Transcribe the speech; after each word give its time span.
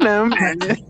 no 0.00 0.26
mames. 0.26 0.84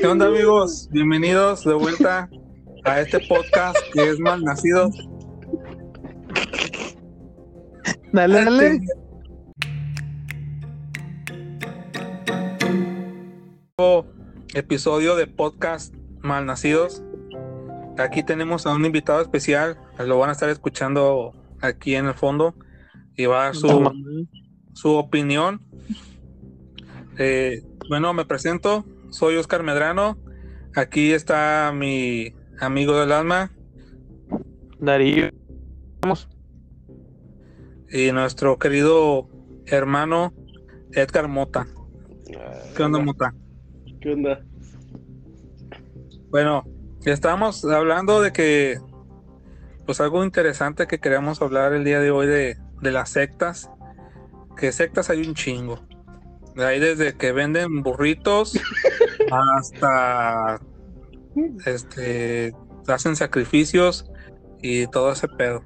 ¿Qué 0.00 0.06
onda 0.06 0.26
amigos? 0.26 0.88
Bienvenidos 0.90 1.64
de 1.64 1.74
vuelta 1.74 2.28
a 2.84 3.00
este 3.00 3.20
podcast 3.20 3.76
que 3.92 4.10
es 4.10 4.18
Malnacidos. 4.20 4.94
Dale, 8.12 8.44
dale. 8.44 8.80
Este 13.78 14.06
episodio 14.54 15.16
de 15.16 15.26
podcast 15.26 15.94
Malnacidos. 16.20 17.02
Aquí 17.98 18.22
tenemos 18.22 18.66
a 18.66 18.74
un 18.74 18.84
invitado 18.84 19.20
especial, 19.20 19.78
lo 19.98 20.18
van 20.18 20.30
a 20.30 20.32
estar 20.32 20.48
escuchando 20.48 21.34
aquí 21.60 21.94
en 21.94 22.06
el 22.06 22.14
fondo 22.14 22.54
y 23.16 23.26
va 23.26 23.42
a 23.42 23.44
dar 23.44 23.56
su, 23.56 23.92
su 24.74 24.90
opinión. 24.94 25.62
Eh, 27.18 27.62
bueno, 27.88 28.12
me 28.12 28.24
presento, 28.24 28.84
soy 29.10 29.36
Oscar 29.36 29.62
Medrano. 29.62 30.18
Aquí 30.74 31.12
está 31.12 31.72
mi 31.74 32.34
amigo 32.60 32.98
del 32.98 33.12
alma 33.12 33.50
Darío. 34.78 35.30
Vamos. 36.02 36.28
y 37.90 38.12
nuestro 38.12 38.58
querido 38.58 39.28
hermano 39.66 40.32
Edgar 40.92 41.28
Mota. 41.28 41.66
¿Qué 42.76 42.82
onda, 42.82 42.98
Mota? 42.98 43.34
¿Qué 44.00 44.12
onda? 44.12 44.44
Bueno, 46.28 46.64
estamos 47.04 47.64
hablando 47.64 48.20
de 48.20 48.32
que, 48.32 48.78
pues 49.86 50.00
algo 50.00 50.24
interesante 50.24 50.86
que 50.86 50.98
queríamos 50.98 51.40
hablar 51.40 51.72
el 51.72 51.84
día 51.84 52.00
de 52.00 52.10
hoy 52.10 52.26
de, 52.26 52.58
de 52.82 52.92
las 52.92 53.10
sectas. 53.10 53.70
Que 54.56 54.72
sectas 54.72 55.10
hay 55.10 55.26
un 55.26 55.34
chingo. 55.34 55.80
De 56.54 56.64
ahí 56.64 56.80
desde 56.80 57.14
que 57.16 57.32
venden 57.32 57.82
burritos 57.82 58.58
hasta 59.30 60.60
este 61.66 62.54
hacen 62.88 63.16
sacrificios 63.16 64.10
y 64.62 64.86
todo 64.88 65.12
ese 65.12 65.28
pedo. 65.28 65.62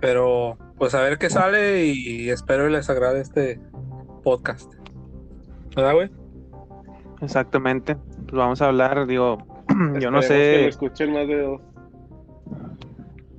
Pero 0.00 0.56
pues 0.78 0.94
a 0.94 1.00
ver 1.02 1.18
qué 1.18 1.30
sale 1.30 1.86
y 1.86 2.30
espero 2.30 2.68
les 2.68 2.88
agrade 2.90 3.20
este 3.20 3.60
podcast. 4.24 4.72
¿Verdad, 5.76 5.94
güey? 5.94 6.10
Exactamente. 7.20 7.94
Pues 7.94 8.32
vamos 8.32 8.60
a 8.62 8.66
hablar, 8.66 9.06
digo, 9.06 9.38
yo 10.00 10.10
no 10.10 10.20
Esperemos 10.20 10.26
que 10.26 10.26
sé. 10.28 10.62
lo 10.62 10.68
escuchen 10.68 11.12
más 11.12 11.28
de 11.28 11.42
dos. 11.42 11.60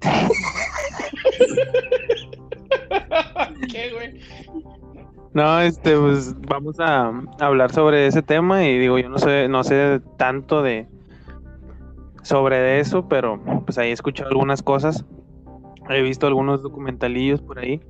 ¿Qué, 3.71 3.91
güey? 3.93 4.19
No, 5.33 5.61
este, 5.61 5.97
pues 5.97 6.35
vamos 6.41 6.79
a 6.79 7.11
hablar 7.39 7.71
sobre 7.71 8.07
ese 8.07 8.21
tema 8.21 8.65
y 8.65 8.77
digo, 8.77 8.99
yo 8.99 9.09
no 9.09 9.17
sé, 9.17 9.47
no 9.47 9.63
sé 9.63 10.01
tanto 10.17 10.61
de 10.61 10.87
sobre 12.21 12.79
eso, 12.79 13.07
pero 13.07 13.41
pues 13.65 13.77
ahí 13.77 13.89
he 13.89 13.93
escuchado 13.93 14.29
algunas 14.29 14.61
cosas, 14.61 15.05
he 15.89 16.01
visto 16.01 16.27
algunos 16.27 16.61
documentalillos 16.61 17.41
por 17.41 17.59
ahí 17.59 17.81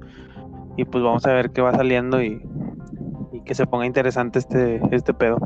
y 0.77 0.85
pues 0.85 1.03
vamos 1.03 1.25
a 1.25 1.33
ver 1.33 1.51
qué 1.51 1.61
va 1.61 1.73
saliendo 1.73 2.23
y, 2.23 2.41
y 3.31 3.41
que 3.41 3.55
se 3.55 3.67
ponga 3.67 3.85
interesante 3.85 4.39
este, 4.39 4.81
este 4.91 5.13
pedo. 5.13 5.37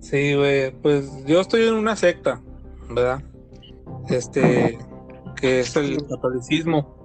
Sí, 0.00 0.34
güey. 0.34 0.70
Pues 0.70 1.24
yo 1.26 1.40
estoy 1.40 1.66
en 1.66 1.74
una 1.74 1.94
secta, 1.94 2.40
¿verdad? 2.88 3.22
Este, 4.08 4.78
que 5.40 5.60
es 5.60 5.76
el 5.76 5.98
catolicismo. 6.08 6.96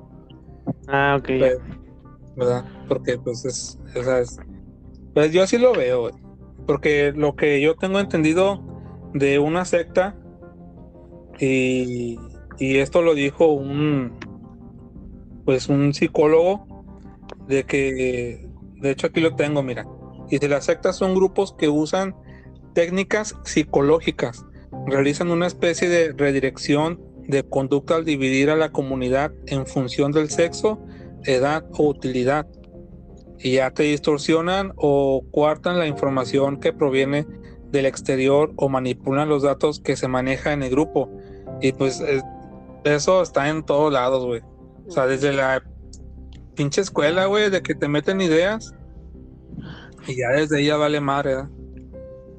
Ah, 0.87 1.17
ok. 1.19 1.25
Pero, 1.27 1.59
¿verdad? 2.35 2.65
Porque 2.87 3.17
pues 3.17 3.45
es, 3.45 3.79
o 3.97 4.03
sea, 4.03 4.19
es- 4.19 4.39
pues 5.13 5.31
yo 5.31 5.43
así 5.43 5.57
lo 5.57 5.73
veo, 5.73 6.01
güey. 6.01 6.13
porque 6.65 7.11
lo 7.15 7.35
que 7.35 7.61
yo 7.61 7.75
tengo 7.75 7.99
entendido 7.99 8.63
de 9.13 9.37
una 9.37 9.65
secta 9.65 10.15
y, 11.39 12.17
y 12.57 12.77
esto 12.77 13.01
lo 13.01 13.13
dijo 13.15 13.47
un 13.51 14.13
pues 15.45 15.67
un 15.67 15.93
psicólogo 15.93 16.85
de 17.47 17.65
que 17.65 18.49
de 18.81 18.91
hecho 18.91 19.07
aquí 19.07 19.19
lo 19.19 19.35
tengo, 19.35 19.61
mira. 19.61 19.85
Y 20.29 20.37
de 20.39 20.47
las 20.47 20.65
sectas 20.65 20.95
son 20.95 21.13
grupos 21.15 21.53
que 21.53 21.67
usan 21.67 22.15
técnicas 22.73 23.35
psicológicas, 23.43 24.45
realizan 24.87 25.31
una 25.31 25.47
especie 25.47 25.89
de 25.89 26.13
redirección 26.13 26.99
de 27.27 27.43
conducta 27.43 27.95
al 27.95 28.05
dividir 28.05 28.49
a 28.49 28.55
la 28.55 28.71
comunidad 28.71 29.31
en 29.47 29.65
función 29.65 30.11
del 30.11 30.29
sexo 30.29 30.79
edad 31.25 31.65
o 31.71 31.87
utilidad. 31.87 32.47
Y 33.39 33.53
ya 33.53 33.71
te 33.71 33.83
distorsionan 33.83 34.73
o 34.75 35.23
coartan 35.31 35.79
la 35.79 35.87
información 35.87 36.59
que 36.59 36.73
proviene 36.73 37.25
del 37.71 37.85
exterior 37.85 38.51
o 38.55 38.69
manipulan 38.69 39.29
los 39.29 39.43
datos 39.43 39.79
que 39.79 39.95
se 39.95 40.07
maneja 40.07 40.53
en 40.53 40.63
el 40.63 40.69
grupo. 40.69 41.09
Y 41.61 41.71
pues 41.71 42.01
eh, 42.01 42.21
eso 42.83 43.21
está 43.21 43.49
en 43.49 43.63
todos 43.63 43.91
lados 43.91 44.25
güey. 44.25 44.41
O 44.87 44.91
sea 44.91 45.07
desde 45.07 45.33
la 45.33 45.63
pinche 46.55 46.81
escuela 46.81 47.25
güey 47.25 47.49
de 47.49 47.61
que 47.61 47.73
te 47.73 47.87
meten 47.87 48.21
ideas 48.21 48.73
y 50.07 50.17
ya 50.17 50.29
desde 50.29 50.57
ahí 50.57 50.65
ya 50.67 50.77
vale 50.77 50.99
madre 50.99 51.47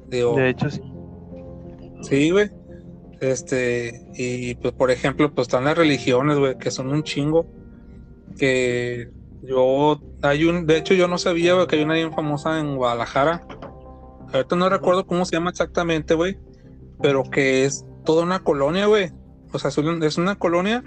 digo 0.07 0.35
De 0.35 0.49
hecho, 0.49 0.69
sí. 0.69 0.81
Sí, 2.07 2.29
güey. 2.29 2.49
Este, 3.21 4.07
y 4.13 4.55
pues 4.55 4.73
por 4.73 4.91
ejemplo, 4.91 5.33
pues 5.33 5.47
están 5.47 5.63
las 5.63 5.77
religiones, 5.77 6.37
güey, 6.37 6.57
que 6.57 6.71
son 6.71 6.89
un 6.89 7.03
chingo. 7.03 7.47
Que 8.37 9.09
yo, 9.43 10.01
hay 10.21 10.45
un, 10.45 10.65
de 10.65 10.77
hecho 10.77 10.93
yo 10.93 11.07
no 11.07 11.17
sabía, 11.17 11.53
güey, 11.53 11.67
que 11.67 11.77
hay 11.77 11.83
una 11.83 11.95
bien 11.95 12.13
famosa 12.13 12.59
en 12.59 12.75
Guadalajara. 12.75 13.47
Ahorita 14.33 14.55
no 14.55 14.69
recuerdo 14.69 15.07
cómo 15.07 15.25
se 15.25 15.35
llama 15.35 15.51
exactamente, 15.51 16.13
güey, 16.13 16.37
pero 17.01 17.23
que 17.23 17.65
es 17.65 17.85
toda 18.03 18.23
una 18.23 18.39
colonia, 18.39 18.85
güey. 18.85 19.11
O 19.53 19.59
sea, 19.59 19.69
es 19.69 20.17
una, 20.17 20.35
colonia, 20.35 20.83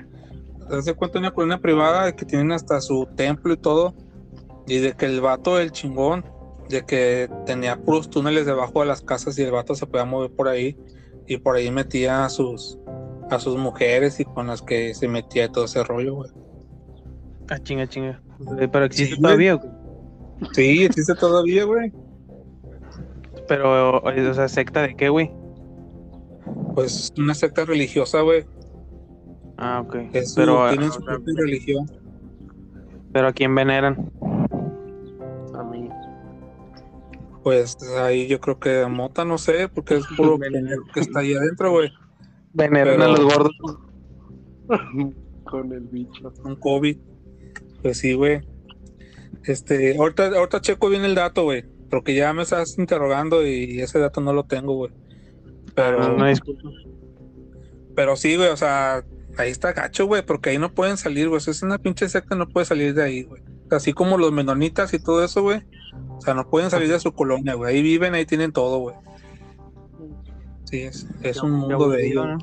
se 0.82 0.94
cuenta 0.94 1.18
una 1.18 1.32
colonia 1.32 1.58
privada 1.58 2.14
que 2.14 2.26
tienen 2.26 2.52
hasta 2.52 2.80
su 2.80 3.08
templo 3.16 3.54
y 3.54 3.56
todo. 3.56 3.94
Y 4.66 4.78
de 4.78 4.92
que 4.92 5.06
el 5.06 5.22
vato, 5.22 5.58
el 5.58 5.72
chingón, 5.72 6.26
de 6.68 6.84
que 6.84 7.30
tenía 7.46 7.80
puros 7.80 8.10
túneles 8.10 8.44
debajo 8.44 8.80
de 8.80 8.86
las 8.86 9.00
casas 9.00 9.38
y 9.38 9.42
el 9.42 9.52
vato 9.52 9.74
se 9.74 9.86
podía 9.86 10.04
mover 10.04 10.30
por 10.30 10.48
ahí 10.48 10.76
y 11.28 11.36
por 11.38 11.56
ahí 11.56 11.70
metía 11.70 12.24
a 12.24 12.28
sus 12.30 12.78
a 13.30 13.38
sus 13.38 13.56
mujeres 13.58 14.18
y 14.20 14.24
con 14.24 14.46
las 14.46 14.62
que 14.62 14.94
se 14.94 15.06
metía 15.06 15.48
todo 15.52 15.66
ese 15.66 15.84
rollo, 15.84 16.14
güey. 16.16 16.30
Ah, 17.50 17.58
chinga, 17.58 17.86
chinga. 17.86 18.20
Eh, 18.58 18.68
Pero 18.72 18.84
existe 18.86 19.14
Sí, 19.16 19.20
güey. 19.20 19.22
todavía, 19.22 19.54
¿o 19.56 19.60
qué? 19.60 19.68
Sí, 20.52 20.84
existe 20.84 21.14
todavía, 21.14 21.64
güey. 21.64 21.92
Pero, 23.46 23.98
o 24.00 24.34
sea, 24.34 24.48
secta 24.48 24.82
de 24.82 24.94
qué, 24.94 25.08
güey? 25.10 25.30
Pues 26.74 27.12
una 27.18 27.34
secta 27.34 27.64
religiosa, 27.64 28.20
güey. 28.22 28.44
Ah, 29.58 29.82
ok. 29.86 29.96
Es 30.12 30.30
su- 30.30 30.36
Pero, 30.36 30.68
tienen 30.70 30.88
ah, 30.90 30.92
su 30.92 31.02
propia 31.04 31.34
religión. 31.36 31.90
pero 33.12 33.28
a 33.28 33.32
quién 33.32 33.54
veneran. 33.54 34.10
Pues 37.42 37.76
ahí 37.98 38.26
yo 38.26 38.40
creo 38.40 38.58
que 38.58 38.84
Mota 38.86 39.24
no 39.24 39.38
sé, 39.38 39.68
porque 39.68 39.96
es 39.96 40.06
puro 40.16 40.38
pendejo 40.38 40.84
que 40.92 41.00
está 41.00 41.20
ahí 41.20 41.34
adentro, 41.34 41.70
güey. 41.72 41.90
Veneran 42.52 42.96
Pero- 42.98 43.04
a 43.04 43.08
los 43.08 43.20
gordos. 43.20 43.52
Con 45.44 45.72
el 45.72 45.80
bicho. 45.80 46.32
Con 46.42 46.56
COVID. 46.56 46.96
Pues 47.82 47.98
sí, 47.98 48.12
güey. 48.14 48.40
Este, 49.44 49.96
ahorita, 49.96 50.26
ahorita 50.36 50.60
checo 50.60 50.88
bien 50.90 51.04
el 51.04 51.14
dato, 51.14 51.44
güey. 51.44 51.64
Porque 51.90 52.14
ya 52.14 52.32
me 52.34 52.42
estás 52.42 52.76
interrogando 52.78 53.46
y 53.46 53.80
ese 53.80 53.98
dato 53.98 54.20
no 54.20 54.32
lo 54.32 54.44
tengo, 54.44 54.74
güey. 54.74 54.92
Pero, 55.74 56.00
No, 56.00 56.16
no, 56.18 56.26
disculpa. 56.26 56.68
pero 57.94 58.16
sí, 58.16 58.36
güey, 58.36 58.48
o 58.50 58.56
sea, 58.56 59.04
ahí 59.38 59.50
está 59.50 59.72
gacho, 59.72 60.06
güey, 60.06 60.22
porque 60.26 60.50
ahí 60.50 60.58
no 60.58 60.74
pueden 60.74 60.96
salir, 60.98 61.28
güey. 61.28 61.40
Es 61.46 61.62
una 61.62 61.78
pinche 61.78 62.08
secta, 62.08 62.34
no 62.34 62.46
puede 62.48 62.66
salir 62.66 62.92
de 62.94 63.02
ahí, 63.04 63.22
güey. 63.22 63.42
Así 63.70 63.92
como 63.94 64.18
los 64.18 64.32
menonitas 64.32 64.92
y 64.92 64.98
todo 64.98 65.24
eso, 65.24 65.42
güey. 65.42 65.62
O 66.16 66.20
sea, 66.20 66.34
no 66.34 66.48
pueden 66.48 66.70
salir 66.70 66.88
de 66.88 67.00
su 67.00 67.12
colonia, 67.12 67.54
güey. 67.54 67.74
Ahí 67.74 67.82
viven, 67.82 68.14
ahí 68.14 68.26
tienen 68.26 68.52
todo, 68.52 68.78
güey. 68.78 68.96
Sí, 70.64 70.82
es, 70.82 71.06
es 71.22 71.42
un 71.42 71.52
mundo 71.52 71.88
de 71.88 72.06
ellos. 72.06 72.26
¿no? 72.26 72.38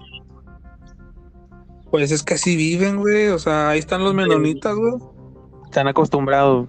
Pues 1.91 2.11
es 2.11 2.23
que 2.23 2.33
así 2.35 2.55
viven, 2.55 2.97
güey. 2.97 3.27
O 3.27 3.39
sea, 3.39 3.69
ahí 3.69 3.79
están 3.79 4.03
los 4.03 4.13
menonitas, 4.13 4.75
güey. 4.75 4.95
Están 5.65 5.87
acostumbrados. 5.87 6.67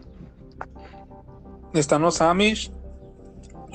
Están 1.72 2.02
los 2.02 2.20
Amish, 2.20 2.72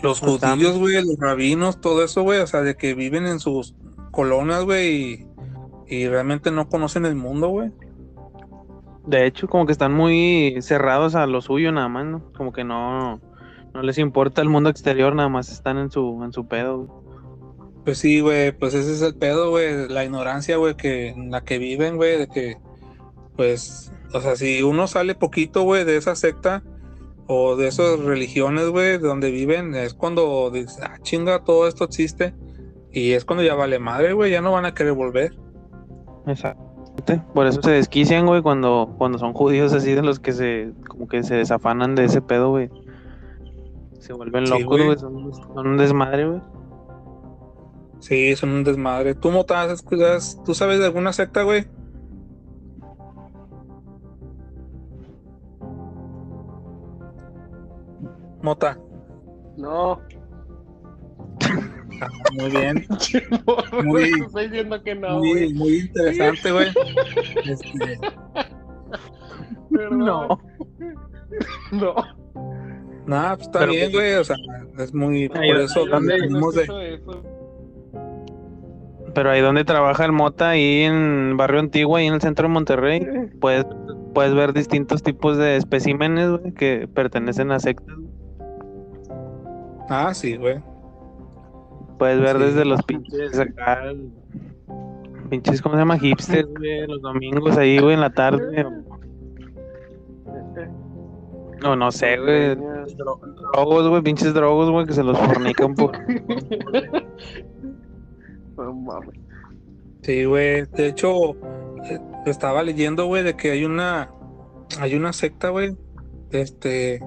los 0.01 0.21
Los 0.21 0.39
judíos, 0.39 0.77
güey, 0.77 0.95
los 1.05 1.17
rabinos, 1.17 1.79
todo 1.79 2.03
eso, 2.03 2.23
güey. 2.23 2.39
O 2.39 2.47
sea, 2.47 2.61
de 2.61 2.75
que 2.75 2.93
viven 2.93 3.27
en 3.27 3.39
sus 3.39 3.75
colonias, 4.11 4.63
güey, 4.63 4.95
y, 4.95 5.27
y 5.87 6.07
realmente 6.07 6.51
no 6.51 6.67
conocen 6.67 7.05
el 7.05 7.15
mundo, 7.15 7.49
güey. 7.49 7.71
De 9.05 9.25
hecho, 9.25 9.47
como 9.47 9.65
que 9.65 9.71
están 9.71 9.93
muy 9.93 10.57
cerrados 10.61 11.15
a 11.15 11.25
lo 11.25 11.41
suyo 11.41 11.71
nada 11.71 11.87
más, 11.87 12.05
¿no? 12.05 12.31
Como 12.33 12.53
que 12.53 12.63
no, 12.63 13.19
no 13.73 13.81
les 13.81 13.97
importa 13.97 14.41
el 14.41 14.49
mundo 14.49 14.69
exterior, 14.69 15.15
nada 15.15 15.29
más 15.29 15.51
están 15.51 15.77
en 15.77 15.89
su, 15.89 16.21
en 16.23 16.33
su 16.33 16.47
pedo. 16.47 16.77
güey. 16.85 17.01
Pues 17.83 17.97
sí, 17.97 18.19
güey, 18.19 18.51
pues 18.51 18.75
ese 18.75 18.91
es 18.93 19.01
el 19.01 19.15
pedo, 19.15 19.49
güey, 19.49 19.89
la 19.89 20.05
ignorancia, 20.05 20.57
güey, 20.57 20.75
que 20.75 21.09
en 21.09 21.31
la 21.31 21.41
que 21.41 21.57
viven, 21.57 21.97
güey, 21.97 22.17
de 22.17 22.27
que 22.27 22.57
pues, 23.35 23.91
o 24.13 24.21
sea, 24.21 24.35
si 24.35 24.61
uno 24.61 24.87
sale 24.87 25.15
poquito, 25.15 25.63
güey, 25.63 25.83
de 25.83 25.97
esa 25.97 26.15
secta 26.15 26.63
o 27.27 27.55
de 27.55 27.67
esas 27.67 27.99
religiones, 27.99 28.69
güey, 28.69 28.91
de 28.91 28.99
donde 28.99 29.31
viven, 29.31 29.73
es 29.73 29.93
cuando 29.93 30.51
dices, 30.51 30.79
ah, 30.83 30.97
chinga, 31.01 31.43
todo 31.43 31.67
esto 31.67 31.85
existe. 31.85 32.35
Y 32.91 33.13
es 33.13 33.25
cuando 33.25 33.43
ya 33.43 33.55
vale 33.55 33.79
madre, 33.79 34.13
güey, 34.13 34.31
ya 34.31 34.41
no 34.41 34.51
van 34.51 34.65
a 34.65 34.73
querer 34.73 34.93
volver. 34.93 35.33
Exacto. 36.27 36.70
Por 37.33 37.47
eso 37.47 37.61
se 37.61 37.71
desquician, 37.71 38.25
güey, 38.25 38.41
cuando, 38.41 38.93
cuando 38.97 39.17
son 39.17 39.33
judíos 39.33 39.73
así 39.73 39.93
de 39.93 40.01
los 40.01 40.19
que 40.19 40.31
se, 40.33 40.71
como 40.87 41.07
que 41.07 41.23
se 41.23 41.35
desafanan 41.35 41.95
de 41.95 42.05
ese 42.05 42.21
pedo, 42.21 42.49
güey. 42.49 42.69
Se 43.99 44.13
vuelven 44.13 44.45
Sí, 44.47 44.51
locos, 44.51 44.65
güey. 44.67 44.85
güey, 44.85 44.97
son, 44.97 45.33
son 45.33 45.67
un 45.67 45.77
desmadre, 45.77 46.27
güey. 46.27 46.41
Sí, 47.99 48.35
son 48.35 48.49
un 48.49 48.63
desmadre. 48.63 49.13
¿Tú, 49.15 49.29
Mota, 49.31 49.61
has 49.61 49.71
escuchado- 49.71 50.43
tú 50.43 50.53
sabes 50.55 50.79
de 50.79 50.85
alguna 50.85 51.13
secta, 51.13 51.43
güey? 51.43 51.65
Mota. 58.41 58.77
No. 59.57 59.99
Muy 62.33 62.49
bien. 62.51 62.85
Muy... 63.83 63.83
Muy- 64.11 64.21
Estoy 64.25 64.43
diciendo 64.47 64.83
que 64.83 64.95
no, 64.95 65.19
muy, 65.19 65.29
güey. 65.31 65.53
muy 65.53 65.77
interesante, 65.79 66.51
güey. 66.51 66.67
Este. 67.45 67.99
No. 69.89 70.27
No. 71.71 71.95
nada, 73.05 73.35
pues 73.37 73.47
está 73.47 73.59
Pero, 73.59 73.71
bien, 73.71 73.91
güey. 73.93 74.13
O 74.15 74.23
sea, 74.23 74.35
es 74.79 74.93
muy. 74.93 75.29
Por 75.29 75.43
eso 75.45 75.85
¿dónde- 75.85 76.19
venimos 76.19 76.55
de. 76.55 76.63
eso. 76.63 77.23
Pero 79.15 79.29
ahí 79.31 79.41
donde 79.41 79.63
trabaja 79.63 80.03
el 80.05 80.11
Mota, 80.11 80.49
ahí 80.49 80.81
en 80.83 81.35
Barrio 81.37 81.59
Antiguo, 81.61 81.95
ahí 81.95 82.07
en 82.07 82.13
el 82.15 82.21
centro 82.21 82.47
de 82.47 82.53
Monterrey, 82.53 83.07
puedes, 83.39 83.65
puedes 84.13 84.33
ver 84.33 84.53
distintos 84.53 85.03
tipos 85.03 85.37
de 85.37 85.55
especímenes, 85.57 86.29
güey, 86.29 86.53
que 86.53 86.87
pertenecen 86.93 87.51
a 87.51 87.59
sectas. 87.59 87.95
güey. 87.95 88.09
Ah, 89.89 90.13
sí, 90.13 90.35
güey. 90.37 90.61
Puedes 92.01 92.19
ver 92.19 92.37
Sí. 92.37 92.43
desde 92.45 92.65
los 92.65 92.81
pinches 92.81 93.37
acá, 93.37 93.93
pinches, 95.29 95.61
¿cómo 95.61 95.75
se 95.75 95.81
llama? 95.81 95.99
Hipsters, 95.99 96.49
güey, 96.57 96.87
los 96.87 96.99
domingos 96.99 97.55
ahí, 97.59 97.77
güey, 97.77 97.93
en 97.93 98.01
la 98.01 98.09
tarde. 98.09 98.65
O, 101.63 101.69
o 101.69 101.75
no 101.75 101.91
sé, 101.91 102.17
güey, 102.17 102.55
drogos, 102.55 103.87
güey, 103.87 104.01
pinches 104.01 104.33
drogos, 104.33 104.71
güey, 104.71 104.87
que 104.87 104.93
se 104.93 105.03
los 105.03 105.15
fornican 105.15 105.75
por... 105.75 105.91
No 108.57 108.73
mames. 108.73 109.19
Sí, 110.01 110.25
güey. 110.25 110.65
De 110.73 110.87
hecho, 110.87 111.35
eh, 111.83 111.99
estaba 112.25 112.63
leyendo, 112.63 113.05
güey, 113.05 113.21
de 113.23 113.35
que 113.35 113.51
hay 113.51 113.63
una. 113.63 114.09
Hay 114.79 114.95
una 114.95 115.13
secta, 115.13 115.49
güey. 115.49 115.77
Este. 116.31 116.99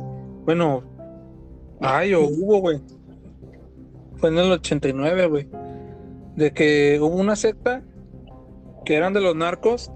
Bueno. 0.44 0.84
Ay, 1.80 2.14
o 2.14 2.20
hubo, 2.22 2.60
güey. 2.60 2.80
Fue 4.24 4.30
en 4.30 4.38
el 4.38 4.52
89, 4.52 5.26
güey. 5.26 5.46
De 6.34 6.54
que 6.54 6.98
hubo 6.98 7.14
una 7.14 7.36
secta 7.36 7.82
que 8.86 8.94
eran 8.94 9.12
de 9.12 9.20
los 9.20 9.36
narcos, 9.36 9.92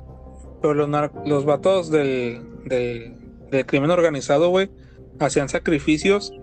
pero 0.60 0.74
los, 0.74 0.86
nar- 0.86 1.12
los 1.24 1.46
vatos 1.46 1.90
del, 1.90 2.42
del, 2.66 3.14
del 3.50 3.64
crimen 3.64 3.90
organizado, 3.90 4.50
güey, 4.50 4.70
hacían 5.18 5.48
sacrificios, 5.48 6.34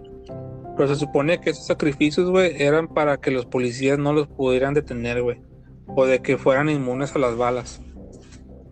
pero 0.75 0.87
se 0.87 0.95
supone 0.95 1.39
que 1.41 1.51
esos 1.51 1.67
sacrificios, 1.67 2.27
güey, 2.31 2.59
eran 2.59 2.87
para 2.87 3.17
que 3.17 3.29
los 3.29 3.45
policías 3.45 3.99
no 3.99 4.13
los 4.13 4.25
pudieran 4.29 4.73
detener, 4.73 5.21
güey, 5.21 5.39
o 5.87 6.07
de 6.07 6.23
que 6.23 6.39
fueran 6.39 6.71
inmunes 6.71 7.15
a 7.15 7.19
las 7.19 7.37
balas. 7.37 7.83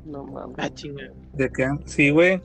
No 0.06 0.24
mames. 0.24 0.56
Ah, 0.58 0.74
chinga. 0.74 1.04
De 1.34 1.52
que, 1.52 1.70
sí, 1.86 2.10
güey. 2.10 2.42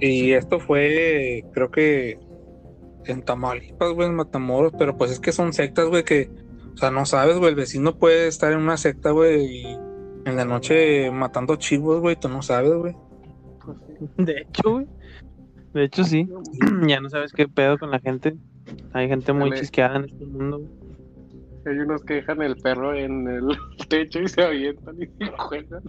Y 0.00 0.32
esto 0.32 0.60
fue, 0.60 1.46
creo 1.54 1.70
que 1.70 2.18
en 3.06 3.22
Tamaulipas, 3.22 3.92
güey, 3.92 4.08
en 4.08 4.14
Matamoros, 4.16 4.72
pero 4.78 4.96
pues 4.96 5.10
es 5.10 5.20
que 5.20 5.32
son 5.32 5.52
sectas, 5.52 5.86
güey, 5.86 6.04
que, 6.04 6.30
o 6.74 6.76
sea, 6.76 6.90
no 6.90 7.06
sabes, 7.06 7.38
güey, 7.38 7.50
el 7.50 7.56
vecino 7.56 7.98
puede 7.98 8.28
estar 8.28 8.52
en 8.52 8.58
una 8.58 8.76
secta, 8.76 9.10
güey, 9.10 9.44
y 9.44 9.64
en 10.24 10.36
la 10.36 10.44
noche 10.44 11.10
matando 11.10 11.56
chivos, 11.56 12.00
güey, 12.00 12.16
tú 12.16 12.28
no 12.28 12.42
sabes, 12.42 12.72
güey. 12.74 12.96
De 14.18 14.40
hecho, 14.42 14.70
güey. 14.70 14.86
De 15.72 15.84
hecho, 15.84 16.04
sí. 16.04 16.28
Ya 16.86 17.00
no 17.00 17.08
sabes 17.08 17.32
qué 17.32 17.48
pedo 17.48 17.78
con 17.78 17.90
la 17.90 18.00
gente. 18.00 18.36
Hay 18.92 19.08
gente 19.08 19.32
muy 19.32 19.50
Dale. 19.50 19.60
chisqueada 19.60 19.96
en 19.96 20.04
este 20.04 20.26
mundo. 20.26 20.58
güey. 20.58 20.70
Hay 21.66 21.78
unos 21.80 22.02
que 22.04 22.14
dejan 22.14 22.42
el 22.42 22.56
perro 22.56 22.94
en 22.94 23.26
el 23.28 23.48
techo 23.88 24.20
y 24.20 24.28
se 24.28 24.42
avientan 24.42 24.96
y 25.02 25.06
se 25.06 25.32
cuelgan. 25.48 25.82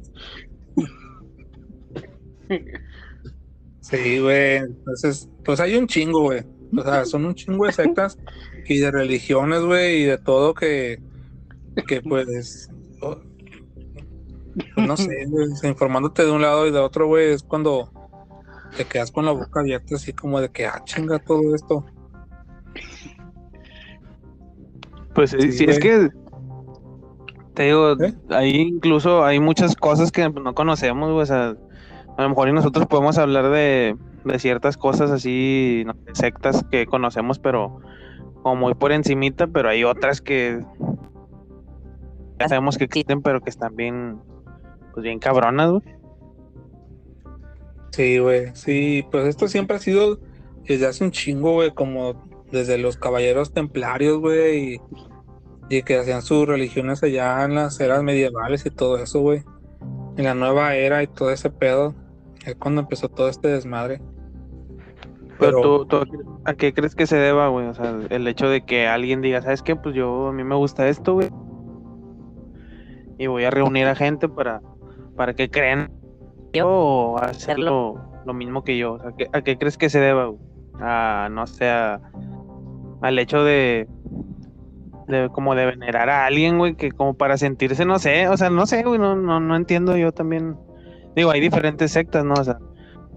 Sí, 3.81 4.19
güey. 4.19 4.57
Entonces, 4.57 5.29
pues 5.45 5.59
hay 5.59 5.75
un 5.75 5.87
chingo, 5.87 6.21
güey. 6.21 6.43
O 6.75 6.81
sea, 6.81 7.05
son 7.05 7.25
un 7.25 7.35
chingo 7.35 7.65
de 7.65 7.71
sectas 7.71 8.17
y 8.65 8.79
de 8.79 8.91
religiones, 8.91 9.61
güey, 9.61 10.01
y 10.01 10.05
de 10.05 10.17
todo 10.17 10.53
que, 10.53 11.01
que 11.87 12.01
pues, 12.01 12.69
pues, 12.99 13.17
no 14.75 14.97
sé, 14.97 15.27
sea, 15.55 15.69
informándote 15.69 16.25
de 16.25 16.31
un 16.31 16.41
lado 16.41 16.67
y 16.67 16.71
de 16.71 16.79
otro, 16.79 17.07
güey, 17.07 17.31
es 17.31 17.43
cuando 17.43 17.91
te 18.75 18.85
quedas 18.85 19.11
con 19.11 19.25
la 19.25 19.31
boca 19.31 19.59
abierta, 19.59 19.95
así 19.95 20.13
como 20.13 20.41
de 20.41 20.49
que, 20.49 20.65
ah, 20.65 20.81
chinga 20.83 21.19
todo 21.19 21.55
esto. 21.55 21.85
Pues 25.13 25.31
sí, 25.31 25.51
sí, 25.51 25.65
es 25.67 25.79
que 25.79 26.09
te 27.53 27.63
digo, 27.63 27.93
¿Eh? 28.03 28.13
ahí 28.29 28.51
incluso 28.55 29.25
hay 29.25 29.39
muchas 29.39 29.75
cosas 29.75 30.11
que 30.11 30.29
no 30.29 30.53
conocemos, 30.53 31.11
güey, 31.11 31.23
o 31.23 31.25
sea, 31.25 31.55
a 32.17 32.21
lo 32.21 32.29
mejor 32.29 32.49
y 32.49 32.53
nosotros 32.53 32.85
podemos 32.85 33.17
hablar 33.17 33.49
de, 33.49 33.95
de 34.27 34.39
ciertas 34.39 34.77
cosas 34.77 35.11
así, 35.11 35.83
no 35.85 35.93
sé, 35.93 36.15
sectas 36.15 36.65
que 36.69 36.85
conocemos, 36.85 37.39
pero 37.39 37.81
como 38.43 38.55
muy 38.55 38.75
por 38.75 38.91
encimita, 38.91 39.47
pero 39.47 39.69
hay 39.69 39.83
otras 39.83 40.21
que 40.21 40.63
ya 42.39 42.47
sabemos 42.47 42.77
que 42.77 42.85
existen, 42.85 43.21
pero 43.21 43.41
que 43.41 43.49
están 43.49 43.75
bien, 43.75 44.19
pues 44.93 45.03
bien 45.03 45.19
cabronas, 45.19 45.71
güey. 45.71 45.97
Sí, 47.91 48.19
güey, 48.19 48.51
sí, 48.53 49.05
pues 49.11 49.27
esto 49.27 49.47
siempre 49.47 49.77
ha 49.77 49.79
sido 49.79 50.19
desde 50.65 50.85
hace 50.85 51.03
un 51.03 51.11
chingo, 51.11 51.53
güey, 51.53 51.71
como 51.71 52.45
desde 52.51 52.77
los 52.77 52.97
caballeros 52.97 53.53
templarios, 53.53 54.19
güey, 54.19 54.75
y, 54.75 54.81
y 55.69 55.83
que 55.83 55.97
hacían 55.97 56.21
sus 56.21 56.47
religiones 56.47 57.01
allá 57.03 57.43
en 57.43 57.55
las 57.55 57.79
eras 57.79 58.03
medievales 58.03 58.65
y 58.65 58.69
todo 58.69 58.97
eso, 58.97 59.21
güey. 59.21 59.43
En 60.15 60.25
la 60.25 60.33
nueva 60.33 60.75
era 60.75 61.03
y 61.03 61.07
todo 61.07 61.31
ese 61.31 61.49
pedo, 61.49 61.95
es 62.45 62.55
cuando 62.55 62.81
empezó 62.81 63.09
todo 63.09 63.29
este 63.29 63.47
desmadre. 63.47 64.01
Pero, 65.39 65.57
Pero- 65.61 65.85
tú, 65.85 66.05
tú, 66.05 66.41
¿a 66.45 66.53
qué 66.55 66.73
crees 66.73 66.95
que 66.95 67.05
se 67.07 67.17
deba, 67.17 67.47
güey? 67.49 67.67
O 67.67 67.73
sea, 67.73 67.95
el 68.09 68.27
hecho 68.27 68.49
de 68.49 68.61
que 68.65 68.87
alguien 68.87 69.21
diga, 69.21 69.41
¿sabes 69.41 69.61
qué? 69.61 69.75
Pues 69.75 69.93
yo, 69.95 70.27
a 70.27 70.33
mí 70.33 70.43
me 70.43 70.55
gusta 70.55 70.87
esto, 70.87 71.13
güey. 71.13 71.29
Y 73.19 73.27
voy 73.27 73.43
a 73.45 73.49
reunir 73.51 73.87
a 73.87 73.95
gente 73.95 74.29
para, 74.29 74.61
para 75.15 75.33
que 75.33 75.49
crean 75.49 75.91
yo 76.53 76.67
o 76.69 77.17
hacer 77.19 77.59
lo, 77.59 77.95
mismo 78.33 78.63
que 78.63 78.77
yo. 78.77 78.93
O 78.93 78.99
sea, 78.99 79.11
¿qué- 79.17 79.27
¿a 79.31 79.41
qué 79.41 79.57
crees 79.57 79.77
que 79.77 79.89
se 79.89 79.99
deba, 79.99 80.25
güey? 80.25 80.39
A, 80.79 81.29
no 81.31 81.47
sé, 81.47 81.69
a- 81.69 81.99
al 83.01 83.19
hecho 83.19 83.43
de, 83.43 83.87
de 85.07 85.29
como 85.29 85.55
de 85.55 85.65
venerar 85.65 86.09
a 86.09 86.25
alguien, 86.25 86.57
güey, 86.57 86.75
que 86.75 86.91
como 86.91 87.13
para 87.15 87.37
sentirse, 87.37 87.85
no 87.85 87.99
sé, 87.99 88.27
o 88.27 88.37
sea, 88.37 88.49
no 88.49 88.65
sé, 88.65 88.83
güey, 88.83 88.99
no, 88.99 89.15
no, 89.15 89.39
no 89.39 89.55
entiendo 89.55 89.95
yo 89.97 90.11
también. 90.11 90.57
Digo, 91.15 91.31
hay 91.31 91.41
diferentes 91.41 91.91
sectas, 91.91 92.23
¿no? 92.25 92.33
O 92.35 92.43
sea, 92.43 92.57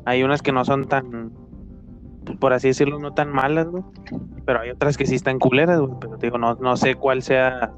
hay 0.07 0.23
unas 0.23 0.41
que 0.43 0.53
no 0.53 0.65
son 0.65 0.87
tan, 0.87 1.33
por 2.39 2.53
así 2.53 2.69
decirlo, 2.69 2.99
no 2.99 3.15
tan 3.15 3.31
malas, 3.31 3.67
güey. 3.69 3.83
Pero 4.45 4.61
hay 4.61 4.71
otras 4.71 4.97
que 4.97 5.07
sí 5.07 5.15
están 5.15 5.39
culeras, 5.39 5.81
güey. 5.81 5.95
Pero 6.01 6.19
te 6.19 6.27
digo, 6.27 6.39
no, 6.39 6.55
no 6.55 6.77
sé 6.77 6.95
cuál 6.95 7.23
sea 7.23 7.73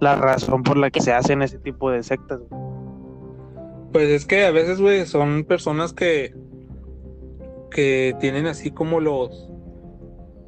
la 0.00 0.16
razón 0.16 0.62
por 0.62 0.76
la 0.76 0.90
que 0.90 1.00
se 1.00 1.12
hacen 1.12 1.42
ese 1.42 1.58
tipo 1.58 1.90
de 1.90 2.02
sectas, 2.02 2.40
güey. 2.48 2.62
Pues 3.92 4.08
es 4.08 4.24
que 4.26 4.46
a 4.46 4.50
veces, 4.50 4.80
güey, 4.80 5.06
son 5.06 5.44
personas 5.44 5.92
que 5.92 6.34
que 7.72 8.14
tienen 8.20 8.46
así 8.46 8.70
como 8.70 9.00
los 9.00 9.48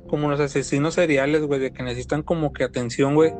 como 0.08 0.28
los 0.28 0.38
asesinos 0.38 0.94
seriales, 0.94 1.42
güey, 1.42 1.60
de 1.60 1.72
que 1.72 1.82
necesitan 1.82 2.22
como 2.22 2.52
que 2.52 2.62
atención, 2.62 3.14
güey, 3.14 3.32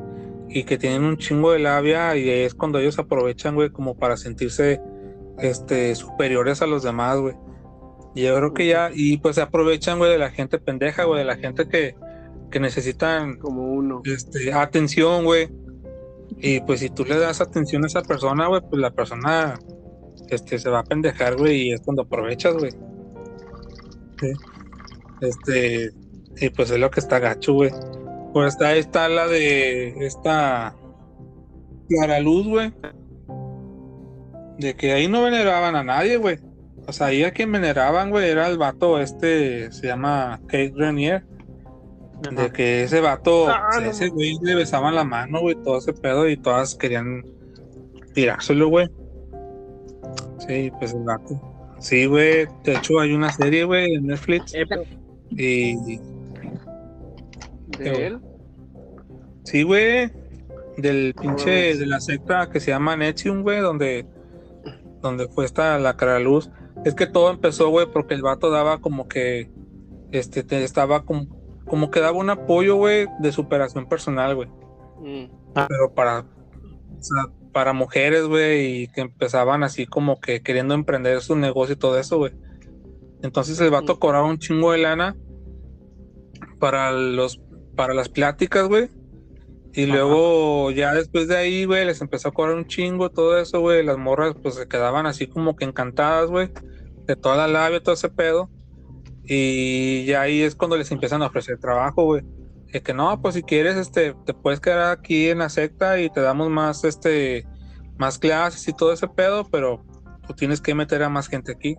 y 0.49 0.65
que 0.65 0.79
tienen 0.79 1.05
un 1.05 1.19
chingo 1.19 1.53
de 1.53 1.59
labia 1.59 2.17
y 2.17 2.29
es 2.29 2.55
cuando 2.55 2.79
ellos 2.79 2.99
aprovechan, 2.99 3.55
güey, 3.55 3.71
como 3.71 3.97
para 3.97 4.17
sentirse 4.17 4.81
este 5.39 5.95
superiores 5.95 6.63
a 6.63 6.67
los 6.67 6.83
demás, 6.83 7.19
güey. 7.19 7.35
Y 8.15 8.23
yo 8.23 8.37
creo 8.37 8.55
que 8.55 8.67
ya 8.69 8.91
y 8.95 9.19
pues 9.19 9.37
se 9.37 9.43
aprovechan, 9.43 9.99
güey, 9.99 10.11
de 10.13 10.19
la 10.19 10.31
gente 10.31 10.59
pendeja, 10.59 11.05
güey, 11.05 11.21
de 11.21 11.25
la 11.25 11.37
gente 11.37 11.69
que 11.69 11.95
que 12.51 12.61
necesitan 12.61 13.37
Como 13.39 13.65
uno. 13.73 14.01
este, 14.05 14.53
atención, 14.53 15.25
güey. 15.25 15.49
Y 16.39 16.61
pues 16.61 16.81
si 16.81 16.89
tú 16.89 17.05
le 17.05 17.19
das 17.19 17.41
atención 17.41 17.83
a 17.85 17.89
esa 17.89 18.03
persona, 18.03 18.47
güey, 18.47 18.61
pues 18.61 18.81
la 18.81 18.93
persona 18.93 19.59
este, 20.29 20.59
se 20.59 20.71
va 20.71 20.81
a 20.81 20.85
pendejar, 20.85 21.37
güey, 21.37 21.69
y 21.69 21.73
es 21.73 21.81
cuando 21.81 22.03
aprovechas, 22.03 22.55
güey. 22.55 22.71
Sí. 24.21 24.33
Este, 25.21 25.91
y 26.37 26.49
pues 26.51 26.71
es 26.71 26.79
lo 26.79 26.91
que 26.91 27.01
está 27.01 27.19
gacho, 27.19 27.55
güey. 27.55 27.71
Pues 28.33 28.55
está, 28.55 28.69
ahí 28.69 28.79
está 28.79 29.09
la 29.09 29.27
de 29.27 30.07
esta 30.07 30.77
Clara 31.89 32.21
Luz, 32.21 32.47
güey. 32.47 32.73
de 34.59 34.75
que 34.77 34.93
ahí 34.93 35.09
no 35.09 35.23
veneraban 35.25 35.75
a 35.75 35.83
nadie, 35.83 36.17
güey. 36.19 36.39
O 36.87 36.93
sea, 36.93 37.09
ahí 37.09 37.25
a 37.25 37.31
quien 37.33 37.51
veneraban, 37.51 38.11
güey, 38.11 38.29
era 38.31 38.47
el 38.49 38.59
vato 38.59 39.01
este, 39.01 39.73
se 39.73 39.87
llama 39.87 40.41
Kate 40.47 40.73
Renier. 40.77 41.25
De 42.35 42.51
que 42.53 42.85
ese 42.85 43.01
vato, 43.01 43.49
Ah, 43.49 43.69
pues, 43.73 43.85
no 43.85 43.91
ese 43.91 44.09
güey 44.09 44.37
le 44.43 44.55
besaban 44.55 44.95
la 44.95 45.05
mano, 45.05 45.41
güey, 45.41 45.57
todo 45.57 45.79
ese 45.79 45.93
pedo 45.93 46.29
y 46.29 46.37
todas 46.37 46.75
querían 46.75 47.23
tirárselo, 48.15 48.69
güey. 48.69 48.89
Sí, 50.47 50.71
pues 50.79 50.95
el 50.95 51.03
vato. 51.05 51.41
Sí, 51.81 52.07
güey, 52.07 52.47
de 52.65 52.75
hecho 52.77 53.01
hay 53.01 53.13
una 53.13 53.31
serie, 53.33 53.65
güey, 53.65 53.95
en 53.95 54.07
Netflix 54.07 54.55
Eh, 54.55 54.67
y 55.37 55.99
de 57.79 58.07
él. 58.07 58.21
sí, 59.43 59.63
güey, 59.65 60.11
del 60.79 61.15
pinche, 61.21 61.77
de 61.77 61.87
la 61.87 62.01
secta 62.01 62.49
que 62.49 62.61
se 62.61 62.71
llama 62.71 62.97
Nexium, 62.97 63.43
güey, 63.43 63.61
donde, 63.61 64.07
donde 65.03 65.29
fue 65.29 65.45
esta 65.45 65.79
la 65.79 65.97
cara 65.97 66.19
luz. 66.21 66.51
Es 66.85 66.95
que 66.95 67.07
todo 67.07 67.31
empezó, 67.31 67.69
güey, 67.71 67.87
porque 67.91 68.15
el 68.15 68.23
vato 68.23 68.51
daba 68.51 68.81
como 68.81 69.09
que, 69.09 69.51
este, 70.13 70.43
te- 70.45 70.63
estaba 70.65 71.05
como, 71.05 71.27
como 71.67 71.91
que 71.91 72.01
daba 72.01 72.19
un 72.19 72.31
apoyo, 72.31 72.77
güey, 72.77 73.07
de 73.21 73.33
superación 73.33 73.89
personal, 73.89 74.35
güey. 74.35 74.49
Mm. 75.01 75.31
pero 75.69 75.93
para, 75.95 76.21
o 76.21 77.03
sea, 77.03 77.27
para 77.53 77.73
mujeres, 77.73 78.25
güey, 78.27 78.83
y 78.83 78.89
que 78.89 79.03
empezaban 79.03 79.63
así 79.63 79.87
como 79.87 80.19
que 80.21 80.43
queriendo 80.43 80.75
emprender 80.75 81.21
su 81.21 81.37
negocio 81.37 81.75
y 81.75 81.79
todo 81.79 81.99
eso, 81.99 82.19
güey. 82.19 82.33
Entonces 83.23 83.61
el 83.61 83.71
vato 83.71 83.95
Mm. 83.95 83.99
cobraba 83.99 84.27
un 84.27 84.39
chingo 84.39 84.73
de 84.73 84.79
lana 84.79 85.17
para 86.59 86.93
los, 86.93 87.41
para 87.77 87.95
las 87.95 88.09
pláticas, 88.09 88.69
güey. 88.69 88.89
Y 89.77 89.85
Ajá. 89.85 89.93
luego 89.93 90.71
ya 90.71 90.95
después 90.95 91.27
de 91.27 91.37
ahí, 91.37 91.65
güey, 91.65 91.85
les 91.85 92.01
empezó 92.01 92.29
a 92.29 92.33
cobrar 92.33 92.55
un 92.55 92.67
chingo 92.67 93.11
todo 93.11 93.39
eso, 93.39 93.61
güey. 93.61 93.85
Las 93.85 93.99
morras 93.99 94.37
pues 94.41 94.55
se 94.55 94.69
quedaban 94.69 95.07
así 95.07 95.27
como 95.27 95.57
que 95.57 95.65
encantadas, 95.65 96.31
güey, 96.31 96.51
de 97.07 97.17
toda 97.17 97.37
la 97.37 97.49
labia, 97.49 97.83
todo 97.83 97.95
ese 97.95 98.09
pedo. 98.09 98.49
Y 99.25 100.05
ya 100.05 100.23
ahí 100.23 100.43
es 100.43 100.55
cuando 100.55 100.77
les 100.77 100.93
empiezan 100.93 101.23
a 101.23 101.27
ofrecer 101.27 101.59
trabajo, 101.59 102.05
güey. 102.05 102.23
De 102.73 102.83
que 102.83 102.95
no, 102.95 103.21
pues 103.21 103.35
si 103.35 103.43
quieres, 103.43 103.77
este, 103.77 104.15
te 104.25 104.35
puedes 104.35 104.61
quedar 104.61 104.93
aquí 104.93 105.29
en 105.29 105.39
la 105.39 105.49
secta 105.49 106.01
y 106.01 106.09
te 106.09 106.21
damos 106.21 106.51
más, 106.51 106.85
este, 106.85 107.45
más 107.99 108.19
clases 108.19 108.67
y 108.69 108.73
todo 108.73 108.93
ese 108.93 109.09
pedo, 109.09 109.49
pero 109.51 109.85
tú 110.27 110.35
tienes 110.35 110.61
que 110.61 110.75
meter 110.75 111.03
a 111.03 111.09
más 111.09 111.29
gente 111.29 111.53
aquí. 111.53 111.77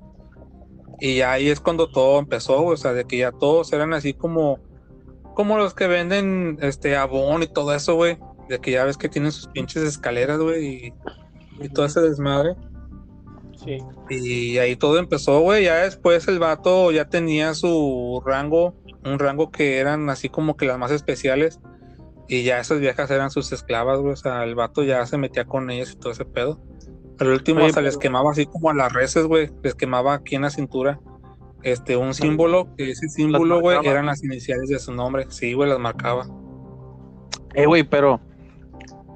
Y 0.99 1.17
ya 1.17 1.33
ahí 1.33 1.49
es 1.49 1.59
cuando 1.59 1.89
todo 1.89 2.19
empezó, 2.19 2.61
güey, 2.61 2.73
o 2.73 2.77
sea, 2.77 2.93
de 2.93 3.05
que 3.05 3.17
ya 3.17 3.31
todos 3.31 3.71
eran 3.73 3.93
así 3.93 4.13
como, 4.13 4.59
como 5.35 5.57
los 5.57 5.75
que 5.75 5.87
venden, 5.87 6.57
este, 6.61 6.95
abón 6.95 7.43
y 7.43 7.47
todo 7.47 7.75
eso, 7.75 7.95
güey. 7.95 8.17
De 8.49 8.59
que 8.59 8.71
ya 8.71 8.85
ves 8.85 8.97
que 8.97 9.09
tienen 9.09 9.31
sus 9.31 9.47
pinches 9.47 9.83
escaleras, 9.83 10.39
güey, 10.39 10.65
y, 10.65 10.93
y 11.61 11.69
todo 11.69 11.85
ese 11.85 12.01
desmadre. 12.01 12.55
Sí. 13.63 13.77
Y 14.09 14.57
ahí 14.57 14.75
todo 14.75 14.97
empezó, 14.97 15.39
güey. 15.41 15.65
Ya 15.65 15.77
después 15.77 16.27
el 16.27 16.39
vato 16.39 16.91
ya 16.91 17.09
tenía 17.09 17.53
su 17.53 18.21
rango, 18.25 18.75
un 19.03 19.19
rango 19.19 19.51
que 19.51 19.77
eran 19.77 20.09
así 20.09 20.29
como 20.29 20.57
que 20.57 20.65
las 20.65 20.77
más 20.77 20.91
especiales. 20.91 21.59
Y 22.27 22.43
ya 22.43 22.59
esas 22.59 22.79
viejas 22.79 23.11
eran 23.11 23.29
sus 23.29 23.51
esclavas, 23.51 23.99
güey. 23.99 24.13
O 24.13 24.17
sea, 24.17 24.43
el 24.43 24.55
vato 24.55 24.83
ya 24.83 25.05
se 25.05 25.17
metía 25.17 25.45
con 25.45 25.69
ellas 25.69 25.91
y 25.91 25.95
todo 25.97 26.11
ese 26.11 26.25
pedo. 26.25 26.59
Al 27.19 27.29
último 27.29 27.59
Oye, 27.59 27.69
hasta 27.69 27.81
les 27.81 27.97
quemaba 27.97 28.31
así 28.31 28.45
como 28.45 28.69
a 28.69 28.73
las 28.73 28.91
reses, 28.91 29.25
güey. 29.25 29.49
Les 29.63 29.75
quemaba 29.75 30.15
aquí 30.15 30.35
en 30.35 30.41
la 30.43 30.49
cintura. 30.49 30.99
Este, 31.65 31.97
un 31.97 32.13
símbolo, 32.13 32.67
que 32.77 32.91
ese 32.91 33.09
símbolo, 33.09 33.59
güey, 33.59 33.79
eran 33.87 34.05
las 34.05 34.23
iniciales 34.23 34.69
de 34.69 34.77
su 34.77 34.93
nombre. 34.93 35.25
Sí, 35.29 35.53
güey, 35.53 35.67
las 35.67 35.79
marcaba. 35.79 36.27
Eh, 37.55 37.65
güey, 37.65 37.81
pero 37.81 38.21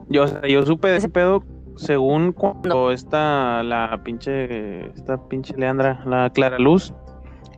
yo, 0.08 0.24
o 0.24 0.28
sea, 0.28 0.42
yo 0.48 0.66
supe 0.66 0.88
de 0.88 0.98
ese 0.98 1.10
pedo 1.10 1.44
según 1.76 2.34
cuando 2.34 2.92
esta, 2.92 3.62
la 3.62 4.02
pinche, 4.04 4.88
esta 4.96 5.30
pinche 5.30 5.56
Leandra, 5.58 6.04
la 6.08 6.32
Clara 6.32 6.58
Luz, 6.58 6.92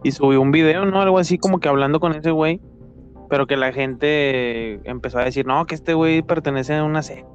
y 0.03 0.11
subió 0.11 0.41
un 0.41 0.51
video, 0.51 0.83
¿no? 0.85 1.01
Algo 1.01 1.19
así 1.19 1.37
como 1.37 1.61
que 1.61 1.69
hablando 1.69 2.01
con 2.01 2.11
ese 2.11 2.31
güey, 2.31 2.59
pero 3.29 3.47
que 3.47 3.55
la 3.55 3.71
gente 3.71 4.81
empezó 4.89 5.19
a 5.19 5.23
decir, 5.23 5.47
no, 5.47 5.65
que 5.67 5.75
este 5.75 5.93
güey 5.93 6.21
pertenece 6.21 6.75
a 6.75 6.83
una 6.83 7.01
secta. 7.01 7.29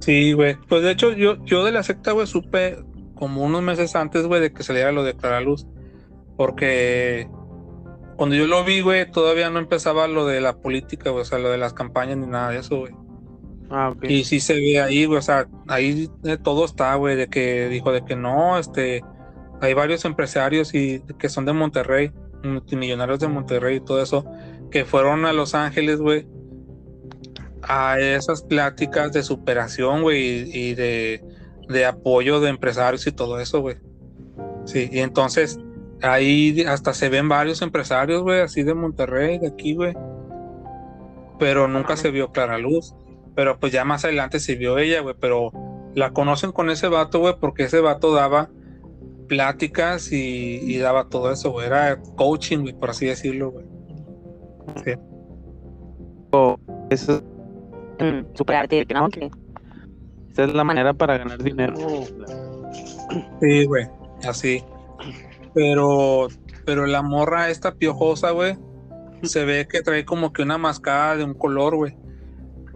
Sí, 0.00 0.32
güey. 0.32 0.56
Pues 0.68 0.82
de 0.82 0.90
hecho, 0.90 1.12
yo, 1.12 1.36
yo 1.44 1.64
de 1.64 1.70
la 1.70 1.84
secta, 1.84 2.10
güey, 2.10 2.26
supe 2.26 2.76
como 3.16 3.42
unos 3.42 3.62
meses 3.62 3.96
antes, 3.96 4.26
güey, 4.26 4.40
de 4.40 4.52
que 4.52 4.62
saliera 4.62 4.92
lo 4.92 5.02
de 5.02 5.16
Clara 5.16 5.40
Luz. 5.40 5.66
Porque 6.36 7.28
cuando 8.16 8.36
yo 8.36 8.46
lo 8.46 8.64
vi, 8.64 8.80
güey, 8.80 9.10
todavía 9.10 9.50
no 9.50 9.58
empezaba 9.58 10.06
lo 10.06 10.26
de 10.26 10.40
la 10.40 10.58
política, 10.58 11.10
güey, 11.10 11.22
o 11.22 11.24
sea, 11.24 11.38
lo 11.38 11.50
de 11.50 11.58
las 11.58 11.72
campañas 11.74 12.16
ni 12.18 12.26
nada 12.26 12.50
de 12.50 12.58
eso, 12.58 12.78
güey. 12.78 12.94
Ah, 13.70 13.90
ok. 13.90 14.04
Y 14.04 14.24
sí 14.24 14.40
se 14.40 14.54
ve 14.54 14.80
ahí, 14.80 15.06
güey, 15.06 15.18
o 15.18 15.22
sea, 15.22 15.48
ahí 15.66 16.08
eh, 16.24 16.38
todo 16.42 16.64
está, 16.64 16.94
güey, 16.94 17.16
de 17.16 17.28
que 17.28 17.68
dijo 17.68 17.92
de 17.92 18.04
que 18.04 18.16
no, 18.16 18.58
este, 18.58 19.02
hay 19.60 19.74
varios 19.74 20.04
empresarios 20.04 20.74
y 20.74 21.02
que 21.18 21.28
son 21.28 21.44
de 21.44 21.52
Monterrey, 21.52 22.12
multimillonarios 22.44 23.18
de 23.18 23.28
Monterrey 23.28 23.76
y 23.76 23.80
todo 23.80 24.02
eso, 24.02 24.24
que 24.70 24.84
fueron 24.84 25.26
a 25.26 25.32
Los 25.32 25.54
Ángeles, 25.54 26.00
güey, 26.00 26.26
a 27.62 27.98
esas 27.98 28.42
pláticas 28.42 29.12
de 29.12 29.22
superación, 29.22 30.02
güey, 30.02 30.50
y, 30.50 30.70
y 30.70 30.74
de, 30.74 31.24
de 31.68 31.86
apoyo 31.86 32.40
de 32.40 32.50
empresarios 32.50 33.06
y 33.06 33.12
todo 33.12 33.40
eso, 33.40 33.60
güey. 33.60 33.76
Sí, 34.64 34.88
y 34.92 35.00
entonces 35.00 35.60
ahí 36.02 36.62
hasta 36.62 36.92
se 36.94 37.08
ven 37.08 37.28
varios 37.28 37.62
empresarios, 37.62 38.22
güey, 38.22 38.40
así 38.40 38.62
de 38.62 38.74
Monterrey, 38.74 39.38
de 39.38 39.48
aquí, 39.48 39.74
güey. 39.74 39.94
Pero 41.38 41.68
nunca 41.68 41.96
se 41.96 42.10
vio 42.10 42.32
Clara 42.32 42.58
Luz. 42.58 42.94
Pero 43.34 43.58
pues 43.60 43.70
ya 43.72 43.84
más 43.84 44.04
adelante 44.04 44.40
se 44.40 44.54
vio 44.54 44.78
ella, 44.78 45.02
güey. 45.02 45.14
Pero 45.20 45.52
la 45.94 46.12
conocen 46.12 46.52
con 46.52 46.70
ese 46.70 46.88
vato, 46.88 47.20
güey, 47.20 47.34
porque 47.38 47.64
ese 47.64 47.80
vato 47.80 48.14
daba 48.14 48.48
pláticas 49.28 50.12
y, 50.12 50.60
y 50.62 50.78
daba 50.78 51.08
todo 51.08 51.30
eso, 51.30 51.50
güey. 51.52 51.66
Era 51.66 52.00
coaching, 52.16 52.60
güey, 52.60 52.74
por 52.74 52.90
así 52.90 53.06
decirlo, 53.06 53.50
güey. 53.50 53.66
Esa, 56.90 57.20
mm, 58.00 58.34
superarte, 58.34 58.84
que 58.86 58.94
no, 58.94 59.08
que 59.08 59.30
esa 60.36 60.44
es 60.50 60.54
la 60.54 60.64
manera 60.64 60.92
para 60.92 61.16
ganar 61.16 61.42
dinero. 61.42 61.76
Sí, 63.40 63.64
güey, 63.64 63.86
así. 64.28 64.62
Pero, 65.54 66.28
pero 66.66 66.86
la 66.86 67.00
morra 67.02 67.48
esta 67.48 67.72
piojosa, 67.72 68.32
güey, 68.32 68.58
se 69.22 69.44
ve 69.46 69.66
que 69.66 69.80
trae 69.80 70.04
como 70.04 70.32
que 70.34 70.42
una 70.42 70.58
mascada 70.58 71.16
de 71.16 71.24
un 71.24 71.32
color, 71.34 71.76
güey. 71.76 71.96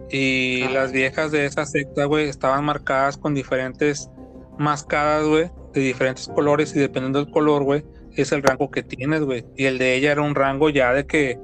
Y 0.09 0.63
Ah. 0.63 0.71
las 0.71 0.91
viejas 0.91 1.31
de 1.31 1.45
esa 1.45 1.65
secta, 1.65 2.05
güey, 2.05 2.27
estaban 2.29 2.65
marcadas 2.65 3.17
con 3.17 3.35
diferentes 3.35 4.09
mascadas, 4.57 5.27
güey, 5.27 5.51
de 5.73 5.81
diferentes 5.81 6.27
colores 6.27 6.75
y 6.75 6.79
dependiendo 6.79 7.23
del 7.23 7.31
color, 7.31 7.63
güey, 7.63 7.85
es 8.15 8.31
el 8.31 8.41
rango 8.41 8.71
que 8.71 8.81
tienes, 8.81 9.21
güey. 9.21 9.45
Y 9.55 9.65
el 9.65 9.77
de 9.77 9.95
ella 9.95 10.11
era 10.13 10.21
un 10.23 10.33
rango 10.33 10.69
ya 10.69 10.93
de 10.93 11.05
que, 11.05 11.39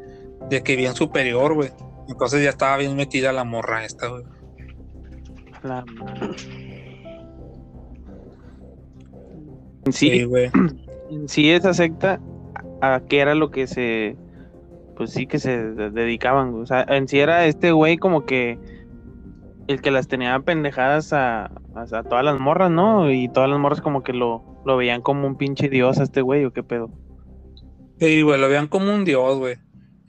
de 0.50 0.64
que 0.64 0.76
bien 0.76 0.96
superior, 0.96 1.54
güey. 1.54 1.70
Entonces 2.10 2.44
ya 2.44 2.50
estaba 2.50 2.78
bien 2.78 2.96
metida 2.96 3.32
la 3.32 3.44
morra 3.44 3.86
esta, 3.86 4.08
güey. 4.08 4.24
En 9.86 9.94
sí, 9.94 10.24
güey. 10.26 10.50
en 11.10 11.28
sí 11.30 11.50
esa 11.52 11.74
secta, 11.74 12.20
¿a 12.82 13.02
qué 13.08 13.20
era 13.20 13.36
lo 13.36 13.52
que 13.52 13.68
se, 13.68 14.16
pues 14.96 15.12
sí 15.12 15.28
que 15.28 15.40
se 15.40 15.58
de- 15.72 15.90
dedicaban? 15.92 16.54
O 16.56 16.66
sea, 16.66 16.86
en 16.90 17.08
sí 17.08 17.20
era 17.20 17.46
este 17.46 17.72
güey 17.72 17.98
como 17.98 18.26
que 18.26 18.58
el 19.68 19.82
que 19.82 19.92
las 19.92 20.08
tenía 20.08 20.40
pendejadas 20.40 21.14
a, 21.14 21.46
a- 21.46 21.52
a 21.92 22.04
todas 22.04 22.24
las 22.26 22.40
morras, 22.40 22.72
¿no? 22.72 23.12
Y 23.12 23.30
todas 23.30 23.50
las 23.50 23.60
morras 23.60 23.82
como 23.82 24.04
que 24.04 24.14
lo, 24.14 24.44
lo 24.66 24.78
veían 24.78 25.02
como 25.02 25.28
un 25.28 25.36
pinche 25.38 25.70
dios 25.70 26.00
a 26.00 26.04
este 26.04 26.22
güey, 26.22 26.46
¿o 26.46 26.52
qué 26.52 26.64
pedo? 26.64 26.90
Sí, 28.00 28.22
güey, 28.22 28.40
lo 28.40 28.48
veían 28.48 28.68
como 28.68 28.94
un 28.94 29.06
dios, 29.06 29.38
güey. 29.38 29.56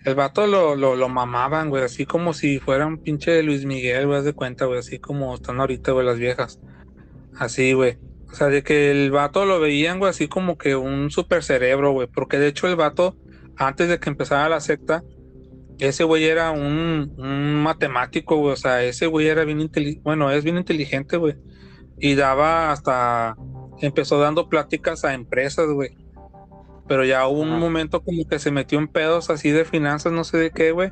El 0.09 0.15
vato 0.15 0.47
lo, 0.47 0.75
lo, 0.75 0.97
lo 0.97 1.11
mamaban, 1.11 1.69
güey, 1.69 1.85
así 1.85 2.07
como 2.07 2.33
si 2.33 2.61
fuera 2.61 2.87
un 2.87 2.97
pinche 2.97 3.43
Luis 3.43 3.67
Miguel, 3.67 4.07
güey, 4.07 4.19
haz 4.19 4.25
de 4.25 4.33
cuenta, 4.33 4.65
güey, 4.65 4.79
así 4.79 4.99
como 4.99 5.35
están 5.35 5.61
ahorita, 5.61 5.93
güey, 5.93 6.07
las 6.07 6.19
viejas. 6.19 6.59
Así, 7.37 7.75
güey. 7.75 7.99
O 8.31 8.35
sea, 8.35 8.47
de 8.47 8.63
que 8.63 8.91
el 8.91 9.11
vato 9.11 9.45
lo 9.45 9.61
veían, 9.61 9.99
güey, 9.99 10.09
así 10.09 10.27
como 10.27 10.57
que 10.57 10.77
un 10.77 11.11
super 11.11 11.45
cerebro, 11.45 11.93
güey. 11.93 12.09
Porque 12.09 12.39
de 12.39 12.49
hecho 12.49 12.69
el 12.69 12.77
vato, 12.77 13.19
antes 13.57 13.91
de 13.91 14.01
que 14.01 14.09
empezara 14.09 14.49
la 14.49 14.61
secta, 14.61 15.05
ese 15.79 16.05
güey 16.05 16.25
era 16.25 16.53
un, 16.53 17.13
un 17.19 17.63
matemático, 17.63 18.37
güey. 18.37 18.55
O 18.55 18.57
sea, 18.57 18.83
ese 18.83 19.07
güey 19.09 19.29
era 19.29 19.45
bien 19.45 19.61
inteligente, 19.61 20.01
bueno, 20.05 20.31
es 20.31 20.43
bien 20.43 20.57
inteligente, 20.57 21.19
güey. 21.19 21.35
Y 21.99 22.15
daba 22.15 22.73
hasta, 22.73 23.37
empezó 23.83 24.19
dando 24.19 24.49
pláticas 24.49 25.05
a 25.05 25.13
empresas, 25.13 25.69
güey. 25.69 25.91
Pero 26.89 27.05
ya 27.05 27.27
hubo 27.29 27.41
un 27.41 27.59
momento 27.59 28.03
como 28.03 28.27
que 28.27 28.39
se 28.39 28.51
metió 28.51 28.79
en 28.79 28.89
pedos 28.89 29.31
así 29.31 29.51
de 29.51 29.65
finanzas, 29.65 30.13
no 30.13 30.25
sé 30.25 30.39
de 30.39 30.51
qué, 30.51 30.73
güey. 30.73 30.91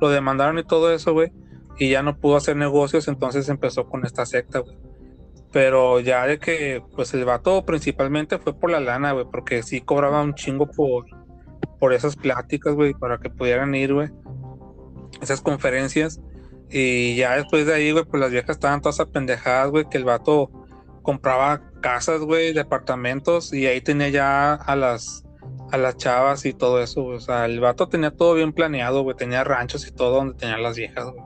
Lo 0.00 0.08
demandaron 0.08 0.58
y 0.58 0.64
todo 0.64 0.92
eso, 0.92 1.12
güey. 1.12 1.32
Y 1.78 1.90
ya 1.90 2.02
no 2.02 2.16
pudo 2.16 2.36
hacer 2.36 2.56
negocios, 2.56 3.08
entonces 3.08 3.48
empezó 3.48 3.86
con 3.86 4.04
esta 4.06 4.24
secta, 4.24 4.60
güey. 4.60 4.76
Pero 5.52 6.00
ya 6.00 6.26
de 6.26 6.38
que, 6.38 6.82
pues 6.96 7.14
el 7.14 7.24
vato 7.24 7.64
principalmente 7.64 8.38
fue 8.38 8.58
por 8.58 8.70
la 8.70 8.80
lana, 8.80 9.12
güey, 9.12 9.26
porque 9.30 9.62
sí 9.62 9.80
cobraba 9.80 10.22
un 10.22 10.34
chingo 10.34 10.66
por, 10.66 11.04
por 11.78 11.92
esas 11.92 12.16
pláticas, 12.16 12.74
güey, 12.74 12.94
para 12.94 13.18
que 13.18 13.30
pudieran 13.30 13.74
ir, 13.74 13.92
güey. 13.92 14.08
Esas 15.20 15.40
conferencias. 15.40 16.20
Y 16.70 17.16
ya 17.16 17.36
después 17.36 17.66
de 17.66 17.74
ahí, 17.74 17.92
güey, 17.92 18.04
pues 18.04 18.20
las 18.20 18.32
viejas 18.32 18.56
estaban 18.56 18.80
todas 18.80 18.98
apendejadas, 18.98 19.70
güey, 19.70 19.84
que 19.88 19.98
el 19.98 20.04
vato 20.04 20.50
compraba 21.02 21.62
casas, 21.80 22.22
güey, 22.22 22.52
departamentos 22.52 23.52
y 23.52 23.66
ahí 23.66 23.80
tenía 23.80 24.08
ya 24.08 24.54
a 24.54 24.74
las 24.74 25.24
a 25.70 25.78
las 25.78 25.96
chavas 25.96 26.44
y 26.46 26.52
todo 26.52 26.80
eso, 26.80 27.02
güey. 27.02 27.16
o 27.16 27.20
sea, 27.20 27.46
el 27.46 27.60
vato 27.60 27.88
tenía 27.88 28.10
todo 28.10 28.34
bien 28.34 28.52
planeado, 28.52 29.02
güey, 29.02 29.16
tenía 29.16 29.44
ranchos 29.44 29.86
y 29.86 29.92
todo 29.92 30.16
donde 30.16 30.34
tenía 30.34 30.58
las 30.58 30.76
viejas, 30.76 31.10
güey. 31.10 31.24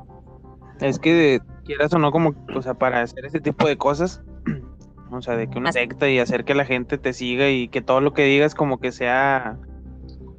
Es 0.81 0.99
que 0.99 1.41
quieras 1.65 1.93
o 1.93 1.99
no, 1.99 2.13
como, 2.13 2.35
o 2.55 2.63
sea, 2.63 2.75
para 2.75 3.03
hacer 3.03 3.27
ese 3.27 3.41
tipo 3.41 3.67
de 3.67 3.77
cosas, 3.77 4.23
o 5.11 5.21
sea, 5.21 5.37
de 5.37 5.49
que 5.49 5.59
una 5.59 5.73
secta 5.73 6.09
y 6.09 6.19
hacer 6.19 6.45
que 6.45 6.55
la 6.55 6.65
gente 6.65 6.99
te 6.99 7.13
siga 7.13 7.51
y 7.51 7.69
que 7.69 7.83
todo 7.83 8.01
lo 8.01 8.13
que 8.13 8.25
digas 8.25 8.55
como 8.55 8.79
que 8.79 8.93
sea 8.93 9.59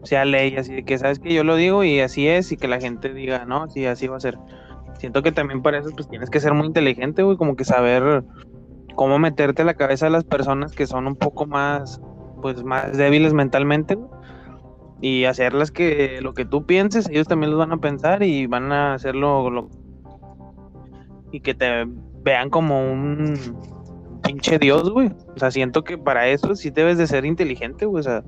sea 0.03 0.25
ley, 0.25 0.55
así 0.55 0.73
de 0.73 0.83
que 0.83 0.97
sabes 0.97 1.19
que 1.19 1.33
yo 1.33 1.43
lo 1.43 1.55
digo 1.55 1.83
y 1.83 1.99
así 1.99 2.27
es 2.27 2.51
y 2.51 2.57
que 2.57 2.67
la 2.67 2.79
gente 2.79 3.13
diga, 3.13 3.45
no, 3.45 3.69
sí, 3.69 3.85
así 3.85 4.07
va 4.07 4.17
a 4.17 4.21
ser. 4.21 4.37
Siento 4.97 5.21
que 5.23 5.31
también 5.31 5.61
para 5.61 5.79
eso 5.79 5.89
pues 5.95 6.09
tienes 6.09 6.29
que 6.29 6.39
ser 6.39 6.53
muy 6.53 6.67
inteligente, 6.67 7.23
güey, 7.23 7.37
como 7.37 7.55
que 7.55 7.65
saber 7.65 8.23
cómo 8.95 9.19
meterte 9.19 9.61
a 9.61 9.65
la 9.65 9.73
cabeza 9.73 10.05
de 10.05 10.11
las 10.11 10.23
personas 10.23 10.73
que 10.73 10.87
son 10.87 11.07
un 11.07 11.15
poco 11.15 11.45
más 11.45 12.01
pues 12.41 12.63
más 12.63 12.95
débiles 12.97 13.33
mentalmente 13.33 13.97
y 15.01 15.25
hacerlas 15.25 15.71
que 15.71 16.19
lo 16.21 16.33
que 16.33 16.45
tú 16.45 16.65
pienses, 16.65 17.07
ellos 17.09 17.27
también 17.27 17.51
lo 17.51 17.57
van 17.57 17.71
a 17.71 17.77
pensar 17.77 18.23
y 18.23 18.47
van 18.47 18.71
a 18.71 18.93
hacerlo 18.93 19.49
lo, 19.49 19.69
y 21.31 21.39
que 21.39 21.53
te 21.53 21.85
vean 22.23 22.49
como 22.49 22.91
un 22.91 23.35
pinche 24.23 24.59
dios, 24.59 24.89
güey. 24.89 25.09
O 25.35 25.39
sea, 25.39 25.51
siento 25.51 25.83
que 25.83 25.97
para 25.97 26.27
eso 26.27 26.55
sí 26.55 26.69
debes 26.69 26.97
de 26.97 27.07
ser 27.07 27.25
inteligente, 27.25 27.85
güey. 27.85 28.01
O 28.01 28.03
sea, 28.03 28.23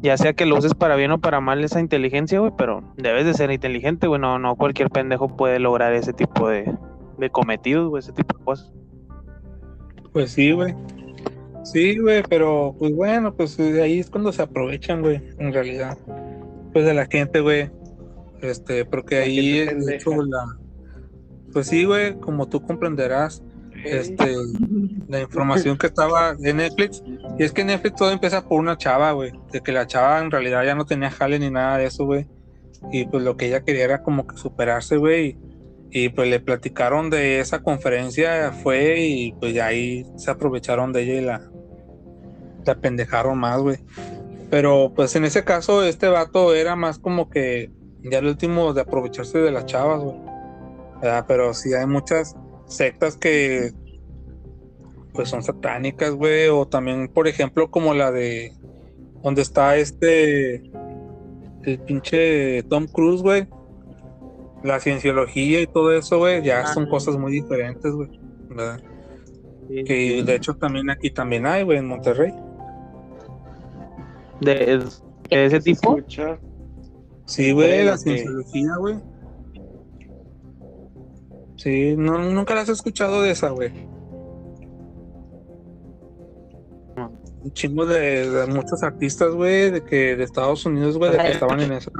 ya 0.00 0.16
sea 0.16 0.32
que 0.32 0.46
lo 0.46 0.56
uses 0.56 0.74
para 0.74 0.96
bien 0.96 1.10
o 1.12 1.20
para 1.20 1.40
mal 1.40 1.62
esa 1.64 1.80
inteligencia, 1.80 2.40
güey, 2.40 2.52
pero 2.56 2.82
debes 2.96 3.26
de 3.26 3.34
ser 3.34 3.50
inteligente, 3.50 4.06
güey. 4.06 4.20
No, 4.20 4.38
no 4.38 4.56
cualquier 4.56 4.90
pendejo 4.90 5.36
puede 5.36 5.58
lograr 5.58 5.92
ese 5.92 6.12
tipo 6.12 6.48
de, 6.48 6.72
de 7.18 7.30
cometidos, 7.30 7.88
güey, 7.88 8.00
ese 8.00 8.12
tipo 8.12 8.38
de 8.38 8.44
cosas. 8.44 8.72
Pues 10.12 10.32
sí, 10.32 10.52
güey. 10.52 10.74
Sí, 11.62 11.98
güey, 11.98 12.22
pero 12.28 12.74
pues 12.78 12.94
bueno, 12.94 13.34
pues 13.34 13.56
de 13.56 13.82
ahí 13.82 14.00
es 14.00 14.10
cuando 14.10 14.32
se 14.32 14.42
aprovechan, 14.42 15.02
güey, 15.02 15.20
en 15.38 15.52
realidad. 15.52 15.98
Pues 16.72 16.84
de 16.84 16.94
la 16.94 17.06
gente, 17.06 17.40
güey. 17.40 17.70
Este, 18.42 18.84
porque 18.84 19.16
La 19.16 19.22
ahí, 19.22 19.64
de 19.64 19.94
hecho, 19.94 20.10
la. 20.22 20.56
Pues 21.52 21.66
sí, 21.66 21.84
güey, 21.84 22.14
como 22.20 22.48
tú 22.48 22.62
comprenderás, 22.62 23.42
este, 23.84 24.34
la 25.08 25.20
información 25.20 25.76
que 25.76 25.88
estaba 25.88 26.34
de 26.34 26.54
Netflix. 26.54 27.02
Y 27.38 27.42
es 27.42 27.52
que 27.52 27.64
Netflix 27.64 27.96
todo 27.96 28.12
empieza 28.12 28.46
por 28.46 28.60
una 28.60 28.76
chava, 28.76 29.12
güey. 29.12 29.32
De 29.52 29.60
que 29.60 29.72
la 29.72 29.86
chava 29.86 30.20
en 30.20 30.30
realidad 30.30 30.64
ya 30.64 30.74
no 30.74 30.84
tenía 30.84 31.10
jale 31.10 31.38
ni 31.38 31.50
nada 31.50 31.78
de 31.78 31.86
eso, 31.86 32.06
güey. 32.06 32.26
Y 32.92 33.06
pues 33.06 33.22
lo 33.22 33.36
que 33.36 33.48
ella 33.48 33.62
quería 33.62 33.84
era 33.84 34.02
como 34.02 34.26
que 34.26 34.36
superarse, 34.36 34.96
güey. 34.96 35.36
Y, 35.92 36.04
y, 36.04 36.08
pues 36.10 36.30
le 36.30 36.40
platicaron 36.40 37.10
de 37.10 37.40
esa 37.40 37.62
conferencia, 37.62 38.52
fue 38.52 39.00
y 39.00 39.32
pues 39.32 39.58
ahí 39.58 40.06
se 40.16 40.30
aprovecharon 40.30 40.92
de 40.92 41.02
ella 41.02 41.14
y 41.14 41.24
la, 41.24 41.49
la 42.64 42.74
pendejaron 42.74 43.38
más, 43.38 43.60
güey. 43.60 43.78
Pero 44.50 44.92
pues 44.94 45.14
en 45.16 45.24
ese 45.24 45.44
caso 45.44 45.84
este 45.84 46.08
vato 46.08 46.54
era 46.54 46.76
más 46.76 46.98
como 46.98 47.30
que 47.30 47.70
ya 48.02 48.18
el 48.18 48.26
último 48.26 48.72
de 48.72 48.80
aprovecharse 48.80 49.38
de 49.38 49.50
las 49.50 49.66
chavas, 49.66 50.00
güey. 50.00 50.16
¿Verdad? 51.00 51.24
Pero 51.28 51.54
sí 51.54 51.72
hay 51.72 51.86
muchas 51.86 52.36
sectas 52.66 53.16
que 53.16 53.72
pues 55.12 55.28
son 55.28 55.42
satánicas, 55.42 56.12
güey, 56.14 56.48
o 56.48 56.66
también, 56.66 57.08
por 57.08 57.26
ejemplo, 57.26 57.70
como 57.70 57.94
la 57.94 58.12
de 58.12 58.52
donde 59.22 59.42
está 59.42 59.76
este 59.76 60.70
el 61.64 61.78
pinche 61.86 62.62
Tom 62.64 62.86
Cruise, 62.86 63.22
güey. 63.22 63.48
La 64.62 64.78
cienciología 64.78 65.60
y 65.60 65.66
todo 65.66 65.92
eso, 65.92 66.18
güey, 66.18 66.42
ya 66.42 66.66
son 66.66 66.86
cosas 66.86 67.16
muy 67.16 67.32
diferentes, 67.32 67.92
güey. 67.92 68.20
¿verdad? 68.50 68.80
Que 69.68 70.22
de 70.24 70.34
hecho 70.34 70.54
también 70.54 70.90
aquí 70.90 71.10
también 71.10 71.46
hay, 71.46 71.62
güey, 71.62 71.78
en 71.78 71.86
Monterrey. 71.86 72.34
De, 74.40 74.78
de 75.28 75.44
ese 75.46 75.50
Se 75.50 75.60
tipo. 75.60 75.96
escucha. 75.96 76.38
Sí, 77.26 77.52
güey, 77.52 77.84
la 77.84 77.96
cienciología, 77.96 78.76
güey. 78.76 78.96
Sí, 81.56 81.94
no, 81.96 82.18
nunca 82.18 82.54
las 82.54 82.68
he 82.68 82.72
escuchado 82.72 83.22
de 83.22 83.30
esa, 83.32 83.50
güey. 83.50 83.70
Un 87.42 87.52
chingo 87.52 87.86
de, 87.86 88.28
de 88.28 88.46
muchos 88.48 88.82
artistas, 88.82 89.34
güey, 89.34 89.70
de 89.70 89.82
que 89.82 90.16
de 90.16 90.24
Estados 90.24 90.66
Unidos, 90.66 90.98
güey, 90.98 91.12
de 91.12 91.18
que 91.18 91.30
estaban 91.30 91.60
en 91.60 91.72
esa. 91.72 91.90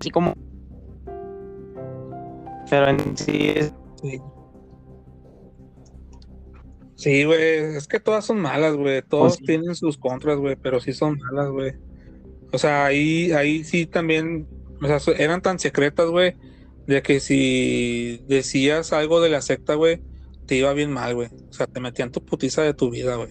Así 0.00 0.10
como. 0.10 0.34
Pero 2.70 2.88
en 2.88 3.16
sí 3.16 3.50
es. 3.56 3.72
Sí. 4.02 4.20
Sí, 7.04 7.24
güey, 7.24 7.76
es 7.76 7.86
que 7.86 8.00
todas 8.00 8.24
son 8.24 8.40
malas, 8.40 8.74
güey. 8.76 9.02
Todos 9.02 9.32
Pues 9.34 9.38
sí. 9.40 9.44
tienen 9.44 9.74
sus 9.74 9.98
contras, 9.98 10.38
güey, 10.38 10.56
pero 10.56 10.80
sí 10.80 10.94
son 10.94 11.18
malas, 11.18 11.50
güey. 11.50 11.74
O 12.50 12.56
sea, 12.58 12.86
ahí, 12.86 13.30
ahí 13.32 13.62
sí 13.62 13.84
también, 13.84 14.48
o 14.82 14.86
sea, 14.86 14.98
so- 15.00 15.14
eran 15.14 15.42
tan 15.42 15.58
secretas, 15.58 16.08
güey, 16.08 16.34
de 16.86 17.02
que 17.02 17.20
si 17.20 18.24
decías 18.26 18.94
algo 18.94 19.20
de 19.20 19.28
la 19.28 19.42
secta, 19.42 19.74
güey, 19.74 20.00
te 20.46 20.54
iba 20.56 20.72
bien 20.72 20.90
mal, 20.92 21.14
güey. 21.14 21.28
O 21.50 21.52
sea, 21.52 21.66
te 21.66 21.78
metían 21.78 22.10
tu 22.10 22.24
putiza 22.24 22.62
de 22.62 22.72
tu 22.72 22.88
vida, 22.90 23.16
güey. 23.16 23.30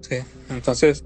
Sí. 0.00 0.16
Entonces, 0.50 1.04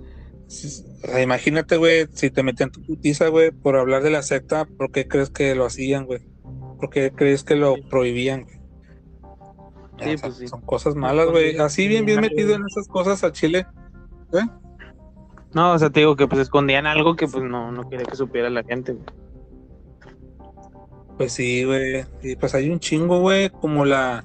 si- 0.49 0.85
o 1.03 1.07
sea, 1.07 1.23
imagínate, 1.23 1.79
güey, 1.79 2.09
si 2.13 2.31
te 2.31 2.43
metían 2.43 2.71
tu 2.73 2.83
putiza, 2.83 3.29
güey, 3.29 3.53
por 3.53 3.77
hablar 3.77 4.03
de 4.03 4.11
la 4.11 4.23
secta, 4.23 4.67
¿por 4.67 4.93
qué 4.93 5.09
crees 5.09 5.31
que 5.31 5.55
lo 5.55 5.65
hacían, 5.65 6.05
güey? 6.05 6.21
¿Por 6.79 6.91
qué 6.91 7.11
crees 7.11 7.43
que 7.43 7.57
lo 7.57 7.77
prohibían, 7.89 8.43
güey? 8.45 8.60
Sí, 10.03 10.15
O 10.15 10.19
sea, 10.19 10.29
pues 10.29 10.39
sí. 10.39 10.49
Son 10.49 10.61
cosas 10.63 10.95
malas, 10.95 11.29
güey. 11.31 11.57
Así 11.59 11.89
bien, 11.89 12.05
bien 12.07 12.21
metido 12.21 12.55
en 12.55 12.65
esas 12.67 12.89
cosas 12.89 13.23
a 13.25 13.33
Chile. 13.33 13.67
¿eh? 14.33 14.47
No, 15.53 15.73
o 15.73 15.79
sea, 15.79 15.91
te 15.91 16.01
digo 16.01 16.17
que 16.17 16.27
pues 16.27 16.41
escondían 16.43 16.87
algo 16.87 17.17
que 17.17 17.27
pues 17.27 17.45
no, 17.45 17.73
no 17.73 17.89
quería 17.89 18.07
que 18.07 18.17
supiera 18.17 18.51
la 18.51 18.63
gente. 18.63 18.93
güey. 18.93 19.07
Pues 21.17 21.33
sí, 21.33 21.65
güey. 21.65 22.05
Y 22.23 22.37
pues 22.37 22.55
hay 22.55 22.71
un 22.71 22.79
chingo, 22.79 23.21
güey, 23.21 23.51
como 23.51 23.85
la 23.85 24.25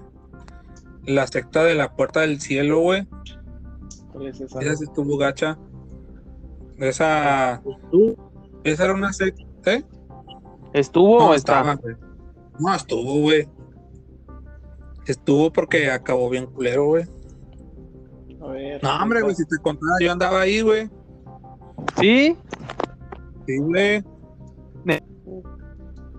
la 1.06 1.28
secta 1.28 1.64
de 1.64 1.76
la 1.76 1.96
puerta 1.96 2.22
del 2.22 2.42
cielo, 2.42 2.80
güey. 2.80 3.08
¿Cuál 4.12 4.28
es 4.28 4.42
esa? 4.42 4.60
Esa 4.60 4.76
sí 4.76 4.84
estuvo 4.86 5.18
gacha. 5.18 5.58
Esa, 6.78 7.62
esa 8.64 8.84
era 8.84 8.94
una 8.94 9.14
secta, 9.14 9.74
¿eh? 9.74 9.86
¿Estuvo 10.74 11.20
No, 11.20 11.30
o 11.30 11.34
estaba, 11.34 11.74
está? 11.74 11.98
No, 12.60 12.74
estuvo, 12.76 13.22
güey. 13.22 13.48
Estuvo 15.06 15.52
porque 15.52 15.90
acabó 15.90 16.30
bien 16.30 16.46
culero, 16.48 16.86
güey. 16.88 17.06
A 18.42 18.48
ver. 18.48 18.84
No, 18.84 19.02
hombre, 19.02 19.22
güey, 19.22 19.36
si 19.36 19.46
te 19.46 19.58
contaba, 19.62 19.98
yo 20.02 20.12
andaba 20.12 20.42
ahí, 20.42 20.62
güey. 20.62 20.90
¿Sí? 22.00 22.36
Sí, 23.48 23.58
güey. 23.58 24.04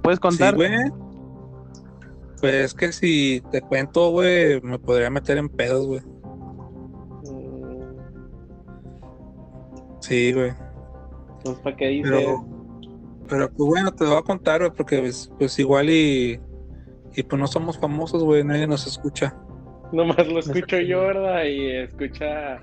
¿Puedes 0.03 0.18
Sí, 0.18 0.22
contar? 0.22 0.55
güey. 0.55 0.70
Pues 2.40 2.55
es 2.55 2.75
que 2.75 2.92
si 2.92 3.42
te 3.51 3.61
cuento, 3.61 4.11
güey, 4.11 4.61
me 4.61 4.79
podría 4.79 5.11
meter 5.11 5.37
en 5.37 5.49
pedos, 5.49 5.87
güey. 5.87 6.01
Sí, 10.01 10.33
güey. 10.33 10.53
Entonces, 11.38 11.62
¿para 11.64 11.77
qué 11.77 11.88
dices? 11.88 12.12
Pero, 12.12 12.46
pero 13.29 13.49
pues 13.51 13.68
bueno, 13.68 13.92
te 13.92 14.05
lo 14.05 14.11
voy 14.11 14.18
a 14.20 14.22
contar, 14.22 14.61
güey, 14.61 14.70
porque 14.77 14.99
pues, 15.01 15.33
pues 15.38 15.59
igual 15.59 15.90
y, 15.90 16.40
y 17.16 17.22
pues 17.22 17.40
no 17.40 17.46
somos 17.46 17.79
famosos, 17.79 18.22
güey, 18.22 18.44
nadie 18.44 18.66
nos 18.66 18.87
escucha. 18.87 19.35
Nomás 19.92 20.26
lo 20.26 20.38
escucho 20.40 20.79
yo, 20.79 21.00
¿verdad? 21.00 21.44
Y 21.44 21.70
escucha 21.70 22.61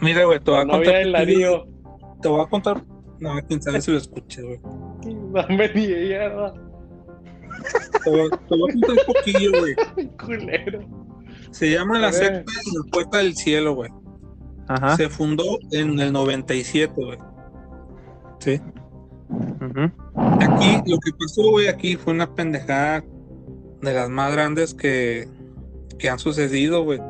Mira, 0.00 0.24
güey, 0.24 0.40
te 0.40 0.50
voy 0.50 0.60
a 0.60 0.66
contar. 0.66 0.94
del. 0.94 1.62
Te 2.20 2.28
voy 2.28 2.40
a 2.42 2.46
contar. 2.46 2.84
No, 3.20 3.30
quién 3.46 3.62
sabe 3.62 3.80
si 3.80 3.90
lo 3.92 3.98
escuches, 3.98 4.44
güey. 4.44 4.60
Dame 5.32 5.70
ni 5.74 5.84
ella, 5.84 6.18
¿verdad? 6.18 6.54
Te 8.04 8.10
voy, 8.10 8.30
te 8.30 8.56
voy 8.56 8.70
a 8.70 8.72
contar 8.72 8.90
un 8.90 9.14
poquillo, 9.14 9.50
güey. 9.60 9.74
Culero. 10.18 10.80
Se 11.50 11.70
llama 11.70 11.98
la 11.98 12.12
secta 12.12 12.38
de 12.38 12.78
la 12.78 12.90
puerta 12.90 13.18
del 13.18 13.34
cielo, 13.34 13.74
güey. 13.74 13.90
Ajá. 14.68 14.96
Se 14.96 15.08
fundó 15.08 15.58
en 15.70 15.98
el 16.00 16.12
97, 16.12 16.92
güey. 16.96 17.18
Sí. 18.40 18.60
Aquí, 20.40 20.82
lo 20.86 20.98
que 20.98 21.12
pasó, 21.18 21.50
güey, 21.50 21.68
aquí 21.68 21.96
fue 21.96 22.12
una 22.12 22.34
pendejada 22.34 23.04
de 23.84 23.94
las 23.94 24.08
más 24.08 24.32
grandes 24.32 24.74
que, 24.74 25.28
que 25.98 26.08
han 26.08 26.18
sucedido, 26.18 26.84
güey. 26.84 27.00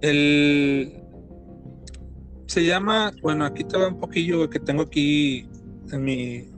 El. 0.00 1.02
Se 2.46 2.64
llama. 2.64 3.12
Bueno, 3.22 3.44
aquí 3.44 3.64
te 3.64 3.78
va 3.78 3.88
un 3.88 3.98
poquillo, 3.98 4.38
güey, 4.38 4.50
que 4.50 4.60
tengo 4.60 4.82
aquí 4.82 5.48
en 5.90 6.04
mi. 6.04 6.48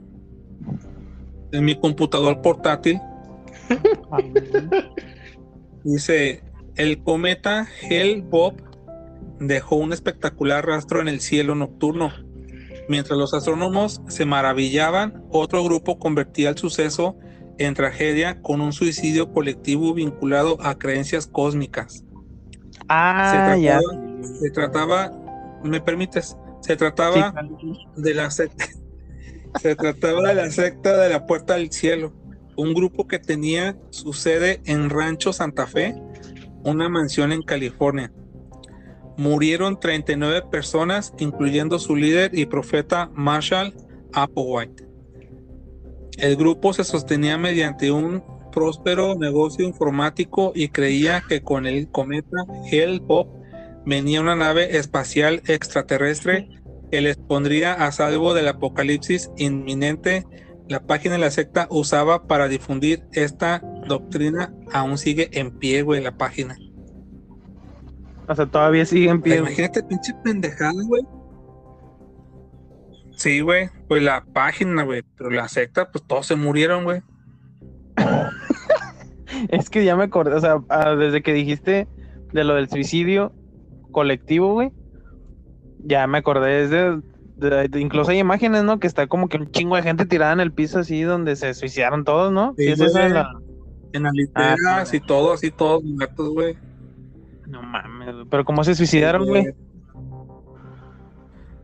En 1.51 1.65
mi 1.65 1.79
computador 1.79 2.41
portátil. 2.41 2.99
Dice: 5.83 6.43
El 6.75 7.01
cometa 7.03 7.67
Hell 7.81 8.23
Bob 8.23 8.55
dejó 9.39 9.77
un 9.77 9.93
espectacular 9.93 10.65
rastro 10.65 11.01
en 11.01 11.07
el 11.07 11.19
cielo 11.19 11.55
nocturno 11.55 12.11
Mientras 12.87 13.17
los 13.17 13.33
astrónomos 13.33 14.01
se 14.07 14.25
maravillaban, 14.25 15.23
otro 15.31 15.63
grupo 15.63 15.97
convertía 15.97 16.49
el 16.49 16.57
suceso 16.57 17.17
en 17.57 17.73
tragedia 17.73 18.41
con 18.41 18.61
un 18.61 18.73
suicidio 18.73 19.31
colectivo 19.31 19.93
vinculado 19.93 20.57
a 20.61 20.77
creencias 20.77 21.27
cósmicas. 21.27 22.03
Ah, 22.89 23.53
se 23.55 23.61
ya. 23.61 23.79
trataba, 23.79 24.39
se 24.39 24.49
trataba, 24.51 25.11
¿me 25.63 25.81
permites? 25.81 26.37
Se 26.61 26.75
trataba 26.75 27.33
de 27.95 28.13
la 28.13 28.29
secta, 28.31 28.65
se 29.61 29.75
trataba 29.75 30.29
de 30.29 30.35
la 30.35 30.51
secta 30.51 30.97
de 30.97 31.09
la 31.09 31.25
Puerta 31.25 31.55
del 31.55 31.71
Cielo, 31.71 32.13
un 32.57 32.73
grupo 32.73 33.07
que 33.07 33.19
tenía 33.19 33.77
su 33.89 34.13
sede 34.13 34.61
en 34.65 34.89
Rancho 34.89 35.33
Santa 35.33 35.67
Fe, 35.67 35.95
una 36.63 36.89
mansión 36.89 37.31
en 37.31 37.43
California. 37.43 38.11
Murieron 39.17 39.79
39 39.79 40.43
personas, 40.51 41.13
incluyendo 41.19 41.79
su 41.79 41.95
líder 41.95 42.37
y 42.37 42.45
profeta 42.45 43.09
Marshall 43.13 43.73
Applewhite. 44.13 44.84
El 46.17 46.35
grupo 46.35 46.73
se 46.73 46.83
sostenía 46.83 47.37
mediante 47.37 47.91
un 47.91 48.23
próspero 48.51 49.15
negocio 49.15 49.65
informático 49.65 50.53
y 50.55 50.69
creía 50.69 51.23
que 51.27 51.41
con 51.41 51.65
el 51.65 51.89
cometa 51.91 52.37
Hale-Bopp 52.71 53.27
venía 53.85 54.21
una 54.21 54.35
nave 54.35 54.77
espacial 54.77 55.41
extraterrestre 55.47 56.49
que 56.89 57.01
les 57.01 57.17
pondría 57.17 57.73
a 57.73 57.91
salvo 57.91 58.33
del 58.33 58.47
apocalipsis 58.47 59.29
inminente. 59.37 60.25
La 60.69 60.79
página 60.79 61.15
de 61.15 61.21
la 61.21 61.31
secta 61.31 61.67
usaba 61.69 62.27
para 62.27 62.47
difundir 62.47 63.03
esta 63.11 63.61
doctrina 63.87 64.53
aún 64.71 64.97
sigue 64.97 65.29
en 65.33 65.51
pie, 65.51 65.81
güey, 65.81 66.01
la 66.01 66.17
página. 66.17 66.57
O 68.27 68.35
sea, 68.35 68.45
todavía 68.45 68.85
sigue 68.85 69.09
en 69.09 69.21
pie. 69.21 69.37
Imagínate, 69.37 69.83
pinche 69.83 70.13
pendejada, 70.23 70.81
güey. 70.87 71.03
Sí, 73.15 73.39
güey, 73.41 73.69
pues 73.87 74.03
la 74.03 74.23
página, 74.33 74.83
güey, 74.83 75.03
pero 75.17 75.29
la 75.29 75.47
secta, 75.47 75.89
pues 75.91 76.03
todos 76.05 76.25
se 76.27 76.35
murieron, 76.35 76.83
güey. 76.83 77.01
Es 79.49 79.69
que 79.69 79.83
ya 79.83 79.95
me 79.95 80.03
acordé, 80.05 80.35
o 80.35 80.39
sea, 80.39 80.57
ah, 80.69 80.95
desde 80.95 81.21
que 81.21 81.33
dijiste 81.33 81.87
de 82.31 82.43
lo 82.43 82.55
del 82.55 82.69
suicidio 82.69 83.33
colectivo, 83.91 84.53
güey, 84.53 84.71
ya 85.79 86.07
me 86.07 86.19
acordé 86.19 86.67
de, 86.67 87.01
de- 87.37 87.67
de- 87.67 87.79
incluso 87.81 88.11
hay 88.11 88.19
imágenes, 88.19 88.63
¿no? 88.63 88.79
Que 88.79 88.87
está 88.87 89.07
como 89.07 89.27
que 89.27 89.37
un 89.37 89.49
chingo 89.51 89.75
de 89.75 89.83
gente 89.83 90.05
tirada 90.05 90.33
en 90.33 90.39
el 90.39 90.51
piso 90.53 90.79
así 90.79 91.01
donde 91.01 91.35
se 91.35 91.53
suicidaron 91.53 92.03
todos, 92.05 92.31
¿no? 92.31 92.53
Sí, 92.57 92.65
Sí, 92.75 92.83
es 92.83 92.93
la- 92.93 93.29
En 93.93 94.03
las 94.03 94.13
literas 94.13 94.57
Ah, 94.67 94.85
sí. 94.85 94.97
y 94.97 94.99
todo, 94.99 95.33
así 95.33 95.51
todos 95.51 95.83
muertos, 95.83 96.29
güey. 96.29 96.57
No 97.47 97.61
mames, 97.61 98.15
pero 98.29 98.43
¿cómo 98.45 98.63
se 98.63 98.75
suicidaron, 98.75 99.25
güey? 99.25 99.47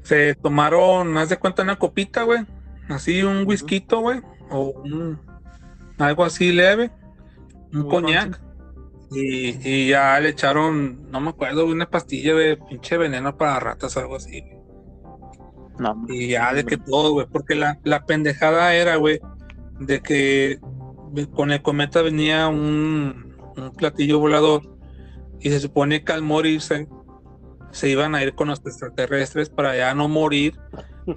Se 0.04 0.36
tomaron, 0.36 1.18
haz 1.18 1.30
de 1.30 1.38
cuenta, 1.38 1.64
una 1.64 1.78
copita, 1.78 2.24
güey. 2.24 2.46
Así 2.90 3.24
un 3.24 3.46
whisky, 3.48 3.86
güey. 3.90 4.22
O 4.50 4.82
un, 4.84 5.20
algo 5.98 6.24
así 6.24 6.52
leve. 6.52 6.92
Un 7.74 7.88
coñac. 7.88 8.42
Y, 9.12 9.58
y 9.68 9.90
ya 9.90 10.20
le 10.20 10.30
echaron, 10.30 11.12
no 11.12 11.20
me 11.20 11.32
acuerdo, 11.32 11.66
una 11.66 11.90
pastilla, 11.90 12.34
güey, 12.34 12.58
pinche 12.70 12.98
veneno 12.98 13.38
para 13.38 13.60
ratas, 13.60 13.98
algo 13.98 14.16
así. 14.16 14.44
No. 15.78 16.06
Y 16.08 16.30
ya 16.30 16.54
de 16.54 16.66
que 16.66 16.78
todo, 16.78 17.12
güey. 17.12 17.28
Porque 17.32 17.56
la, 17.56 17.80
la 17.84 18.06
pendejada 18.06 18.74
era, 18.74 18.96
güey, 18.96 19.20
de 19.80 20.02
que 20.02 20.60
con 21.34 21.52
el 21.52 21.62
cometa 21.62 22.02
venía 22.02 22.48
un, 22.48 23.36
un 23.58 23.72
platillo 23.72 24.20
volador. 24.20 24.62
Y 25.40 25.50
se 25.50 25.60
supone 25.60 26.04
que 26.04 26.14
al 26.14 26.22
morirse 26.22 26.88
se 27.72 27.90
iban 27.90 28.16
a 28.16 28.24
ir 28.24 28.34
con 28.34 28.48
los 28.48 28.60
extraterrestres 28.60 29.50
para 29.50 29.76
ya 29.76 29.94
no 29.94 30.08
morir 30.08 30.58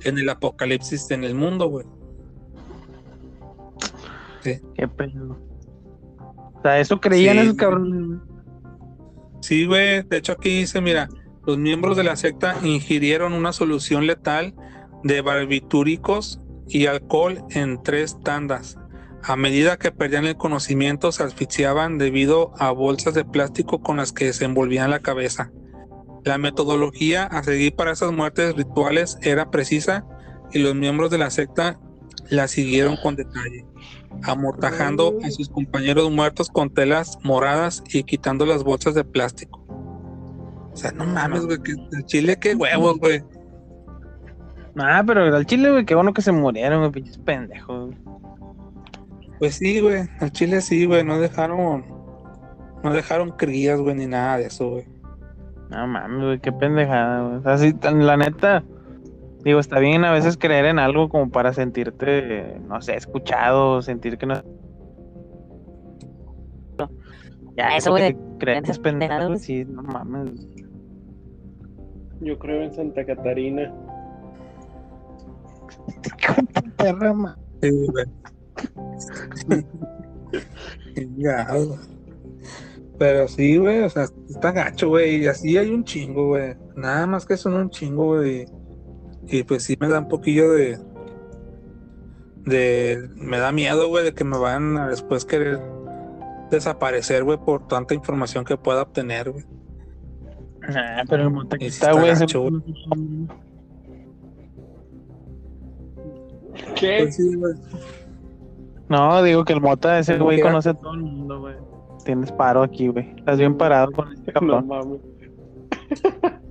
en 0.03 0.19
el 0.19 0.29
apocalipsis 0.29 1.11
en 1.11 1.25
el 1.25 1.35
mundo, 1.35 1.69
güey. 1.69 1.87
qué 4.43 4.89
pedo. 4.89 5.39
O 6.19 6.63
sea, 6.63 6.79
eso 6.79 7.01
creían 7.01 7.37
Sí, 7.37 7.43
esos 7.43 7.57
cabrones. 7.57 8.21
Sí, 9.41 9.67
güey. 9.67 10.03
De 10.03 10.17
hecho, 10.17 10.33
aquí 10.33 10.61
dice, 10.61 10.81
mira, 10.81 11.09
los 11.47 11.59
miembros 11.59 11.97
de 11.97 12.05
la 12.05 12.17
secta 12.17 12.57
ingirieron 12.63 13.35
una 13.35 13.53
solución 13.53 14.07
letal 14.07 14.55
de 15.03 15.21
barbitúricos 15.21 16.41
y 16.69 16.87
alcohol 16.87 17.45
en 17.51 17.83
tres 17.83 18.19
tandas. 18.23 18.79
A 19.23 19.37
medida 19.37 19.79
que 19.79 19.91
perdían 19.91 20.27
el 20.27 20.37
conocimiento, 20.37 21.13
se 21.13 21.23
asfixiaban 21.23 21.99
debido 21.99 22.53
a 22.59 22.71
bolsas 22.71 23.15
de 23.15 23.25
plástico 23.25 23.83
con 23.83 23.99
las 23.99 24.13
que 24.13 24.33
se 24.33 24.45
envolvían 24.45 24.91
la 24.91 25.01
cabeza. 25.01 25.51
La 26.25 26.39
metodología 26.39 27.25
a 27.25 27.43
seguir 27.43 27.77
para 27.77 27.93
esas 27.93 28.13
muertes 28.13 28.57
rituales 28.57 29.19
era 29.23 29.51
precisa 29.51 30.07
y 30.53 30.59
los 30.59 30.75
miembros 30.75 31.11
de 31.11 31.19
la 31.19 31.31
secta 31.31 31.79
la 32.31 32.49
siguieron 32.49 32.97
con 33.03 33.17
detalle, 33.17 33.67
amortajando 34.23 35.19
a 35.23 35.31
sus 35.31 35.49
compañeros 35.51 36.11
muertos 36.11 36.49
con 36.49 36.73
telas 36.73 37.19
moradas 37.23 37.83
y 37.93 38.03
quitando 38.05 38.47
las 38.47 38.65
bolsas 38.65 38.95
de 38.95 39.05
plástico. 39.05 39.65
O 40.73 40.77
sea, 40.77 40.93
no 40.93 41.05
mames, 41.05 41.45
güey, 41.45 41.59
que 41.63 41.73
el 41.73 42.05
chile, 42.07 42.37
qué 42.41 42.55
huevos, 42.55 42.99
güey. 42.99 43.23
Ah, 44.77 45.05
pero 45.07 45.25
al 45.37 45.47
chile, 45.47 45.71
güey, 45.71 45.85
qué 45.85 45.95
bueno 45.95 46.13
que 46.13 46.23
se 46.23 46.33
murieron, 46.33 46.81
güey, 46.81 46.91
pinches 46.91 47.19
pendejos. 47.19 47.95
Pues 49.39 49.57
sí, 49.57 49.81
güey, 49.81 50.09
al 50.21 50.33
chile 50.33 50.61
sí, 50.61 50.87
güey, 50.87 51.05
no 51.05 51.21
dejaron, 51.21 51.85
no 52.83 52.93
dejaron 52.93 53.31
crías, 53.33 53.79
güey, 53.79 53.95
ni 53.95 54.07
nada 54.07 54.39
de 54.39 54.47
eso, 54.47 54.71
güey. 54.71 54.94
No 55.75 55.87
mames, 55.89 56.23
güey, 56.25 56.39
qué 56.41 56.53
pendejada, 56.53 57.23
güey. 57.27 57.37
O 57.39 57.43
sea, 57.43 57.59
sí, 57.59 57.75
la 57.83 58.17
neta, 58.17 58.63
digo, 59.45 59.59
está 59.59 59.81
bien 59.81 60.05
a 60.05 60.13
veces 60.13 60.37
creer 60.39 60.67
en 60.67 60.79
algo 60.79 61.09
como 61.09 61.31
para 61.31 61.53
sentirte, 61.53 62.61
no 62.69 62.81
sé, 62.81 62.97
escuchado, 62.97 63.83
sentir 63.83 64.17
que 64.17 64.27
no. 64.27 64.35
Ya, 67.57 67.77
eso, 67.77 67.91
güey. 67.91 68.17
Creencias 68.39 68.79
pendejadas, 68.79 69.21
pendejadas. 69.23 69.43
sí, 69.43 69.65
no 69.65 69.83
mames. 69.83 70.47
Yo 72.21 72.39
creo 72.39 72.63
en 72.63 72.73
Santa 72.73 73.05
Catarina. 73.05 73.73
Perra, 76.77 77.13
ma- 77.13 77.37
Sí, 77.63 77.87
güey. 77.93 78.05
Chingado. 80.95 81.79
Pero 82.99 83.27
sí, 83.27 83.57
güey, 83.57 83.81
o 83.83 83.91
sea, 83.91 84.07
está 84.29 84.53
gacho, 84.53 84.89
güey, 84.89 85.23
y 85.23 85.27
así 85.27 85.57
hay 85.59 85.71
un 85.71 85.85
chingo, 85.85 86.29
güey. 86.29 86.55
Nada 86.77 87.07
más 87.07 87.27
que 87.27 87.37
son 87.37 87.55
un 87.55 87.71
chingo, 87.71 88.17
güey. 88.17 88.47
Y 89.27 89.43
pues 89.43 89.65
sí 89.65 89.77
me 89.81 89.89
da 89.89 90.01
un 90.01 90.09
poquillo 90.09 90.53
de. 90.53 90.79
de. 92.45 93.09
me 93.17 93.39
da 93.39 93.51
miedo, 93.53 93.89
güey, 93.89 94.05
de 94.05 94.15
que 94.15 94.25
me 94.25 94.39
van 94.39 94.77
a 94.77 94.89
después 94.89 95.25
querer 95.25 95.61
desaparecer, 96.51 97.25
güey, 97.25 97.39
por 97.39 97.67
tanta 97.67 97.95
información 97.95 98.45
que 98.45 98.57
pueda 98.57 98.83
obtener, 98.83 99.31
güey. 99.31 99.45
Ah, 100.69 101.03
pero 101.09 101.25
el 101.25 101.31
monte 101.31 101.59
que 101.59 101.67
está, 101.67 101.93
güey. 101.93 102.13
¿Qué? 106.77 106.99
Pues 107.03 107.17
sí, 107.17 107.35
güey. 107.35 107.55
No, 108.89 109.23
digo 109.23 109.45
que 109.45 109.53
el 109.55 109.61
mota 109.61 109.99
ese 109.99 110.19
güey 110.19 110.41
conoce 110.41 110.71
a 110.71 110.75
todo 110.75 110.95
el 110.95 111.01
mundo, 111.01 111.41
güey. 111.41 111.57
Tienes 112.05 112.31
paro 112.33 112.63
aquí, 112.63 112.89
güey. 112.89 113.15
Estás 113.17 113.39
bien 113.39 113.57
parado 113.57 113.91
con 113.93 114.13
este 114.13 114.33
No 114.33 114.41
cabrón. 114.41 114.67
mames. 114.69 115.01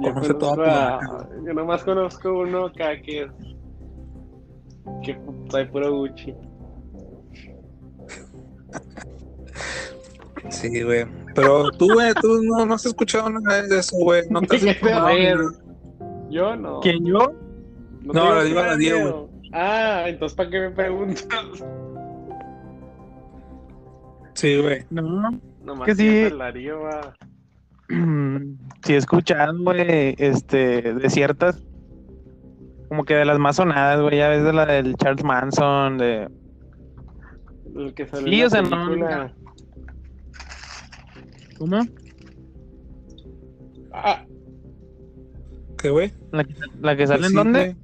Yo 0.00 0.14
Conoce 0.14 0.34
todo 0.34 0.50
conozco 0.56 0.70
a- 0.70 1.28
Yo 1.44 1.54
nomás 1.54 1.82
conozco 1.82 2.32
uno 2.40 2.66
acá 2.66 3.00
que 3.02 3.22
es. 3.22 3.30
que 5.02 5.18
trae 5.50 5.66
puro 5.66 5.92
Gucci. 5.92 6.34
Sí, 10.50 10.82
güey. 10.82 11.04
Pero 11.34 11.70
tú, 11.72 11.92
güey, 11.92 12.12
tú 12.20 12.42
no, 12.44 12.64
no 12.64 12.74
has 12.74 12.86
escuchado 12.86 13.28
nada 13.28 13.62
de 13.62 13.78
eso, 13.78 13.96
güey. 13.98 14.22
No 14.30 14.40
te 14.40 14.56
has 14.56 14.62
¿Qué 14.62 14.70
informado. 14.70 15.50
Yo 16.30 16.56
no. 16.56 16.80
¿Quién 16.80 17.04
yo? 17.04 17.32
No, 18.02 18.12
te 18.12 18.34
le 18.36 18.44
digo 18.44 18.60
a 18.60 18.66
la 18.68 18.76
Diego, 18.76 19.30
Ah, 19.52 20.04
entonces 20.06 20.36
¿para 20.36 20.50
qué 20.50 20.60
me 20.60 20.70
preguntas? 20.70 21.26
Sí, 24.38 24.56
güey. 24.56 24.84
No. 24.90 25.32
Nomás 25.64 25.84
Que 25.84 25.96
sí. 25.96 26.06
el 26.06 26.38
Darío 26.38 26.82
va. 26.82 27.12
Sí, 28.84 28.92
he 28.94 28.96
escuchado, 28.96 29.58
güey, 29.64 30.14
este, 30.18 30.94
de 30.94 31.10
ciertas, 31.10 31.60
como 32.88 33.04
que 33.04 33.14
de 33.14 33.24
las 33.24 33.40
más 33.40 33.56
sonadas, 33.56 34.00
güey, 34.00 34.18
ya 34.18 34.28
ves 34.28 34.44
de 34.44 34.52
la 34.52 34.64
del 34.66 34.94
Charles 34.94 35.24
Manson, 35.24 35.98
de... 35.98 36.28
El 37.74 37.92
que 37.94 38.06
salió 38.06 38.28
Sí, 38.28 38.40
en 38.40 38.46
o 38.46 38.50
sea, 38.50 38.62
no-. 38.62 39.32
¿Cómo? 41.58 41.80
Ah, 43.92 44.24
¿Qué, 45.78 45.90
güey? 45.90 46.12
¿La 46.30 46.44
que, 46.44 46.54
la 46.80 46.96
que 46.96 47.06
sale 47.08 47.18
Pues 47.18 47.30
en 47.30 47.30
sí, 47.30 47.36
dónde? 47.36 47.76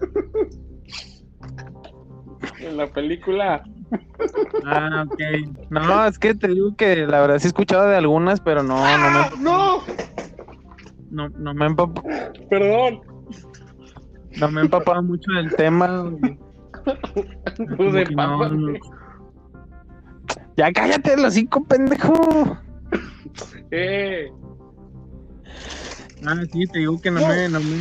en 2.66 2.76
la 2.76 2.86
película. 2.88 3.64
Ah, 4.64 5.04
ok. 5.06 5.20
No, 5.70 6.06
es 6.06 6.18
que 6.18 6.34
te 6.34 6.48
digo 6.48 6.74
que 6.76 7.06
la 7.06 7.20
verdad 7.20 7.38
sí 7.38 7.46
he 7.46 7.48
escuchado 7.48 7.88
de 7.88 7.96
algunas, 7.96 8.40
pero 8.40 8.62
no, 8.62 8.76
no 8.76 9.10
me... 9.10 9.18
¡Ah! 9.18 9.30
¡No! 9.38 9.82
no, 11.10 11.28
no 11.30 11.54
me 11.54 11.64
he 11.64 11.68
empapado, 11.68 12.02
Perdón. 12.50 13.00
no 14.38 14.50
me 14.50 14.60
he 14.60 14.64
empapado 14.64 15.02
mucho 15.02 15.30
del 15.32 15.54
tema. 15.54 16.10
Pues 17.76 17.92
de 17.92 18.04
no. 18.14 18.74
Ya 20.56 20.72
cállate 20.72 21.16
los 21.16 21.34
cinco, 21.34 21.64
pendejo. 21.64 22.58
Eh, 23.70 24.30
Ah, 26.24 26.42
sí, 26.50 26.66
te 26.66 26.78
digo 26.78 27.00
que 27.00 27.10
no 27.10 27.20
me, 27.26 27.48
no 27.48 27.60
me. 27.60 27.76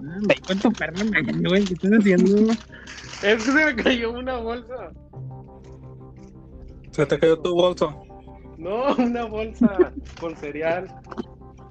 Ve 0.00 0.36
con 0.46 0.58
tu 0.58 0.72
perro, 0.72 1.04
me 1.04 1.22
güey, 1.48 1.66
¿qué 1.66 1.74
estás 1.74 1.92
haciendo? 1.92 2.52
es 2.52 3.20
que 3.20 3.40
se 3.40 3.52
me 3.52 3.76
cayó 3.76 4.12
una 4.12 4.38
bolsa. 4.38 4.92
Se 6.90 7.06
te 7.06 7.18
cayó 7.18 7.38
tu 7.38 7.54
bolso. 7.54 8.02
No, 8.58 8.94
una 8.96 9.24
bolsa 9.24 9.92
con 10.20 10.36
cereal. 10.36 10.86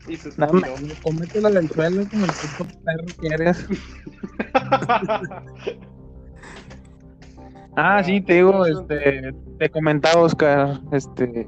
Y 0.08 0.18
se 0.18 0.30
No, 0.38 0.52
me, 0.54 0.62
cómetela 1.02 1.52
del 1.52 1.70
suelo 1.70 2.08
como 2.10 2.26
el 2.26 2.32
puto 2.32 2.66
perro 2.84 3.06
que 3.22 3.28
eres. 3.28 3.68
Ah, 7.82 8.04
sí, 8.04 8.20
te 8.20 8.34
digo, 8.34 8.66
este, 8.66 9.34
te 9.58 9.70
comentaba, 9.70 10.22
Oscar, 10.22 10.82
este, 10.92 11.48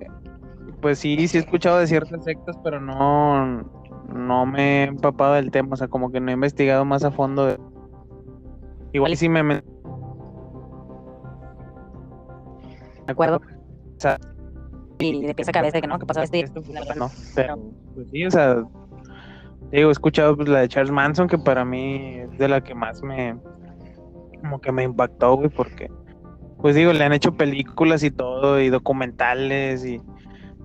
pues 0.79 0.99
sí, 0.99 1.27
sí 1.27 1.37
he 1.37 1.41
escuchado 1.41 1.79
de 1.79 1.87
ciertas 1.87 2.23
sectas, 2.23 2.55
pero 2.63 2.79
no, 2.79 3.80
no 4.07 4.45
me 4.45 4.83
he 4.83 4.87
empapado 4.87 5.33
del 5.33 5.51
tema, 5.51 5.73
o 5.73 5.77
sea, 5.77 5.87
como 5.87 6.11
que 6.11 6.19
no 6.19 6.29
he 6.31 6.33
investigado 6.33 6.85
más 6.85 7.03
a 7.03 7.11
fondo. 7.11 7.45
de- 7.47 7.59
Igual 8.93 9.15
sí 9.15 9.29
me, 9.29 9.43
me- 9.43 9.63
¿De 13.05 13.11
acuerdo? 13.13 13.41
sea, 13.97 14.17
Y 14.99 15.25
de 15.25 15.33
pies 15.35 15.49
a 15.49 15.51
cabeza 15.51 15.81
que 15.81 15.87
no, 15.87 15.97
que 15.99 16.05
esto, 16.39 16.61
pues, 16.61 16.95
no, 16.97 17.09
pero, 17.35 17.57
pues 17.95 18.07
sí, 18.11 18.25
o 18.25 18.31
sea, 18.31 18.63
digo, 19.71 19.89
he 19.89 19.91
escuchado 19.91 20.35
pues, 20.35 20.47
la 20.49 20.59
de 20.59 20.67
Charles 20.67 20.91
Manson, 20.91 21.27
que 21.27 21.37
para 21.37 21.65
mí 21.65 22.19
es 22.19 22.37
de 22.37 22.47
la 22.47 22.61
que 22.61 22.75
más 22.75 23.01
me, 23.01 23.37
como 24.41 24.59
que 24.59 24.71
me 24.71 24.83
impactó, 24.83 25.35
güey, 25.35 25.49
porque, 25.49 25.89
pues 26.59 26.75
digo, 26.75 26.93
le 26.93 27.03
han 27.03 27.13
hecho 27.13 27.33
películas 27.35 28.03
y 28.03 28.11
todo, 28.11 28.59
y 28.59 28.69
documentales, 28.69 29.85
y, 29.85 29.99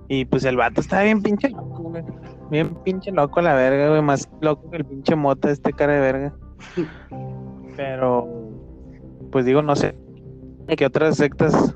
y 0.07 0.25
pues 0.25 0.45
el 0.45 0.57
vato 0.57 0.81
está 0.81 1.01
bien 1.03 1.21
pinche 1.21 1.49
loco, 1.49 1.83
güey, 1.83 2.03
bien 2.49 2.75
pinche 2.83 3.11
loco 3.11 3.41
la 3.41 3.53
verga, 3.53 3.89
güey, 3.89 4.01
más 4.01 4.29
loco 4.41 4.69
que 4.69 4.77
el 4.77 4.85
pinche 4.85 5.15
mota 5.15 5.51
este 5.51 5.73
cara 5.73 5.93
de 5.93 5.99
verga. 5.99 6.33
Pero, 7.75 8.27
pues 9.31 9.45
digo, 9.45 9.61
no 9.61 9.75
sé, 9.75 9.95
¿qué 10.75 10.85
otras 10.85 11.17
sectas 11.17 11.75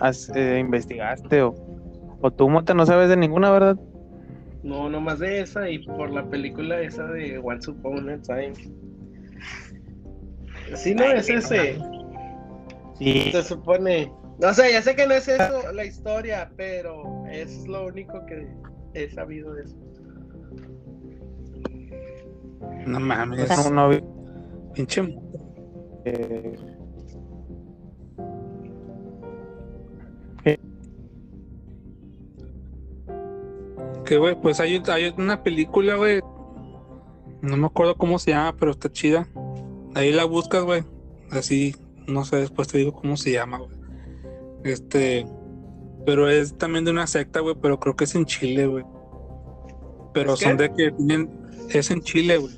has, 0.00 0.30
eh, 0.34 0.58
investigaste 0.58 1.42
o, 1.42 1.54
o 2.20 2.30
tú, 2.30 2.48
Mota, 2.48 2.74
no 2.74 2.86
sabes 2.86 3.08
de 3.08 3.16
ninguna, 3.16 3.50
verdad? 3.50 3.76
No, 4.62 4.88
nomás 4.90 5.20
de 5.20 5.40
esa 5.40 5.70
y 5.70 5.78
por 5.78 6.10
la 6.10 6.28
película 6.28 6.80
esa 6.80 7.06
de 7.06 7.38
Once 7.38 7.70
Upon 7.70 8.10
a 8.10 8.20
Time. 8.22 8.54
Sí, 10.74 10.94
no 10.94 11.04
Ay, 11.04 11.18
es 11.18 11.28
ese. 11.28 11.78
Sí, 12.98 13.30
Se 13.30 13.42
supone. 13.44 14.10
No 14.40 14.52
sé, 14.52 14.72
ya 14.72 14.82
sé 14.82 14.96
que 14.96 15.06
no 15.06 15.14
es 15.14 15.28
eso 15.28 15.72
la 15.72 15.84
historia, 15.84 16.50
pero 16.56 17.24
es 17.30 17.66
lo 17.68 17.86
único 17.86 18.26
que 18.26 18.48
he 18.94 19.08
sabido 19.08 19.54
de 19.54 19.62
eso. 19.62 19.76
No 22.86 23.00
mames. 23.00 23.48
no, 23.48 23.70
no 23.70 23.88
vi, 23.88 24.02
Pinche. 24.74 25.02
eh, 26.04 26.56
Que, 34.04 34.18
güey, 34.18 34.40
pues 34.40 34.60
hay, 34.60 34.80
hay 34.88 35.12
una 35.18 35.42
película, 35.42 35.96
güey. 35.96 36.20
No 37.42 37.56
me 37.56 37.66
acuerdo 37.66 37.96
cómo 37.96 38.18
se 38.20 38.30
llama, 38.30 38.54
pero 38.56 38.70
está 38.70 38.90
chida. 38.90 39.28
Ahí 39.94 40.12
la 40.12 40.24
buscas, 40.24 40.62
güey. 40.62 40.84
Así, 41.32 41.74
no 42.06 42.24
sé, 42.24 42.36
después 42.36 42.68
te 42.68 42.78
digo 42.78 42.92
cómo 42.92 43.16
se 43.16 43.32
llama, 43.32 43.58
güey. 43.58 43.70
Este. 44.64 45.26
Pero 46.04 46.28
es 46.30 46.56
también 46.56 46.84
de 46.84 46.92
una 46.92 47.08
secta, 47.08 47.40
güey, 47.40 47.56
pero 47.60 47.80
creo 47.80 47.96
que 47.96 48.04
es 48.04 48.14
en 48.14 48.26
Chile, 48.26 48.66
güey. 48.66 48.84
Pero 50.14 50.34
¿Es 50.34 50.40
son 50.40 50.56
qué? 50.56 50.62
de 50.68 50.74
que 50.74 50.90
tienen. 50.92 51.28
Es 51.70 51.90
en 51.90 52.00
Chile, 52.00 52.38
güey. 52.38 52.54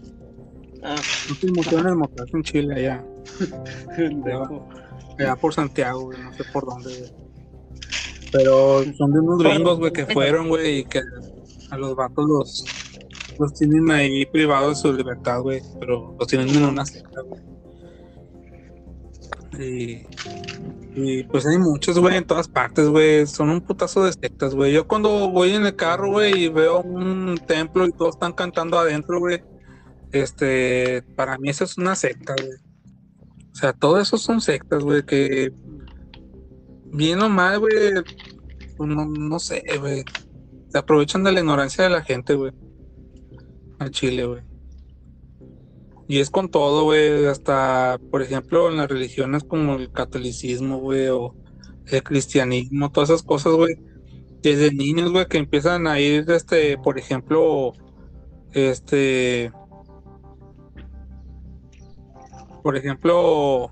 Ah, 0.83 0.97
No 1.29 1.37
te 1.37 1.47
emociones, 1.47 2.09
es 2.27 2.35
en 2.35 2.43
Chile, 2.43 2.75
allá. 2.75 3.05
pendejo. 3.97 4.69
Allá 5.19 5.37
por 5.37 5.53
Santiago, 5.53 6.03
güey, 6.03 6.23
no 6.23 6.33
sé 6.33 6.45
por 6.53 6.67
dónde, 6.67 6.97
güey. 6.97 7.13
Pero 8.31 8.85
son 8.97 9.13
de 9.13 9.21
unos 9.21 9.39
gringos, 9.43 9.79
güey, 9.79 9.93
que 9.93 10.07
fueron, 10.07 10.49
güey, 10.49 10.81
y 10.81 10.85
que 10.85 11.01
a 11.71 11.77
los 11.77 11.97
vatos 11.97 12.27
los, 12.29 12.65
los 13.39 13.55
tienen 13.55 13.91
ahí 13.91 14.27
privados 14.27 14.77
de 14.77 14.91
su 14.91 14.97
libertad, 14.97 15.41
güey, 15.41 15.63
pero 15.81 16.15
los 16.19 16.29
tienen 16.29 16.49
en 16.51 16.65
una 16.65 16.85
secta, 16.85 17.23
güey. 17.23 17.41
Y, 19.59 20.07
y 20.95 21.25
pues 21.25 21.47
hay 21.47 21.59
muchos, 21.59 21.99
güey, 21.99 22.17
en 22.17 22.25
todas 22.25 22.47
partes, 22.47 22.89
güey, 22.89 23.27
son 23.27 23.51
un 23.51 23.61
putazo 23.61 24.05
de 24.05 24.13
sectas, 24.13 24.55
güey. 24.55 24.73
Yo 24.73 24.87
cuando 24.87 25.31
voy 25.31 25.53
en 25.53 25.67
el 25.67 25.75
carro, 25.75 26.13
güey, 26.13 26.45
y 26.45 26.49
veo 26.49 26.81
un 26.81 27.41
templo 27.47 27.87
y 27.87 27.93
todos 27.93 28.15
están 28.15 28.33
cantando 28.35 28.79
adentro, 28.79 29.19
güey, 29.19 29.43
este, 30.13 31.03
para 31.17 31.39
mí 31.39 31.51
eso 31.51 31.65
es 31.65 31.79
una 31.79 31.95
secta, 31.95 32.35
güey. 32.41 32.57
O 33.53 33.55
sea, 33.55 33.73
todo 33.73 34.01
eso 34.01 34.19
son 34.19 34.41
sectas, 34.41 34.83
güey, 34.85 35.05
que 35.05 35.53
bien 36.93 37.21
o 37.21 37.29
mal, 37.29 37.59
güey, 37.59 37.75
pues 38.77 38.89
no, 38.89 39.05
no 39.07 39.39
sé, 39.39 39.63
güey. 39.81 40.05
Se 40.69 40.79
aprovechan 40.79 41.25
de 41.25 41.33
la 41.33 41.41
ignorancia 41.41 41.85
de 41.85 41.91
la 41.91 42.03
gente, 42.03 42.35
güey. 42.35 42.53
Al 43.79 43.91
Chile, 43.91 44.27
güey. 44.27 44.43
Y 46.07 46.21
es 46.21 46.31
con 46.31 46.51
todo, 46.51 46.85
güey, 46.85 47.27
hasta, 47.27 47.99
por 48.11 48.23
ejemplo, 48.23 48.71
en 48.71 48.79
las 48.79 48.89
religiones 48.89 49.45
como 49.45 49.75
el 49.75 49.93
catolicismo, 49.93 50.79
güey, 50.79 51.09
o 51.09 51.35
el 51.87 52.03
cristianismo, 52.03 52.91
todas 52.91 53.11
esas 53.11 53.23
cosas, 53.23 53.55
güey. 53.55 53.77
Desde 54.41 54.73
niños, 54.73 55.13
güey, 55.13 55.27
que 55.27 55.39
empiezan 55.39 55.87
a 55.87 56.01
ir, 56.01 56.31
este, 56.31 56.79
por 56.79 56.99
ejemplo, 56.99 57.73
este, 58.53 59.53
por 62.63 62.77
ejemplo, 62.77 63.71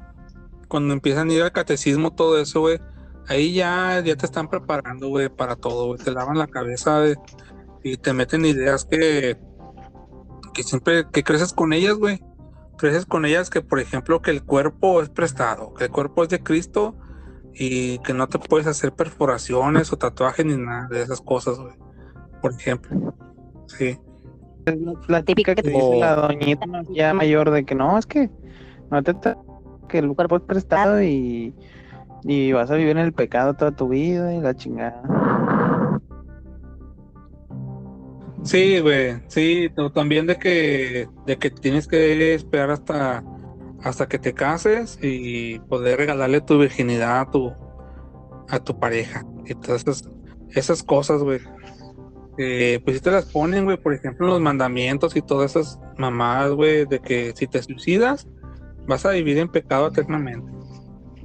cuando 0.68 0.94
empiezan 0.94 1.30
a 1.30 1.32
ir 1.32 1.42
al 1.42 1.52
catecismo, 1.52 2.12
todo 2.12 2.40
eso, 2.40 2.60
güey, 2.60 2.80
ahí 3.28 3.54
ya, 3.54 4.00
ya 4.00 4.16
te 4.16 4.26
están 4.26 4.48
preparando, 4.48 5.08
güey, 5.08 5.28
para 5.28 5.56
todo, 5.56 5.86
güey. 5.86 5.98
Te 5.98 6.10
lavan 6.10 6.38
la 6.38 6.46
cabeza 6.46 7.02
y 7.82 7.96
te 7.96 8.12
meten 8.12 8.44
ideas 8.44 8.84
que, 8.84 9.36
que 10.54 10.62
siempre, 10.62 11.06
que 11.12 11.22
creces 11.22 11.52
con 11.52 11.72
ellas, 11.72 11.94
güey. 11.94 12.22
Creces 12.78 13.06
con 13.06 13.24
ellas 13.24 13.48
que, 13.48 13.62
por 13.62 13.80
ejemplo, 13.80 14.20
que 14.20 14.30
el 14.30 14.42
cuerpo 14.42 15.00
es 15.02 15.08
prestado, 15.08 15.72
que 15.74 15.84
el 15.84 15.90
cuerpo 15.90 16.22
es 16.22 16.28
de 16.28 16.42
Cristo 16.42 16.94
y 17.54 17.98
que 18.00 18.12
no 18.12 18.28
te 18.28 18.38
puedes 18.38 18.66
hacer 18.66 18.92
perforaciones 18.92 19.92
o 19.92 19.96
tatuajes 19.96 20.44
ni 20.44 20.56
nada 20.56 20.88
de 20.88 21.02
esas 21.02 21.20
cosas, 21.20 21.58
güey. 21.58 21.74
Por 22.42 22.52
ejemplo. 22.52 23.14
Sí. 23.66 23.98
la 25.08 25.22
típica 25.22 25.54
que 25.54 25.62
te 25.62 25.70
dice 25.70 25.96
la 25.98 26.14
doñita 26.14 26.66
ya 26.90 27.14
mayor 27.14 27.50
de 27.50 27.64
que 27.64 27.74
no, 27.74 27.98
es 27.98 28.06
que 28.06 28.30
no 28.90 29.02
te 29.02 29.14
que 29.88 29.98
el 29.98 30.14
cuerpo 30.14 30.36
es 30.36 30.42
prestado 30.42 31.02
y, 31.02 31.54
y 32.24 32.52
vas 32.52 32.70
a 32.70 32.74
vivir 32.74 32.92
en 32.92 33.04
el 33.04 33.12
pecado 33.12 33.54
toda 33.54 33.70
tu 33.72 33.88
vida 33.88 34.34
y 34.34 34.40
la 34.40 34.54
chingada. 34.54 35.02
Sí, 38.42 38.78
güey, 38.78 39.16
sí, 39.26 39.68
o 39.76 39.90
también 39.90 40.26
de 40.26 40.36
que, 40.36 41.08
de 41.26 41.36
que 41.36 41.50
tienes 41.50 41.88
que 41.88 42.34
esperar 42.34 42.70
hasta, 42.70 43.24
hasta 43.82 44.08
que 44.08 44.20
te 44.20 44.34
cases 44.34 45.00
y 45.02 45.58
poder 45.60 45.98
regalarle 45.98 46.40
tu 46.40 46.56
virginidad 46.56 47.20
a 47.20 47.30
tu, 47.30 47.52
a 48.48 48.60
tu 48.60 48.78
pareja. 48.78 49.24
Y 49.46 49.54
todas 49.54 49.84
esas, 50.50 50.82
cosas, 50.84 51.22
güey. 51.22 51.40
Eh, 52.38 52.80
pues 52.84 52.98
si 52.98 53.02
te 53.02 53.10
las 53.10 53.24
ponen, 53.26 53.64
güey, 53.64 53.78
por 53.78 53.94
ejemplo, 53.94 54.28
los 54.28 54.40
mandamientos 54.40 55.16
y 55.16 55.22
todas 55.22 55.56
esas 55.56 55.80
mamadas, 55.98 56.52
güey, 56.52 56.86
de 56.86 57.00
que 57.00 57.32
si 57.34 57.48
te 57.48 57.60
suicidas, 57.62 58.28
vas 58.86 59.06
a 59.06 59.10
vivir 59.10 59.38
en 59.38 59.48
pecado 59.48 59.88
eternamente. 59.88 60.50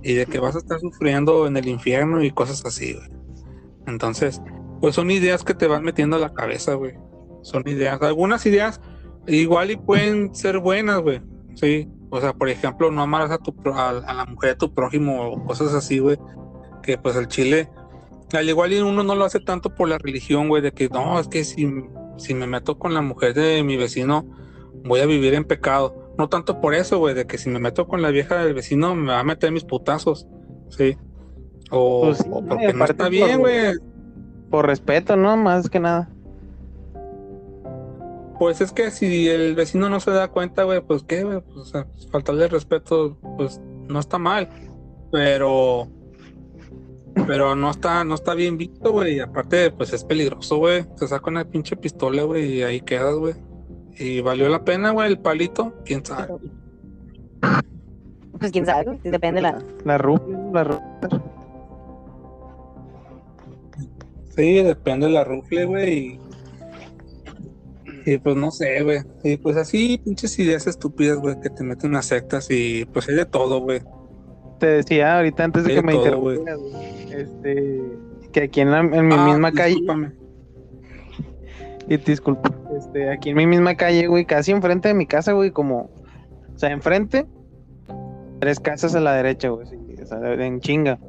Y 0.03 0.13
de 0.13 0.25
que 0.25 0.39
vas 0.39 0.55
a 0.55 0.59
estar 0.59 0.79
sufriendo 0.79 1.45
en 1.47 1.57
el 1.57 1.67
infierno 1.67 2.23
y 2.23 2.31
cosas 2.31 2.65
así, 2.65 2.93
güey. 2.93 3.07
Entonces, 3.87 4.41
pues 4.79 4.95
son 4.95 5.11
ideas 5.11 5.43
que 5.43 5.53
te 5.53 5.67
van 5.67 5.83
metiendo 5.83 6.15
a 6.15 6.19
la 6.19 6.33
cabeza, 6.33 6.73
güey. 6.73 6.93
Son 7.43 7.67
ideas. 7.67 8.01
Algunas 8.01 8.45
ideas 8.45 8.81
igual 9.27 9.71
y 9.71 9.77
pueden 9.77 10.33
ser 10.33 10.59
buenas, 10.59 11.01
güey. 11.01 11.21
Sí. 11.55 11.87
O 12.09 12.19
sea, 12.19 12.33
por 12.33 12.49
ejemplo, 12.49 12.91
no 12.91 13.01
amarás 13.01 13.31
a 13.31 13.37
tu 13.37 13.55
a, 13.71 13.89
a 13.89 14.13
la 14.13 14.25
mujer 14.25 14.51
de 14.51 14.55
tu 14.55 14.73
prójimo 14.73 15.31
o 15.31 15.45
cosas 15.45 15.73
así, 15.73 15.99
güey. 15.99 16.17
Que 16.81 16.97
pues 16.97 17.15
el 17.15 17.27
chile, 17.27 17.69
al 18.37 18.49
igual 18.49 18.73
y 18.73 18.79
uno 18.79 19.03
no 19.03 19.15
lo 19.15 19.25
hace 19.25 19.39
tanto 19.39 19.73
por 19.73 19.87
la 19.89 19.97
religión, 19.97 20.47
güey, 20.47 20.61
de 20.61 20.71
que 20.71 20.89
no, 20.89 21.19
es 21.19 21.27
que 21.27 21.43
si, 21.43 21.69
si 22.17 22.33
me 22.33 22.47
meto 22.47 22.77
con 22.77 22.93
la 22.93 23.01
mujer 23.01 23.33
de 23.33 23.63
mi 23.63 23.77
vecino, 23.77 24.25
voy 24.83 24.99
a 25.01 25.05
vivir 25.05 25.33
en 25.33 25.43
pecado. 25.43 26.00
No 26.21 26.29
tanto 26.29 26.61
por 26.61 26.75
eso, 26.75 26.99
güey, 26.99 27.15
de 27.15 27.25
que 27.25 27.39
si 27.39 27.49
me 27.49 27.57
meto 27.57 27.87
con 27.87 28.03
la 28.03 28.11
vieja 28.11 28.43
del 28.43 28.53
vecino, 28.53 28.93
me 28.93 29.11
va 29.11 29.21
a 29.21 29.23
meter 29.23 29.51
mis 29.51 29.63
putazos. 29.63 30.27
Sí. 30.69 30.95
O, 31.71 32.01
Pues 32.01 32.19
sí, 32.19 32.29
o 32.31 32.45
porque 32.45 32.73
no 32.73 32.85
está 32.85 33.09
bien, 33.09 33.39
güey. 33.39 33.73
Por 34.51 34.67
respeto, 34.67 35.15
¿no? 35.15 35.35
Más 35.35 35.67
que 35.67 35.79
nada. 35.79 36.11
Pues 38.37 38.61
es 38.61 38.71
que 38.71 38.91
si 38.91 39.29
el 39.29 39.55
vecino 39.55 39.89
no 39.89 39.99
se 39.99 40.11
da 40.11 40.27
cuenta, 40.27 40.61
güey, 40.61 40.81
pues 40.81 41.01
qué, 41.01 41.23
güey, 41.23 41.41
pues, 41.41 41.57
o 41.57 41.65
sea, 41.65 41.87
faltarle 42.11 42.47
respeto, 42.47 43.17
pues 43.35 43.59
no 43.89 43.99
está 43.99 44.19
mal, 44.19 44.47
pero 45.11 45.87
pero 47.25 47.55
no 47.55 47.71
está 47.71 48.03
no 48.03 48.13
está 48.13 48.35
bien 48.35 48.59
visto, 48.59 48.91
güey, 48.91 49.15
y 49.15 49.19
aparte 49.21 49.71
pues 49.71 49.91
es 49.91 50.03
peligroso, 50.03 50.57
güey. 50.57 50.85
Se 50.97 51.07
saca 51.07 51.31
una 51.31 51.45
pinche 51.45 51.75
pistola, 51.75 52.21
güey, 52.21 52.57
y 52.57 52.61
ahí 52.61 52.79
quedas, 52.81 53.15
güey. 53.15 53.33
Y 53.97 54.21
valió 54.21 54.49
la 54.49 54.63
pena, 54.63 54.91
güey, 54.91 55.09
el 55.09 55.19
palito, 55.19 55.73
quién 55.85 56.03
sabe. 56.05 56.33
Pues 58.39 58.51
quién 58.51 58.65
sabe, 58.65 58.99
depende 59.03 59.35
de 59.37 59.41
la. 59.43 59.61
La 59.85 59.97
rubia, 59.97 60.37
la 60.53 60.63
rubia. 60.63 61.21
Sí, 64.35 64.53
depende 64.63 65.07
de 65.07 65.13
la 65.13 65.23
rufle, 65.23 65.65
güey. 65.65 66.19
Y, 68.05 68.11
y, 68.13 68.17
pues 68.17 68.35
no 68.35 68.49
sé, 68.51 68.81
güey. 68.81 68.99
Y 69.23 69.37
pues 69.37 69.57
así, 69.57 69.99
pinches 70.03 70.37
ideas 70.39 70.65
estúpidas, 70.67 71.17
güey, 71.17 71.39
que 71.41 71.49
te 71.49 71.63
meten 71.63 71.91
unas 71.91 72.05
sectas 72.05 72.47
y 72.49 72.85
pues 72.85 73.07
hay 73.09 73.15
de 73.15 73.25
todo, 73.25 73.59
güey. 73.61 73.81
Te 74.59 74.67
decía 74.67 75.17
ahorita 75.17 75.43
antes 75.43 75.63
de 75.65 75.75
que 75.75 75.81
me 75.81 75.95
interrumpieras, 75.95 76.57
güey, 76.59 77.13
este, 77.13 77.81
que 78.31 78.43
aquí 78.43 78.61
en, 78.61 78.71
la- 78.71 78.79
en 78.79 79.07
mi 79.07 79.15
Ah, 79.17 79.25
misma 79.27 79.51
calle, 79.51 79.69
discúlpame. 79.75 80.11
y 81.89 81.97
te 81.97 82.11
disculpo, 82.11 82.49
este, 82.81 83.09
aquí 83.09 83.29
en 83.29 83.37
mi 83.37 83.47
misma 83.47 83.75
calle, 83.75 84.07
güey, 84.07 84.25
casi 84.25 84.51
enfrente 84.51 84.89
de 84.89 84.93
mi 84.93 85.05
casa, 85.05 85.33
güey, 85.33 85.51
como, 85.51 85.89
o 86.53 86.57
sea, 86.57 86.71
enfrente, 86.71 87.25
tres 88.39 88.59
casas 88.59 88.95
a 88.95 88.99
la 88.99 89.13
derecha, 89.13 89.49
güey, 89.49 89.67
sí, 89.67 89.77
o 90.01 90.05
sea, 90.05 90.33
en 90.33 90.59
chinga. 90.59 90.99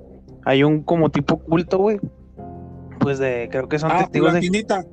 Hay 0.44 0.64
un 0.64 0.82
como 0.82 1.11
tipo 1.11 1.38
culto, 1.38 1.78
güey, 1.78 2.00
pues 3.00 3.18
de, 3.18 3.48
creo 3.50 3.68
que 3.68 3.78
son 3.78 3.90
Ah, 3.92 3.98
testigos 4.00 4.28
la 4.28 4.35
de... 4.35 4.40
finita. 4.40 4.85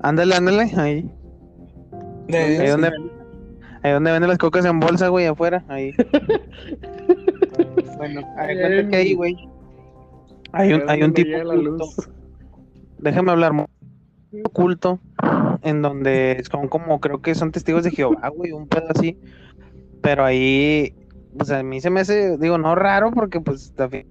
Ándale, 0.00 0.34
ándale, 0.34 0.70
ahí. 0.76 1.10
De, 2.26 2.38
Ahí 2.38 2.68
donde, 2.68 2.90
ahí 3.82 3.92
donde 3.92 4.12
venden 4.12 4.28
las 4.28 4.38
cocas 4.38 4.64
en 4.64 4.80
bolsa, 4.80 5.08
güey, 5.08 5.26
afuera, 5.26 5.64
ahí. 5.68 5.92
bueno, 7.98 8.22
que 8.90 8.96
ahí, 8.96 9.14
güey. 9.14 9.36
Hay 10.52 10.72
un, 10.72 10.88
hay 10.88 11.02
un 11.02 11.12
tipo. 11.12 11.30
Déjame 12.98 13.30
hablar, 13.30 13.52
mo- 13.52 13.68
culto, 14.52 15.00
en 15.62 15.82
donde 15.82 16.42
son 16.50 16.68
como, 16.68 17.00
creo 17.00 17.20
que 17.20 17.34
son 17.34 17.52
testigos 17.52 17.84
de 17.84 17.90
Jehová, 17.90 18.28
güey, 18.28 18.52
un 18.52 18.68
pedo 18.68 18.86
así. 18.94 19.18
Pero 20.02 20.24
ahí, 20.24 20.94
pues 21.36 21.50
a 21.50 21.62
mí 21.62 21.80
se 21.80 21.90
me 21.90 22.00
hace, 22.00 22.38
digo, 22.38 22.58
no 22.58 22.74
raro, 22.74 23.10
porque 23.10 23.40
pues 23.40 23.72
fin- 23.90 24.06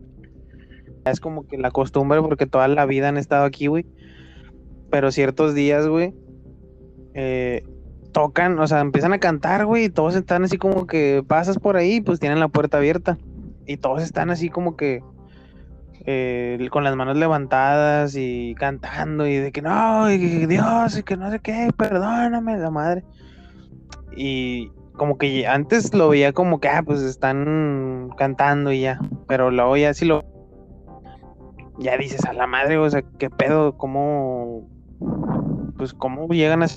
es 1.06 1.20
como 1.20 1.48
que 1.48 1.58
la 1.58 1.72
costumbre, 1.72 2.22
porque 2.22 2.46
toda 2.46 2.68
la 2.68 2.86
vida 2.86 3.10
han 3.10 3.18
estado 3.18 3.46
aquí, 3.46 3.68
güey. 3.68 3.86
Pero 4.92 5.12
ciertos 5.12 5.56
días, 5.56 5.88
güey, 5.88 6.14
eh, 7.14 7.64
tocan, 8.12 8.60
o 8.60 8.68
sea, 8.68 8.82
empiezan 8.82 9.14
a 9.14 9.20
cantar, 9.20 9.66
güey, 9.66 9.86
y 9.86 9.90
todos 9.90 10.16
están 10.16 10.44
así 10.44 10.58
como 10.58 10.88
que 10.88 11.24
pasas 11.28 11.60
por 11.60 11.78
ahí, 11.78 12.02
pues 12.02 12.20
tienen 12.20 12.40
la 12.40 12.48
puerta 12.48 12.78
abierta. 12.78 13.18
Y 13.66 13.78
todos 13.78 14.02
están 14.02 14.32
así 14.32 14.50
como 14.50 14.76
que 14.76 15.02
eh, 16.12 16.70
con 16.72 16.84
las 16.84 16.96
manos 16.96 17.18
levantadas 17.18 18.16
y 18.16 18.56
cantando 18.56 19.28
y 19.28 19.36
de 19.36 19.52
que 19.52 19.62
no, 19.62 20.12
y 20.12 20.18
que 20.18 20.48
Dios, 20.48 20.98
y 20.98 21.04
que 21.04 21.16
no 21.16 21.30
sé 21.30 21.40
qué, 21.40 21.70
perdóname, 21.78 22.58
la 22.58 22.72
madre. 22.72 23.04
Y 24.18 24.72
como 24.98 25.20
que 25.20 25.46
antes 25.46 25.94
lo 25.94 26.10
veía 26.10 26.34
como 26.34 26.60
que, 26.60 26.68
ah, 26.68 26.82
pues 26.82 27.02
están 27.02 28.10
cantando 28.18 28.72
y 28.72 28.82
ya, 28.82 29.00
pero 29.28 29.52
luego 29.52 29.78
ya 29.78 29.94
sí 29.94 30.06
lo... 30.06 30.26
Ya 31.78 31.96
dices 31.96 32.26
a 32.26 32.34
la 32.34 32.48
madre, 32.48 32.80
o 32.80 32.90
sea, 32.90 33.04
qué 33.20 33.30
pedo, 33.30 33.78
cómo... 33.78 34.68
Pues 35.78 35.94
cómo 35.94 36.28
llegan 36.30 36.64
a... 36.64 36.68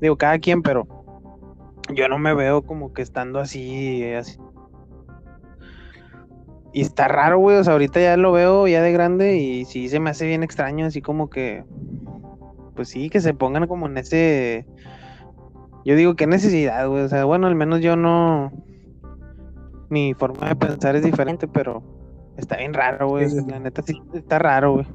Digo, 0.00 0.16
cada 0.16 0.38
quien, 0.38 0.62
pero 0.62 0.86
yo 1.92 2.08
no 2.08 2.20
me 2.20 2.34
veo 2.34 2.62
como 2.62 2.92
que 2.92 3.02
estando 3.02 3.40
así, 3.40 4.04
así. 4.12 4.38
Y 6.74 6.80
está 6.80 7.06
raro, 7.06 7.38
güey. 7.38 7.56
O 7.56 7.64
sea, 7.64 7.74
ahorita 7.74 8.00
ya 8.00 8.16
lo 8.16 8.32
veo 8.32 8.66
ya 8.66 8.82
de 8.82 8.92
grande 8.92 9.36
y 9.36 9.64
sí 9.64 9.88
se 9.88 10.00
me 10.00 10.10
hace 10.10 10.26
bien 10.26 10.42
extraño, 10.42 10.86
así 10.86 11.00
como 11.00 11.30
que. 11.30 11.64
Pues 12.74 12.88
sí, 12.88 13.08
que 13.08 13.20
se 13.20 13.32
pongan 13.32 13.68
como 13.68 13.86
en 13.86 13.96
ese. 13.96 14.66
Yo 15.84 15.94
digo, 15.94 16.16
qué 16.16 16.26
necesidad, 16.26 16.88
güey. 16.88 17.04
O 17.04 17.08
sea, 17.08 17.24
bueno, 17.24 17.46
al 17.46 17.54
menos 17.54 17.80
yo 17.80 17.94
no. 17.94 18.52
Mi 19.88 20.14
forma 20.14 20.48
de 20.48 20.56
pensar 20.56 20.96
es 20.96 21.04
diferente, 21.04 21.46
pero 21.46 21.80
está 22.36 22.56
bien 22.56 22.74
raro, 22.74 23.08
güey. 23.08 23.30
Sí, 23.30 23.38
sí. 23.38 23.46
La 23.48 23.60
neta 23.60 23.80
sí 23.82 24.02
está 24.12 24.40
raro, 24.40 24.72
güey. 24.72 24.86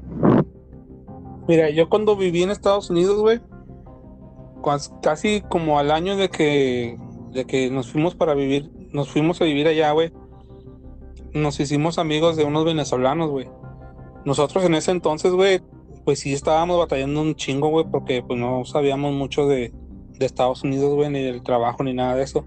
Mira, 1.48 1.70
yo 1.70 1.88
cuando 1.88 2.14
viví 2.14 2.42
en 2.42 2.50
Estados 2.50 2.90
Unidos, 2.90 3.22
güey, 3.22 3.40
casi 5.02 5.40
como 5.48 5.78
al 5.78 5.90
año 5.90 6.16
de 6.16 6.28
que, 6.28 6.98
de 7.32 7.46
que 7.46 7.70
nos 7.70 7.90
fuimos 7.90 8.14
para 8.14 8.34
vivir, 8.34 8.70
nos 8.92 9.08
fuimos 9.08 9.40
a 9.40 9.46
vivir 9.46 9.66
allá, 9.66 9.92
güey, 9.92 10.12
nos 11.32 11.60
hicimos 11.60 11.98
amigos 11.98 12.36
de 12.36 12.44
unos 12.44 12.64
venezolanos, 12.64 13.30
güey. 13.30 13.48
Nosotros 14.24 14.64
en 14.64 14.74
ese 14.74 14.90
entonces, 14.90 15.32
güey, 15.32 15.60
pues 16.04 16.20
sí 16.20 16.32
estábamos 16.32 16.78
batallando 16.78 17.22
un 17.22 17.34
chingo, 17.34 17.68
güey, 17.68 17.86
porque 17.90 18.22
pues 18.22 18.38
no 18.38 18.64
sabíamos 18.64 19.12
mucho 19.14 19.46
de, 19.46 19.72
de 20.18 20.26
Estados 20.26 20.62
Unidos, 20.62 20.94
güey, 20.94 21.10
ni 21.10 21.22
del 21.22 21.42
trabajo, 21.42 21.82
ni 21.82 21.94
nada 21.94 22.16
de 22.16 22.24
eso. 22.24 22.46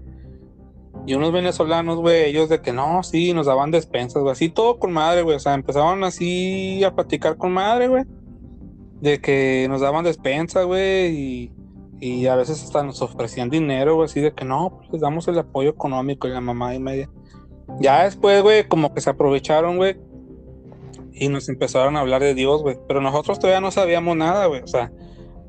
Y 1.06 1.14
unos 1.14 1.32
venezolanos, 1.32 1.98
güey, 1.98 2.24
ellos 2.24 2.48
de 2.48 2.60
que 2.60 2.72
no, 2.72 3.02
sí, 3.02 3.32
nos 3.32 3.46
daban 3.46 3.70
despensas, 3.70 4.22
güey, 4.22 4.32
así 4.32 4.48
todo 4.48 4.78
con 4.78 4.92
madre, 4.92 5.22
güey, 5.22 5.36
o 5.36 5.40
sea, 5.40 5.54
empezaban 5.54 6.04
así 6.04 6.82
a 6.84 6.94
platicar 6.94 7.36
con 7.36 7.52
madre, 7.52 7.88
güey 7.88 8.04
de 9.04 9.20
que 9.20 9.66
nos 9.68 9.82
daban 9.82 10.02
despensa, 10.02 10.62
güey, 10.62 11.14
y, 11.14 11.52
y 12.00 12.26
a 12.26 12.36
veces 12.36 12.64
hasta 12.64 12.82
nos 12.82 13.02
ofrecían 13.02 13.50
dinero, 13.50 13.96
güey, 13.96 14.06
así 14.06 14.20
de 14.20 14.32
que 14.32 14.46
no, 14.46 14.78
pues 14.78 14.90
les 14.92 15.02
damos 15.02 15.28
el 15.28 15.38
apoyo 15.38 15.68
económico 15.68 16.26
y 16.26 16.30
la 16.30 16.40
mamá 16.40 16.74
y 16.74 16.78
media. 16.80 17.10
Ya 17.80 18.04
después, 18.04 18.42
güey, 18.42 18.68
como 18.68 18.94
que 18.94 19.00
se 19.00 19.10
aprovecharon, 19.10 19.76
güey, 19.76 19.96
y 21.12 21.28
nos 21.28 21.48
empezaron 21.48 21.96
a 21.96 22.00
hablar 22.00 22.22
de 22.22 22.34
Dios, 22.34 22.62
güey, 22.62 22.76
pero 22.86 23.00
nosotros 23.00 23.38
todavía 23.38 23.60
no 23.60 23.70
sabíamos 23.70 24.16
nada, 24.16 24.46
güey, 24.46 24.62
o 24.62 24.66
sea, 24.66 24.92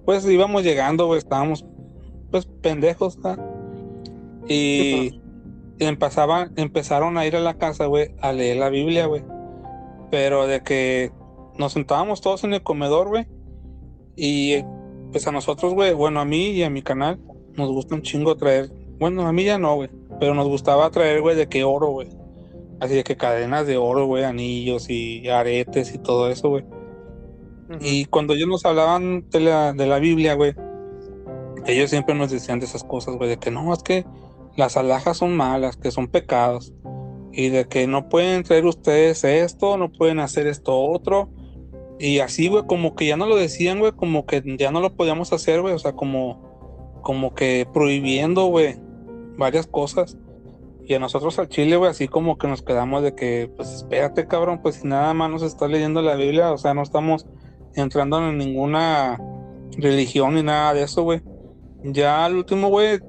pues 0.05 0.25
íbamos 0.27 0.63
llegando, 0.63 1.07
güey, 1.07 1.19
estábamos, 1.19 1.65
pues, 2.31 2.45
pendejos, 2.45 3.17
¿verdad? 3.17 3.43
Y, 4.47 5.21
y 5.79 5.85
empezaban, 5.85 6.53
empezaron 6.55 7.17
a 7.17 7.25
ir 7.25 7.35
a 7.35 7.39
la 7.39 7.57
casa, 7.57 7.85
güey, 7.85 8.15
a 8.21 8.31
leer 8.31 8.57
la 8.57 8.69
Biblia, 8.69 9.07
güey, 9.07 9.23
pero 10.11 10.47
de 10.47 10.61
que 10.61 11.11
nos 11.57 11.73
sentábamos 11.73 12.21
todos 12.21 12.43
en 12.43 12.53
el 12.53 12.63
comedor, 12.63 13.09
güey. 13.09 13.27
Y 14.15 14.63
pues 15.11 15.27
a 15.27 15.31
nosotros, 15.31 15.73
güey, 15.73 15.93
bueno, 15.93 16.19
a 16.19 16.25
mí 16.25 16.49
y 16.49 16.63
a 16.63 16.69
mi 16.69 16.81
canal 16.81 17.19
nos 17.53 17.69
gusta 17.71 17.95
un 17.95 18.01
chingo 18.01 18.35
traer. 18.35 18.69
Bueno, 18.99 19.27
a 19.27 19.33
mí 19.33 19.43
ya 19.43 19.57
no, 19.57 19.75
güey. 19.75 19.89
Pero 20.19 20.33
nos 20.33 20.47
gustaba 20.47 20.89
traer, 20.91 21.21
güey, 21.21 21.35
de 21.35 21.47
que 21.47 21.63
oro, 21.63 21.87
güey. 21.91 22.09
Así 22.79 22.95
de 22.95 23.03
que 23.03 23.15
cadenas 23.15 23.67
de 23.67 23.77
oro, 23.77 24.05
güey, 24.05 24.23
anillos 24.23 24.89
y 24.89 25.27
aretes 25.29 25.93
y 25.93 25.97
todo 25.97 26.29
eso, 26.29 26.49
güey. 26.49 26.65
Y 27.79 28.05
cuando 28.05 28.33
ellos 28.33 28.47
nos 28.47 28.65
hablaban 28.65 29.29
de 29.29 29.39
la, 29.39 29.73
de 29.73 29.87
la 29.87 29.99
Biblia, 29.99 30.35
güey, 30.35 30.53
ellos 31.65 31.89
siempre 31.89 32.13
nos 32.13 32.31
decían 32.31 32.59
de 32.59 32.65
esas 32.65 32.83
cosas, 32.83 33.15
güey, 33.15 33.29
de 33.29 33.37
que 33.37 33.49
no, 33.49 33.73
es 33.73 33.81
que 33.81 34.05
las 34.55 34.77
alhajas 34.77 35.17
son 35.17 35.35
malas, 35.35 35.77
que 35.77 35.91
son 35.91 36.07
pecados. 36.07 36.73
Y 37.31 37.49
de 37.49 37.65
que 37.65 37.87
no 37.87 38.07
pueden 38.07 38.43
traer 38.43 38.65
ustedes 38.65 39.23
esto, 39.23 39.77
no 39.77 39.91
pueden 39.91 40.19
hacer 40.19 40.47
esto 40.47 40.79
otro. 40.79 41.29
Y 41.99 42.19
así, 42.19 42.47
güey, 42.47 42.65
como 42.65 42.95
que 42.95 43.07
ya 43.07 43.17
no 43.17 43.25
lo 43.25 43.35
decían, 43.35 43.79
güey, 43.79 43.91
como 43.93 44.25
que 44.25 44.43
ya 44.57 44.71
no 44.71 44.79
lo 44.79 44.95
podíamos 44.95 45.33
hacer, 45.33 45.61
güey, 45.61 45.73
o 45.73 45.79
sea, 45.79 45.93
como, 45.93 47.01
como 47.01 47.33
que 47.33 47.67
prohibiendo, 47.73 48.45
güey, 48.45 48.77
varias 49.37 49.67
cosas. 49.67 50.17
Y 50.87 50.93
a 50.93 50.99
nosotros 50.99 51.39
al 51.39 51.49
Chile, 51.49 51.77
güey, 51.77 51.89
así 51.89 52.07
como 52.07 52.37
que 52.37 52.47
nos 52.47 52.61
quedamos 52.61 53.01
de 53.01 53.15
que, 53.15 53.51
pues 53.55 53.71
espérate, 53.71 54.27
cabrón, 54.27 54.61
pues 54.61 54.75
si 54.75 54.87
nada 54.87 55.13
más 55.13 55.31
nos 55.31 55.41
está 55.41 55.67
leyendo 55.67 56.01
la 56.01 56.15
Biblia, 56.15 56.51
o 56.51 56.57
sea, 56.57 56.75
no 56.75 56.83
estamos 56.83 57.25
entrando 57.73 58.19
en 58.19 58.37
ninguna 58.37 59.19
religión 59.77 60.35
ni 60.35 60.43
nada 60.43 60.73
de 60.73 60.83
eso, 60.83 61.01
güey. 61.01 61.21
Ya 61.83 62.23
al 62.23 62.35
último, 62.35 62.69
güey, 62.69 62.99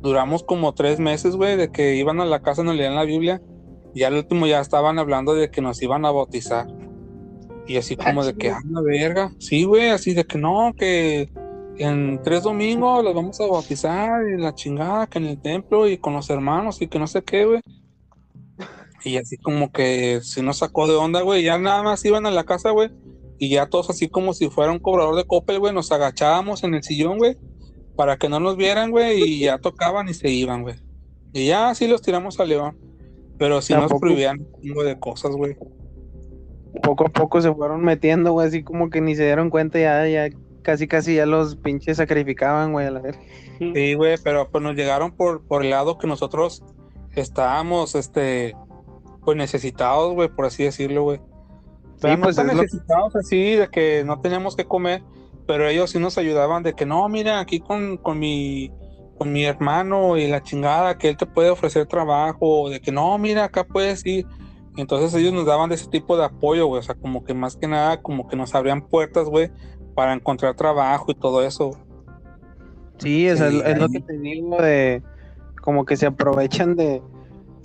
duramos 0.00 0.42
como 0.42 0.74
tres 0.74 0.98
meses, 0.98 1.36
güey, 1.36 1.56
de 1.56 1.70
que 1.70 1.94
iban 1.94 2.20
a 2.20 2.24
la 2.24 2.42
casa 2.42 2.62
y 2.62 2.64
nos 2.64 2.74
leían 2.74 2.96
la 2.96 3.04
Biblia. 3.04 3.40
Y 3.94 4.02
al 4.02 4.14
último 4.14 4.46
ya 4.46 4.60
estaban 4.60 4.98
hablando 4.98 5.34
de 5.34 5.50
que 5.50 5.60
nos 5.60 5.80
iban 5.82 6.04
a 6.04 6.10
bautizar. 6.10 6.66
Y 7.66 7.76
así 7.76 7.96
como 7.96 8.24
de 8.24 8.34
que, 8.34 8.50
ah, 8.50 8.60
la 8.68 8.80
verga. 8.80 9.32
Sí, 9.38 9.64
güey, 9.64 9.90
así 9.90 10.14
de 10.14 10.24
que 10.24 10.38
no, 10.38 10.72
que 10.76 11.30
en 11.78 12.20
tres 12.22 12.42
domingos 12.42 13.04
los 13.04 13.14
vamos 13.14 13.40
a 13.40 13.46
bautizar 13.46 14.28
y 14.28 14.36
la 14.36 14.54
chingada, 14.54 15.06
que 15.06 15.18
en 15.18 15.26
el 15.26 15.40
templo 15.40 15.88
y 15.88 15.98
con 15.98 16.14
los 16.14 16.28
hermanos 16.30 16.82
y 16.82 16.88
que 16.88 16.98
no 16.98 17.06
sé 17.06 17.22
qué, 17.22 17.44
güey. 17.44 17.60
Y 19.04 19.16
así 19.16 19.36
como 19.36 19.70
que 19.70 20.20
sí 20.22 20.42
nos 20.42 20.58
sacó 20.58 20.86
de 20.86 20.96
onda, 20.96 21.22
güey. 21.22 21.42
Ya 21.42 21.58
nada 21.58 21.82
más 21.82 22.04
iban 22.04 22.26
a 22.26 22.30
la 22.30 22.44
casa, 22.44 22.70
güey. 22.70 22.90
Y 23.38 23.48
ya 23.48 23.66
todos 23.66 23.90
así 23.90 24.08
como 24.08 24.34
si 24.34 24.48
fuera 24.50 24.72
un 24.72 24.80
cobrador 24.80 25.14
de 25.14 25.24
Coppel, 25.24 25.60
güey. 25.60 25.72
Nos 25.72 25.92
agachábamos 25.92 26.64
en 26.64 26.74
el 26.74 26.82
sillón, 26.82 27.18
güey. 27.18 27.36
Para 27.96 28.16
que 28.16 28.28
no 28.28 28.40
nos 28.40 28.56
vieran, 28.56 28.90
güey. 28.90 29.22
Y 29.22 29.38
ya 29.40 29.58
tocaban 29.58 30.08
y 30.08 30.14
se 30.14 30.28
iban, 30.28 30.62
güey. 30.62 30.76
Y 31.32 31.46
ya 31.46 31.70
así 31.70 31.86
los 31.86 32.02
tiramos 32.02 32.40
a 32.40 32.44
León. 32.44 32.76
Pero 33.38 33.62
sí 33.62 33.72
nos 33.72 33.92
prohibían 33.92 34.40
un 34.40 34.60
chingo 34.60 34.82
de 34.82 34.98
cosas, 34.98 35.30
güey. 35.30 35.56
Poco 36.82 37.06
a 37.06 37.08
poco 37.08 37.40
se 37.40 37.54
fueron 37.54 37.82
metiendo, 37.82 38.32
güey, 38.32 38.48
así 38.48 38.62
como 38.62 38.90
que 38.90 39.00
ni 39.00 39.14
se 39.14 39.24
dieron 39.24 39.48
cuenta 39.48 39.78
ya, 39.78 40.06
ya 40.06 40.28
casi 40.68 40.86
casi 40.86 41.14
ya 41.14 41.24
los 41.24 41.56
pinches 41.56 41.96
sacrificaban, 41.96 42.72
güey, 42.72 42.86
a 42.86 42.90
la 42.90 43.00
verga. 43.00 43.18
Sí, 43.58 43.94
güey, 43.94 44.18
pero 44.22 44.50
pues 44.50 44.62
nos 44.62 44.76
llegaron 44.76 45.12
por, 45.12 45.42
por 45.46 45.64
el 45.64 45.70
lado 45.70 45.96
que 45.96 46.06
nosotros 46.06 46.62
estábamos, 47.16 47.94
este, 47.94 48.54
pues 49.24 49.34
necesitados, 49.38 50.12
güey, 50.12 50.28
por 50.28 50.44
así 50.44 50.64
decirlo, 50.64 51.04
güey. 51.04 51.20
Sí, 51.96 52.08
no 52.08 52.20
pues, 52.20 52.36
tan 52.36 52.50
es 52.50 52.54
lo- 52.56 52.62
necesitados 52.62 53.16
así, 53.16 53.54
de 53.54 53.68
que 53.68 54.04
no 54.04 54.20
teníamos 54.20 54.56
que 54.56 54.66
comer, 54.66 55.02
pero 55.46 55.66
ellos 55.66 55.88
sí 55.88 55.98
nos 55.98 56.18
ayudaban 56.18 56.62
de 56.62 56.74
que 56.74 56.84
no, 56.84 57.08
mira, 57.08 57.40
aquí 57.40 57.60
con, 57.60 57.96
con 57.96 58.18
mi 58.18 58.70
con 59.16 59.32
mi 59.32 59.44
hermano 59.46 60.16
y 60.18 60.28
la 60.28 60.42
chingada, 60.42 60.96
que 60.98 61.08
él 61.08 61.16
te 61.16 61.24
puede 61.26 61.48
ofrecer 61.48 61.86
trabajo, 61.86 62.38
o 62.64 62.68
de 62.70 62.78
que 62.78 62.92
no, 62.92 63.16
mira, 63.16 63.44
acá 63.44 63.64
puedes 63.64 64.04
ir. 64.06 64.26
Entonces 64.76 65.12
ellos 65.14 65.32
nos 65.32 65.44
daban 65.44 65.68
de 65.70 65.74
ese 65.74 65.88
tipo 65.88 66.16
de 66.16 66.24
apoyo, 66.26 66.66
güey, 66.66 66.78
o 66.78 66.82
sea, 66.82 66.94
como 66.94 67.24
que 67.24 67.34
más 67.34 67.56
que 67.56 67.66
nada, 67.66 68.00
como 68.00 68.28
que 68.28 68.36
nos 68.36 68.54
abrían 68.54 68.86
puertas, 68.86 69.24
güey, 69.28 69.50
para 69.98 70.12
encontrar 70.12 70.54
trabajo 70.54 71.10
y 71.10 71.14
todo 71.16 71.42
eso. 71.42 71.72
Sí, 72.98 73.26
Sí, 73.34 73.60
es 73.64 73.78
lo 73.80 73.88
que 73.88 73.98
te 73.98 74.16
digo 74.16 74.56
de 74.62 75.02
como 75.60 75.84
que 75.84 75.96
se 75.96 76.06
aprovechan 76.06 76.76
de, 76.76 77.02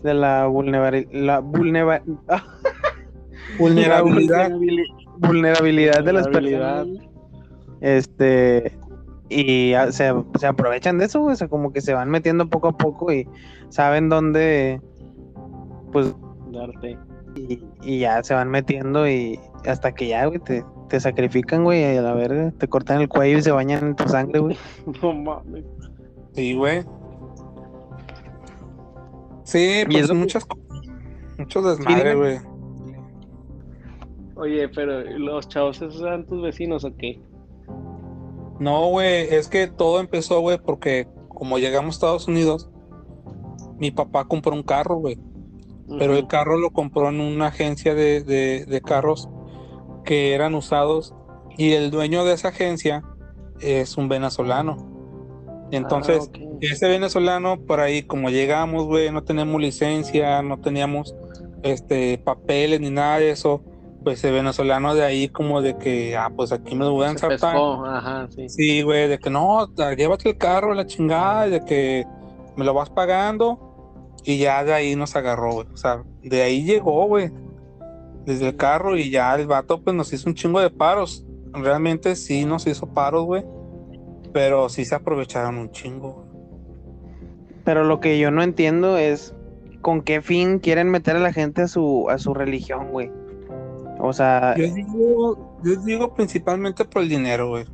de 0.02 0.14
la 0.16 0.48
vulnerabilidad 0.48 1.12
la 1.14 1.40
vulnera- 1.42 2.02
Vulnerabilidad. 3.60 4.50
vulnerabilidad 5.20 6.04
de 6.04 6.14
las 6.14 6.28
personas. 6.28 6.88
Este 7.82 8.76
y 9.30 9.74
se, 9.92 10.12
se 10.40 10.48
aprovechan 10.48 10.98
de 10.98 11.06
eso, 11.06 11.22
güey, 11.22 11.34
o 11.34 11.36
sea, 11.36 11.48
como 11.48 11.72
que 11.72 11.82
se 11.82 11.94
van 11.94 12.10
metiendo 12.10 12.50
poco 12.50 12.70
a 12.70 12.78
poco 12.78 13.14
y 13.14 13.28
saben 13.70 14.10
dónde 14.10 14.82
pues 15.92 16.16
Darte. 16.52 16.98
y, 17.36 17.64
y 17.84 18.00
ya 18.00 18.24
se 18.24 18.34
van 18.34 18.50
metiendo 18.50 19.08
y 19.08 19.40
hasta 19.68 19.94
que 19.94 20.08
ya, 20.08 20.26
güey, 20.26 20.40
te, 20.40 20.64
te 20.94 21.00
sacrifican, 21.00 21.64
güey, 21.64 21.82
y 21.82 21.98
a 21.98 22.04
la 22.04 22.14
verga, 22.14 22.54
te 22.56 22.68
cortan 22.68 23.02
el 23.02 23.10
cuello 23.10 23.40
y 23.40 23.42
se 23.42 23.50
bañan 23.50 23.84
en 23.84 23.96
tu 23.96 24.08
sangre, 24.08 24.38
güey. 24.40 24.56
No 25.02 25.12
mames. 25.12 25.66
Sí, 26.36 26.54
güey. 26.54 26.84
Sí, 29.44 29.82
Y 29.82 29.92
pues 29.92 30.08
que- 30.08 30.14
muchas 30.14 30.46
co- 30.46 30.60
muchos 31.40 31.66
desmadre, 31.66 32.12
dime. 32.14 32.16
güey. 32.22 32.40
Oye, 34.36 34.70
pero 34.70 35.02
¿los 35.18 35.48
chavos 35.48 35.82
esos 35.82 36.00
eran 36.04 36.28
tus 36.28 36.44
vecinos 36.44 36.84
o 36.84 36.96
qué? 36.96 37.20
No, 38.60 38.90
güey, 38.90 39.28
es 39.34 39.48
que 39.48 39.66
todo 39.66 40.00
empezó, 40.00 40.42
güey, 40.42 40.60
porque 40.64 41.08
como 41.28 41.58
llegamos 41.58 41.96
a 41.96 41.98
Estados 41.98 42.28
Unidos, 42.28 42.70
mi 43.80 43.90
papá 43.90 44.26
compró 44.26 44.54
un 44.54 44.62
carro, 44.62 44.98
güey. 44.98 45.20
Pero 45.98 46.16
el 46.16 46.28
carro 46.28 46.58
lo 46.58 46.70
compró 46.70 47.10
en 47.10 47.20
una 47.20 47.48
agencia 47.48 47.96
de, 47.96 48.22
de- 48.22 48.66
de 48.68 48.82
carros 48.82 49.28
que 50.04 50.34
eran 50.34 50.56
usados 50.56 51.14
y 51.58 51.74
el 51.74 51.92
dueño 51.92 52.26
de 52.26 52.34
esa 52.34 52.50
agencia 52.50 53.04
es 53.60 53.98
un 53.98 54.10
venezolano. 54.10 54.90
Entonces, 55.72 56.30
Ah, 56.34 56.38
ok. 56.38 56.58
ese 56.62 56.88
venezolano, 56.88 57.60
por 57.62 57.80
ahí, 57.80 58.04
como 58.04 58.30
llegamos, 58.30 58.86
güey, 58.86 59.12
no 59.12 59.24
teníamos 59.24 59.60
licencia, 59.62 60.42
no 60.42 60.60
teníamos 60.60 61.16
este 61.64 62.18
papeles 62.20 62.80
ni 62.82 62.90
nada 62.90 63.20
de 63.20 63.32
eso, 63.32 63.64
pues 64.04 64.24
el 64.26 64.34
venezolano 64.34 64.94
de 64.94 65.04
ahí 65.04 65.30
como 65.30 65.62
de 65.62 65.78
que, 65.78 66.16
ah, 66.18 66.30
pues 66.36 66.52
aquí 66.52 66.76
me 66.76 66.88
voy 66.88 67.06
a 67.06 67.12
ensartar. 67.12 67.56
ajá, 67.56 68.28
sí. 68.36 68.50
Sí, 68.50 68.82
güey, 68.82 69.08
de 69.08 69.18
que 69.18 69.30
no, 69.30 69.66
da- 69.68 69.94
llévate 69.96 70.30
el 70.30 70.38
carro, 70.38 70.74
la 70.74 70.86
chingada, 70.86 71.48
de 71.48 71.64
que 71.64 72.06
me 72.56 72.66
lo 72.66 72.74
vas 72.74 72.90
pagando. 72.90 73.70
Y 74.26 74.38
ya 74.38 74.64
de 74.64 74.74
ahí 74.74 74.96
nos 74.96 75.16
agarró, 75.18 75.54
güey. 75.54 75.68
O 75.74 75.78
sea, 75.78 76.04
de 76.22 76.42
ahí 76.44 76.64
llegó, 76.64 77.06
güey. 77.08 77.30
Desde 78.26 78.50
el 78.50 78.56
carro 78.56 78.96
y 78.96 79.10
ya 79.10 79.36
el 79.36 79.48
vato 79.48 79.82
pues 79.82 79.96
nos 79.96 80.14
hizo 80.14 80.30
un 80.30 80.36
chingo 80.36 80.60
de 80.60 80.70
paros. 80.70 81.26
Realmente 81.52 82.16
sí 82.16 82.46
nos 82.46 82.66
hizo 82.68 82.88
paros, 82.88 83.26
güey. 83.26 83.44
Pero 84.32 84.70
sí 84.70 84.86
se 84.86 84.96
aprovecharon 84.96 85.58
un 85.58 85.72
chingo. 85.72 86.26
Pero 87.64 87.84
lo 87.84 88.00
que 88.00 88.20
yo 88.20 88.32
no 88.32 88.44
entiendo 88.44 88.98
es 88.98 89.34
con 89.82 90.02
qué 90.02 90.22
fin 90.22 90.60
quieren 90.60 90.90
meter 90.90 91.18
a 91.18 91.20
la 91.20 91.34
gente 91.34 91.64
a 91.64 91.68
su, 91.68 92.10
a 92.10 92.18
su 92.18 92.34
religión, 92.34 92.90
güey. 92.92 93.12
O 94.00 94.12
sea, 94.12 94.56
Yo 94.58 94.74
digo, 94.74 95.60
yo 95.64 95.76
digo 95.82 96.14
principalmente 96.14 96.84
por 96.84 97.04
el 97.04 97.10
dinero, 97.10 97.50
güey. 97.50 97.66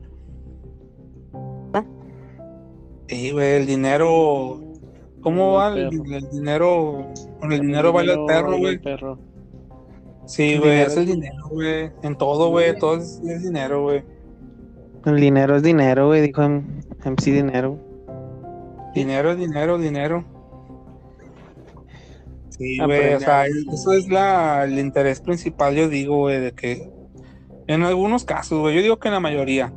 ¿Ah? 1.73 1.85
Sí, 3.07 3.31
güey, 3.31 3.53
el 3.53 3.65
dinero. 3.65 4.61
¿Cómo 5.21 5.53
va 5.53 5.69
El 5.69 5.87
el, 5.87 6.13
el 6.13 6.29
dinero? 6.29 7.07
Con 7.39 7.51
el 7.51 7.61
dinero 7.61 7.91
baila 7.93 8.13
el 8.13 8.25
perro, 8.25 8.57
güey. 8.57 8.79
Sí, 10.29 10.59
güey, 10.59 10.81
es 10.81 10.95
el 10.95 11.07
dinero, 11.07 11.49
güey. 11.49 11.89
En 12.03 12.15
todo, 12.15 12.51
güey, 12.51 12.77
todo 12.77 12.97
es, 12.97 13.19
es 13.25 13.43
dinero, 13.43 13.81
güey. 13.81 14.03
el 15.07 15.15
dinero 15.19 15.55
es 15.55 15.63
dinero, 15.63 16.05
güey, 16.05 16.21
dijo 16.21 16.43
MC 16.43 17.31
Dinero. 17.31 17.79
Dinero, 18.93 19.35
dinero, 19.35 19.79
dinero. 19.79 20.23
Sí, 22.49 22.77
Ah, 22.79 22.85
güey, 22.85 22.99
pero 22.99 23.17
o 23.17 23.19
sea, 23.21 23.47
eso 23.47 23.91
es 23.91 24.07
la, 24.07 24.65
el 24.65 24.77
interés 24.77 25.19
principal, 25.19 25.73
yo 25.73 25.89
digo, 25.89 26.17
güey, 26.17 26.39
de 26.39 26.51
que 26.51 26.91
en 27.65 27.81
algunos 27.81 28.23
casos, 28.23 28.59
güey, 28.59 28.75
yo 28.75 28.83
digo 28.83 28.99
que 28.99 29.07
en 29.07 29.15
la 29.15 29.19
mayoría, 29.19 29.73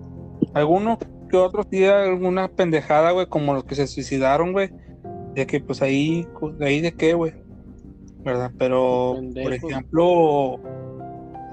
algunos 0.52 0.98
que 1.30 1.38
otros 1.38 1.66
sí 1.70 1.82
alguna 1.86 2.48
pendejada, 2.48 3.12
güey, 3.12 3.24
como 3.24 3.54
los 3.54 3.64
que 3.64 3.74
se 3.74 3.86
suicidaron, 3.86 4.52
güey, 4.52 4.68
de 5.34 5.46
que 5.46 5.60
pues 5.60 5.80
ahí, 5.80 6.28
de 6.58 6.66
ahí 6.66 6.82
de 6.82 6.92
qué, 6.92 7.14
güey, 7.14 7.41
¿verdad? 8.24 8.52
Pero, 8.58 9.20
por 9.42 9.52
ejemplo, 9.52 10.60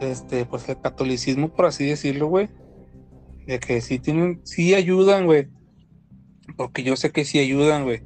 este, 0.01 0.45
pues 0.45 0.67
el 0.69 0.79
catolicismo, 0.79 1.49
por 1.49 1.65
así 1.65 1.85
decirlo, 1.85 2.27
güey, 2.27 2.49
de 3.47 3.59
que 3.59 3.81
sí 3.81 3.99
tienen, 3.99 4.41
sí 4.43 4.73
ayudan, 4.73 5.25
güey, 5.25 5.47
porque 6.57 6.83
yo 6.83 6.95
sé 6.95 7.11
que 7.11 7.25
sí 7.25 7.39
ayudan, 7.39 7.83
güey, 7.83 8.03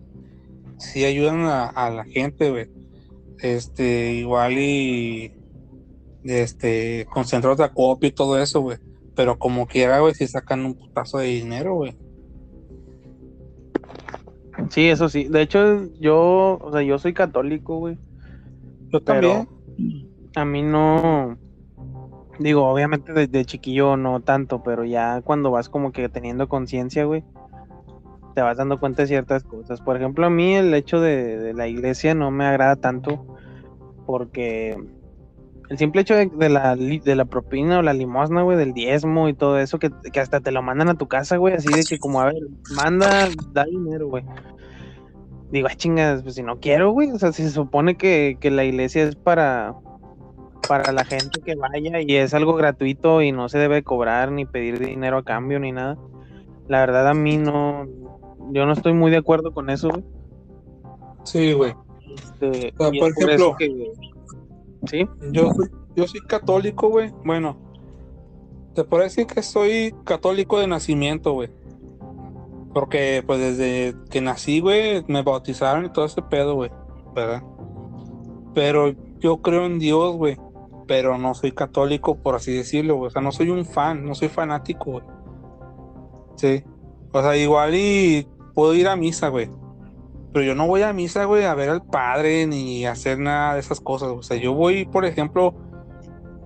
sí 0.78 1.06
ayudan 1.06 1.42
a, 1.42 1.68
a 1.68 1.90
la 1.90 2.06
gente, 2.06 2.50
güey, 2.50 2.70
este, 3.40 4.14
igual 4.14 4.58
y, 4.58 5.34
este, 6.24 7.06
con 7.12 7.26
centros 7.26 7.58
de 7.58 7.66
acopio 7.66 8.10
y 8.10 8.14
todo 8.14 8.42
eso, 8.42 8.62
güey, 8.62 8.78
pero 9.16 9.38
como 9.38 9.68
quiera, 9.68 10.00
güey, 10.00 10.14
si 10.14 10.28
sacan 10.28 10.66
un 10.66 10.76
putazo 10.76 11.20
de 11.20 11.28
dinero, 11.28 11.76
güey. 11.76 11.96
Sí, 14.70 14.88
eso 14.88 15.10
sí. 15.10 15.26
De 15.26 15.42
hecho, 15.42 15.88
yo, 16.00 16.60
o 16.62 16.72
sea, 16.72 16.82
yo 16.82 16.98
soy 17.00 17.14
católico, 17.14 17.78
güey. 17.78 17.98
Yo 18.94 19.04
Pero 19.04 19.48
también. 19.76 20.08
a 20.36 20.46
mí 20.46 20.62
no. 20.62 21.38
Digo, 22.38 22.68
obviamente 22.68 23.12
desde 23.12 23.46
chiquillo 23.46 23.98
no 23.98 24.22
tanto, 24.22 24.62
pero 24.64 24.86
ya 24.86 25.22
cuando 25.22 25.50
vas 25.50 25.68
como 25.68 25.92
que 25.92 26.10
teniendo 26.10 26.48
conciencia, 26.48 27.04
güey, 27.06 27.24
te 28.36 28.42
vas 28.42 28.58
dando 28.58 28.80
cuenta 28.80 29.02
de 29.02 29.08
ciertas 29.08 29.44
cosas. 29.44 29.82
Por 29.82 29.98
ejemplo, 29.98 30.28
a 30.28 30.30
mí 30.30 30.54
el 30.54 30.74
hecho 30.76 31.02
de, 31.02 31.54
la 31.56 31.68
iglesia 31.68 32.14
no 32.14 32.30
me 32.30 32.46
agrada 32.46 32.76
tanto 32.76 33.26
porque 34.06 34.78
el 35.70 35.78
simple 35.78 36.02
hecho 36.02 36.16
de, 36.16 36.50
la, 36.50 36.76
de 36.76 37.16
la 37.16 37.26
propina 37.26 37.80
o 37.80 37.82
la 37.82 37.94
limosna, 37.94 38.44
güey, 38.44 38.58
del 38.58 38.74
diezmo 38.74 39.28
y 39.28 39.34
todo 39.34 39.58
eso, 39.58 39.80
que, 39.80 39.90
que 40.12 40.20
hasta 40.20 40.40
te 40.40 40.52
lo 40.52 40.62
mandan 40.62 40.90
a 40.90 40.96
tu 40.96 41.08
casa, 41.08 41.38
güey, 41.38 41.56
así 41.56 41.70
de 41.70 41.84
que 41.86 41.98
como, 41.98 42.22
a 42.22 42.26
ver, 42.26 42.44
manda, 42.76 43.32
da 43.54 43.66
dinero, 43.66 44.08
güey. 44.10 44.24
Digo, 45.54 45.68
ah, 45.70 45.76
chingas, 45.76 46.24
pues 46.24 46.34
si 46.34 46.42
no 46.42 46.60
quiero, 46.60 46.92
güey, 46.92 47.12
o 47.12 47.20
sea, 47.20 47.32
si 47.32 47.44
se 47.44 47.52
supone 47.52 47.96
que, 47.96 48.38
que 48.40 48.50
la 48.50 48.64
iglesia 48.66 49.04
es 49.04 49.16
para, 49.16 49.76
para 50.68 50.92
la 50.92 51.06
gente 51.06 51.42
que 51.42 51.54
vaya 51.56 52.02
y 52.02 52.16
es 52.16 52.34
algo 52.34 52.56
gratuito 52.56 53.22
y 53.22 53.32
no 53.32 53.48
se 53.50 53.60
debe 53.60 53.84
cobrar 53.84 54.32
ni 54.32 54.46
pedir 54.46 54.80
dinero 54.80 55.20
a 55.20 55.24
cambio 55.24 55.60
ni 55.60 55.72
nada. 55.72 55.96
La 56.68 56.80
verdad 56.80 57.08
a 57.08 57.14
mí 57.14 57.38
no, 57.38 57.86
yo 58.52 58.66
no 58.66 58.74
estoy 58.74 58.94
muy 58.94 59.12
de 59.12 59.18
acuerdo 59.18 59.54
con 59.54 59.70
eso, 59.70 59.90
güey. 59.90 60.04
Sí, 61.24 61.54
güey. 61.54 61.76
Este, 62.16 62.74
O 62.76 62.78
sea, 62.78 62.88
por 63.00 63.10
es 63.10 63.14
por 63.16 63.24
ejemplo- 63.24 63.56
que- 63.60 63.92
sí, 64.88 65.08
Yo 65.32 65.52
soy, 65.54 65.70
yo 65.96 66.08
soy 66.08 66.22
católico, 66.22 66.90
güey. 66.90 67.12
Bueno, 67.24 67.58
te 68.74 68.84
decir 69.04 69.28
que 69.28 69.44
soy 69.44 69.94
católico 70.04 70.60
de 70.60 70.66
nacimiento, 70.66 71.34
güey. 71.34 71.50
Porque, 72.74 73.24
pues, 73.26 73.40
desde 73.40 73.96
que 74.10 74.22
nací, 74.22 74.60
güey, 74.60 75.04
me 75.08 75.22
bautizaron 75.22 75.86
y 75.86 75.90
todo 75.90 76.06
ese 76.06 76.22
pedo, 76.22 76.56
güey. 76.56 76.72
¿Verdad? 77.14 77.44
Pero 78.56 78.94
yo 79.20 79.42
creo 79.42 79.66
en 79.66 79.80
Dios, 79.80 80.16
güey. 80.16 80.38
Pero 80.88 81.18
no 81.18 81.34
soy 81.34 81.52
católico, 81.52 82.16
por 82.16 82.36
así 82.36 82.52
decirlo, 82.52 82.96
güey. 82.96 83.08
O 83.08 83.12
sea, 83.12 83.22
no 83.22 83.32
soy 83.32 83.50
un 83.50 83.66
fan, 83.66 84.04
no 84.04 84.16
soy 84.16 84.28
fanático, 84.28 84.92
güey. 84.92 85.06
Sí. 86.36 86.64
O 87.12 87.22
sea, 87.22 87.38
igual 87.38 87.76
y 87.76 88.28
puedo 88.54 88.74
ir 88.74 88.88
a 88.88 88.96
misa, 88.96 89.30
güey. 89.30 89.50
Pero 90.34 90.46
yo 90.46 90.56
no 90.56 90.66
voy 90.66 90.82
a 90.82 90.94
misa, 90.94 91.26
güey, 91.26 91.46
a 91.46 91.54
ver 91.54 91.70
al 91.70 91.86
padre 91.86 92.48
ni 92.48 92.88
hacer 92.88 93.20
nada 93.20 93.54
de 93.54 93.60
esas 93.60 93.80
cosas. 93.80 94.10
O 94.10 94.24
sea, 94.24 94.36
yo 94.36 94.54
voy, 94.54 94.86
por 94.86 95.06
ejemplo, 95.06 95.54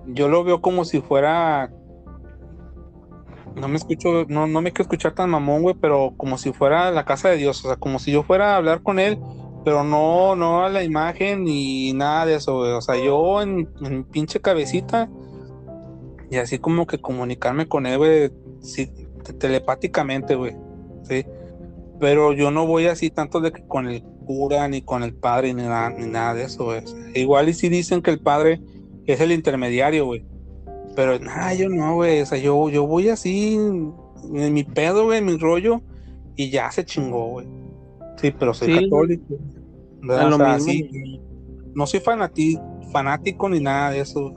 yo 0.06 0.28
lo 0.28 0.44
veo 0.44 0.60
como 0.60 0.84
si 0.84 1.00
fuera. 1.00 1.72
No 3.58 3.68
me 3.68 3.76
escucho, 3.76 4.24
no, 4.28 4.46
no 4.46 4.60
me 4.60 4.72
quiero 4.72 4.84
escuchar 4.84 5.14
tan 5.14 5.30
mamón, 5.30 5.62
güey, 5.62 5.74
pero 5.80 6.14
como 6.16 6.38
si 6.38 6.52
fuera 6.52 6.90
la 6.90 7.04
casa 7.04 7.28
de 7.28 7.36
Dios. 7.36 7.64
O 7.64 7.68
sea, 7.68 7.76
como 7.76 7.98
si 7.98 8.12
yo 8.12 8.22
fuera 8.22 8.54
a 8.54 8.56
hablar 8.56 8.82
con 8.82 8.98
él, 8.98 9.18
pero 9.64 9.84
no, 9.84 10.36
no 10.36 10.64
a 10.64 10.68
la 10.68 10.84
imagen 10.84 11.44
ni 11.44 11.92
nada 11.92 12.26
de 12.26 12.36
eso, 12.36 12.58
güey. 12.58 12.72
O 12.72 12.80
sea, 12.80 12.96
yo 12.96 13.42
en, 13.42 13.68
pinche 14.04 14.40
cabecita 14.40 15.10
y 16.30 16.36
así 16.36 16.58
como 16.58 16.86
que 16.86 17.00
comunicarme 17.00 17.66
con 17.66 17.86
él, 17.86 17.98
güey, 17.98 18.30
sí, 18.60 18.90
telepáticamente, 19.38 20.34
güey. 20.34 20.56
Sí. 21.02 21.26
Pero 22.00 22.32
yo 22.32 22.50
no 22.50 22.66
voy 22.66 22.86
así 22.86 23.10
tanto 23.10 23.40
de 23.40 23.52
que 23.52 23.66
con 23.66 23.88
el 23.88 24.02
cura, 24.24 24.68
ni 24.68 24.82
con 24.82 25.02
el 25.02 25.14
padre, 25.14 25.52
ni 25.54 25.62
nada, 25.62 25.90
ni 25.90 26.06
nada 26.06 26.34
de 26.34 26.44
eso, 26.44 26.64
güey. 26.64 26.82
Igual 27.14 27.48
y 27.48 27.54
si 27.54 27.68
dicen 27.68 28.02
que 28.02 28.10
el 28.10 28.20
padre 28.20 28.60
es 29.06 29.20
el 29.20 29.32
intermediario, 29.32 30.06
güey. 30.06 30.24
Pero 30.98 31.16
nada, 31.20 31.54
yo 31.54 31.68
no, 31.68 31.94
güey. 31.94 32.22
O 32.22 32.26
sea, 32.26 32.38
yo, 32.38 32.68
yo 32.70 32.84
voy 32.84 33.08
así 33.08 33.54
en 33.54 34.52
mi 34.52 34.64
pedo, 34.64 35.04
güey, 35.04 35.18
en 35.20 35.26
mi 35.26 35.36
rollo, 35.36 35.80
y 36.34 36.50
ya 36.50 36.72
se 36.72 36.84
chingó, 36.84 37.26
güey. 37.28 37.46
Sí, 38.16 38.32
pero 38.36 38.52
soy 38.52 38.72
Sí. 38.74 38.82
católico. 38.84 39.36
¿verdad? 40.02 40.28
Lo 40.28 40.34
O 40.34 40.38
sea, 40.38 40.54
mismo. 40.54 40.72
sí, 40.72 41.20
no 41.72 41.86
soy 41.86 42.00
fanati- 42.00 42.60
fanático 42.90 43.48
ni 43.48 43.60
nada 43.60 43.90
de 43.92 44.00
eso. 44.00 44.34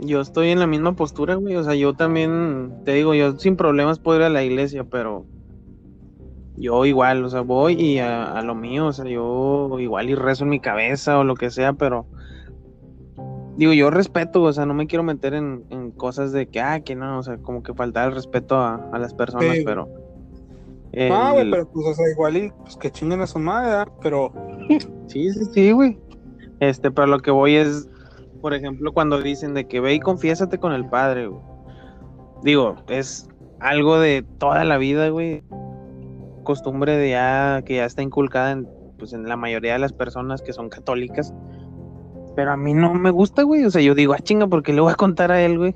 Yo 0.00 0.22
estoy 0.22 0.48
en 0.48 0.58
la 0.58 0.66
misma 0.66 0.96
postura, 0.96 1.34
güey. 1.34 1.56
O 1.56 1.64
sea, 1.64 1.74
yo 1.74 1.92
también, 1.92 2.72
te 2.86 2.94
digo, 2.94 3.12
yo 3.12 3.36
sin 3.38 3.56
problemas 3.56 3.98
puedo 3.98 4.20
ir 4.20 4.24
a 4.24 4.30
la 4.30 4.42
iglesia, 4.42 4.84
pero 4.84 5.26
yo 6.56 6.86
igual, 6.86 7.22
o 7.24 7.28
sea, 7.28 7.42
voy 7.42 7.74
y 7.74 7.98
a, 7.98 8.32
a 8.32 8.40
lo 8.42 8.54
mío, 8.54 8.86
o 8.86 8.92
sea, 8.94 9.04
yo 9.04 9.76
igual 9.80 10.08
y 10.08 10.14
rezo 10.14 10.44
en 10.44 10.50
mi 10.50 10.60
cabeza 10.60 11.18
o 11.18 11.24
lo 11.24 11.34
que 11.34 11.50
sea, 11.50 11.74
pero 11.74 12.06
digo, 13.58 13.72
yo 13.74 13.90
respeto, 13.90 14.42
o 14.42 14.52
sea, 14.52 14.64
no 14.64 14.72
me 14.72 14.86
quiero 14.86 15.02
meter 15.02 15.34
en, 15.34 15.64
en 15.68 15.90
cosas 15.90 16.32
de 16.32 16.46
que, 16.46 16.60
ah, 16.60 16.80
que 16.80 16.94
no, 16.96 17.18
o 17.18 17.22
sea, 17.22 17.36
como 17.38 17.62
que 17.62 17.74
faltar 17.74 18.08
el 18.08 18.14
respeto 18.14 18.56
a, 18.56 18.76
a 18.92 18.98
las 18.98 19.12
personas, 19.12 19.56
Sí. 19.56 19.62
pero... 19.66 19.88
Ah, 21.12 21.32
güey, 21.34 21.50
pero 21.50 21.68
pues, 21.68 21.86
o 21.86 21.94
sea, 21.94 22.10
igual 22.10 22.36
y 22.38 22.50
pues 22.62 22.76
que 22.76 22.90
chinguen 22.90 23.20
a 23.20 23.26
su 23.26 23.38
madre, 23.38 23.68
¿verdad? 23.68 23.88
Pero 24.02 24.32
Sí, 25.06 25.30
sí, 25.32 25.44
sí, 25.52 25.72
güey. 25.72 25.98
Este, 26.60 26.90
pero 26.90 27.06
lo 27.06 27.18
que 27.20 27.30
voy 27.30 27.56
es, 27.56 27.88
por 28.40 28.54
ejemplo, 28.54 28.92
cuando 28.92 29.20
dicen 29.20 29.52
de 29.54 29.66
que 29.68 29.80
ve 29.80 29.94
y 29.94 30.00
confiésate 30.00 30.58
con 30.58 30.72
el 30.72 30.88
padre, 30.88 31.26
güey. 31.28 31.42
Digo, 32.42 32.76
es 32.88 33.28
algo 33.60 34.00
de 34.00 34.24
toda 34.38 34.64
la 34.64 34.78
vida, 34.78 35.08
güey. 35.10 35.42
Costumbre 36.42 36.96
de 36.96 37.10
ya, 37.10 37.62
que 37.64 37.76
ya 37.76 37.84
está 37.84 38.02
inculcada 38.02 38.52
en, 38.52 38.68
pues, 38.98 39.12
en 39.12 39.28
la 39.28 39.36
mayoría 39.36 39.74
de 39.74 39.78
las 39.80 39.92
personas 39.92 40.40
que 40.42 40.52
son 40.52 40.68
católicas. 40.68 41.34
Pero 42.38 42.52
a 42.52 42.56
mí 42.56 42.72
no 42.72 42.94
me 42.94 43.10
gusta, 43.10 43.42
güey. 43.42 43.64
O 43.64 43.70
sea, 43.72 43.82
yo 43.82 43.96
digo, 43.96 44.12
ah, 44.12 44.20
chinga, 44.20 44.46
¿por 44.46 44.62
qué 44.62 44.72
le 44.72 44.80
voy 44.80 44.92
a 44.92 44.94
contar 44.94 45.32
a 45.32 45.42
él, 45.42 45.58
güey? 45.58 45.74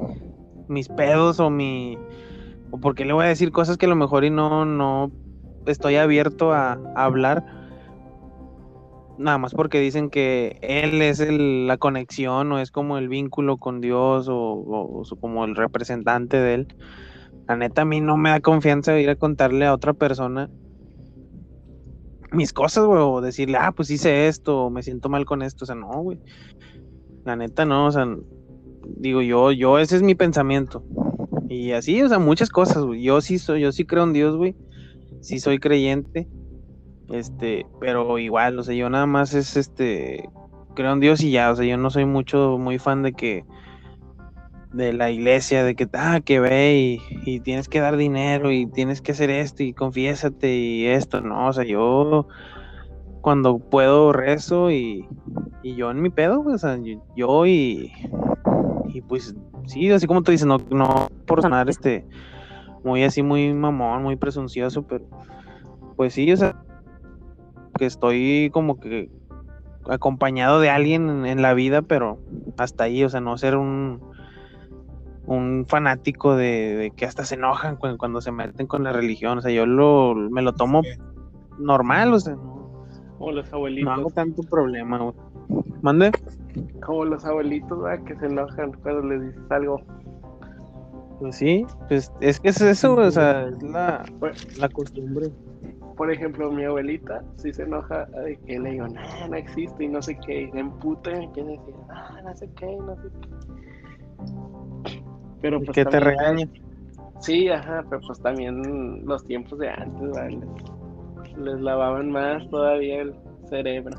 Mis 0.68 0.88
pedos 0.88 1.40
o 1.40 1.50
mi... 1.50 1.98
O 2.70 2.78
por 2.78 2.94
qué 2.94 3.04
le 3.04 3.12
voy 3.12 3.24
a 3.24 3.28
decir 3.28 3.50
cosas 3.50 3.76
que 3.76 3.86
a 3.86 3.88
lo 3.88 3.96
mejor 3.96 4.22
y 4.24 4.30
no, 4.30 4.64
no 4.64 5.10
estoy 5.66 5.96
abierto 5.96 6.52
a, 6.52 6.78
hablar 6.94 7.42
nada 9.18 9.38
más 9.38 9.54
porque 9.54 9.80
dicen 9.80 10.08
que 10.08 10.56
él 10.62 11.02
es 11.02 11.18
el- 11.18 11.66
la 11.66 11.78
conexión 11.78 12.52
o 12.52 12.60
es 12.60 12.70
como 12.70 12.96
el 12.96 13.08
vínculo 13.08 13.56
con 13.56 13.80
Dios 13.80 14.28
o, 14.28 14.36
o- 14.36 15.02
como 15.20 15.44
el 15.44 15.56
representante 15.56 16.36
de 16.36 16.54
él. 16.54 16.68
La 17.48 17.56
neta 17.56 17.82
a 17.82 17.86
mí 17.86 18.00
no 18.00 18.16
me 18.16 18.30
da 18.30 18.38
confianza 18.38 18.96
ir 19.00 19.10
a 19.10 19.16
contarle 19.16 19.66
a 19.66 19.74
otra 19.74 19.94
persona 19.94 20.48
mis 22.32 22.52
cosas, 22.52 22.84
güey, 22.84 23.00
o 23.00 23.20
decirle, 23.20 23.58
ah, 23.58 23.72
pues 23.72 23.90
hice 23.90 24.28
esto, 24.28 24.64
o 24.64 24.70
me 24.70 24.82
siento 24.82 25.08
mal 25.08 25.24
con 25.24 25.42
esto, 25.42 25.64
o 25.64 25.66
sea, 25.66 25.74
no, 25.74 25.88
güey. 26.02 26.18
La 27.24 27.36
neta 27.36 27.64
no, 27.64 27.86
o 27.86 27.92
sea, 27.92 28.06
digo 28.84 29.22
yo, 29.22 29.52
yo, 29.52 29.78
ese 29.78 29.96
es 29.96 30.02
mi 30.02 30.14
pensamiento. 30.14 30.84
Y 31.48 31.72
así, 31.72 32.02
o 32.02 32.08
sea, 32.08 32.18
muchas 32.18 32.50
cosas, 32.50 32.82
güey. 32.82 33.02
Yo 33.02 33.20
sí 33.20 33.38
soy, 33.38 33.60
yo 33.60 33.72
sí 33.72 33.84
creo 33.84 34.04
en 34.04 34.12
Dios, 34.12 34.36
güey. 34.36 34.56
Sí 35.20 35.38
soy 35.38 35.58
creyente. 35.58 36.28
Este, 37.10 37.66
pero 37.78 38.18
igual, 38.18 38.58
o 38.58 38.62
sea, 38.62 38.74
yo 38.74 38.88
nada 38.88 39.06
más 39.06 39.34
es 39.34 39.56
este, 39.56 40.28
creo 40.74 40.92
en 40.92 41.00
Dios 41.00 41.22
y 41.22 41.30
ya, 41.30 41.50
o 41.50 41.56
sea, 41.56 41.66
yo 41.66 41.76
no 41.76 41.90
soy 41.90 42.06
mucho, 42.06 42.56
muy 42.58 42.78
fan 42.78 43.02
de 43.02 43.12
que, 43.12 43.44
de 44.72 44.92
la 44.92 45.10
iglesia, 45.10 45.64
de 45.64 45.74
que, 45.74 45.88
ah, 45.92 46.20
que 46.24 46.40
ve 46.40 47.00
y, 47.00 47.30
y 47.30 47.40
tienes 47.40 47.68
que 47.68 47.80
dar 47.80 47.96
dinero 47.96 48.50
y 48.50 48.66
tienes 48.66 49.02
que 49.02 49.12
hacer 49.12 49.30
esto 49.30 49.62
y 49.62 49.74
confiésate 49.74 50.54
y 50.54 50.86
esto, 50.86 51.20
no, 51.20 51.48
o 51.48 51.52
sea, 51.52 51.64
yo 51.64 52.26
cuando 53.20 53.58
puedo 53.58 54.12
rezo 54.12 54.70
y, 54.70 55.06
y 55.62 55.74
yo 55.76 55.90
en 55.90 56.02
mi 56.02 56.10
pedo, 56.10 56.42
güey, 56.42 56.56
o 56.56 56.58
sea, 56.58 56.76
yo, 56.76 57.02
yo 57.14 57.46
y, 57.46 57.92
y 58.88 59.00
pues, 59.02 59.34
sí, 59.66 59.90
así 59.90 60.06
como 60.06 60.22
tú 60.22 60.32
dices, 60.32 60.46
no, 60.46 60.58
no 60.70 61.08
por 61.26 61.42
sonar 61.42 61.68
este, 61.68 62.06
muy 62.82 63.04
así, 63.04 63.22
muy 63.22 63.52
mamón, 63.52 64.02
muy 64.02 64.16
presuncioso, 64.16 64.82
pero, 64.82 65.04
pues 65.96 66.14
sí, 66.14 66.32
o 66.32 66.36
sea, 66.36 66.56
que 67.78 67.86
estoy 67.86 68.50
como 68.52 68.80
que 68.80 69.10
acompañado 69.88 70.60
de 70.60 70.70
alguien 70.70 71.08
en, 71.08 71.26
en 71.26 71.42
la 71.42 71.54
vida, 71.54 71.82
pero 71.82 72.18
hasta 72.56 72.84
ahí, 72.84 73.04
o 73.04 73.08
sea, 73.08 73.20
no 73.20 73.36
ser 73.38 73.56
un, 73.56 74.00
un 75.26 75.64
fanático 75.68 76.34
de, 76.36 76.74
de 76.76 76.90
que 76.90 77.04
hasta 77.06 77.24
se 77.24 77.36
enojan 77.36 77.76
cu- 77.76 77.96
cuando, 77.98 78.20
se 78.20 78.32
meten 78.32 78.66
con 78.66 78.82
la 78.84 78.92
religión, 78.92 79.38
o 79.38 79.40
sea, 79.40 79.50
yo 79.52 79.66
lo, 79.66 80.14
me 80.14 80.42
lo 80.42 80.52
tomo 80.52 80.82
normal, 81.58 82.12
o 82.14 82.20
sea, 82.20 82.34
no, 82.34 82.86
Como 83.18 83.32
los 83.32 83.50
no 83.50 83.56
abuelitos. 83.56 83.92
hago 83.92 84.10
tanto 84.10 84.42
problema, 84.42 84.98
güey. 84.98 85.14
¿Mande? 85.82 86.10
Como 86.84 87.04
los 87.04 87.24
abuelitos, 87.24 87.80
¿verdad? 87.82 88.04
Que 88.04 88.16
se 88.16 88.26
enojan 88.26 88.72
cuando 88.82 89.02
les 89.08 89.22
dices 89.22 89.50
algo. 89.50 89.80
Pues 91.20 91.36
sí, 91.36 91.64
pues 91.88 92.10
es 92.20 92.40
que 92.40 92.48
es 92.48 92.60
eso, 92.60 92.94
güey, 92.96 93.06
o 93.06 93.10
sea, 93.12 93.46
es 93.48 93.62
la, 93.62 94.02
Pues, 94.18 94.58
la 94.58 94.68
costumbre. 94.68 95.28
por 95.96 96.10
ejemplo, 96.12 96.50
mi 96.50 96.64
abuelita 96.64 97.22
sí 97.36 97.52
se 97.52 97.62
enoja 97.62 98.06
de 98.06 98.36
que 98.44 98.58
le 98.58 98.72
digo, 98.72 98.88
nah, 98.88 99.28
no 99.28 99.36
existe 99.36 99.84
y 99.84 99.88
no 99.88 100.02
sé 100.02 100.18
qué, 100.26 100.42
y 100.42 100.50
se 100.50 100.58
emputa 100.58 101.12
y 101.12 101.20
me 101.26 101.32
quiere 101.32 101.50
decir, 101.50 101.74
ah, 101.90 102.18
no 102.24 102.34
sé 102.34 102.50
qué, 102.56 102.76
no 102.76 102.96
sé 102.96 103.08
qué. 103.20 103.28
Pero 105.42 105.58
pues 105.58 105.70
que 105.70 105.84
te 105.84 106.00
regaña. 106.00 106.48
Sí, 107.20 107.48
ajá, 107.48 107.84
pero 107.88 108.00
pues 108.06 108.20
también 108.20 109.04
los 109.06 109.24
tiempos 109.24 109.58
de 109.58 109.68
antes, 109.68 110.00
¿verdad? 110.00 110.28
les, 110.28 111.38
les 111.38 111.60
lavaban 111.60 112.10
más 112.10 112.48
todavía 112.50 113.02
el 113.02 113.14
cerebro. 113.48 113.96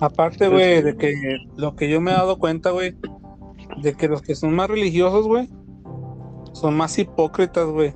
aparte, 0.00 0.48
güey, 0.48 0.82
de 0.82 0.96
que 0.96 1.14
lo 1.56 1.74
que 1.74 1.88
yo 1.88 2.00
me 2.00 2.10
he 2.10 2.14
dado 2.14 2.38
cuenta, 2.38 2.70
güey, 2.70 2.94
de 3.82 3.94
que 3.94 4.08
los 4.08 4.22
que 4.22 4.34
son 4.34 4.54
más 4.54 4.68
religiosos, 4.68 5.26
güey, 5.26 5.48
son 6.52 6.76
más 6.76 6.98
hipócritas, 6.98 7.66
güey. 7.66 7.94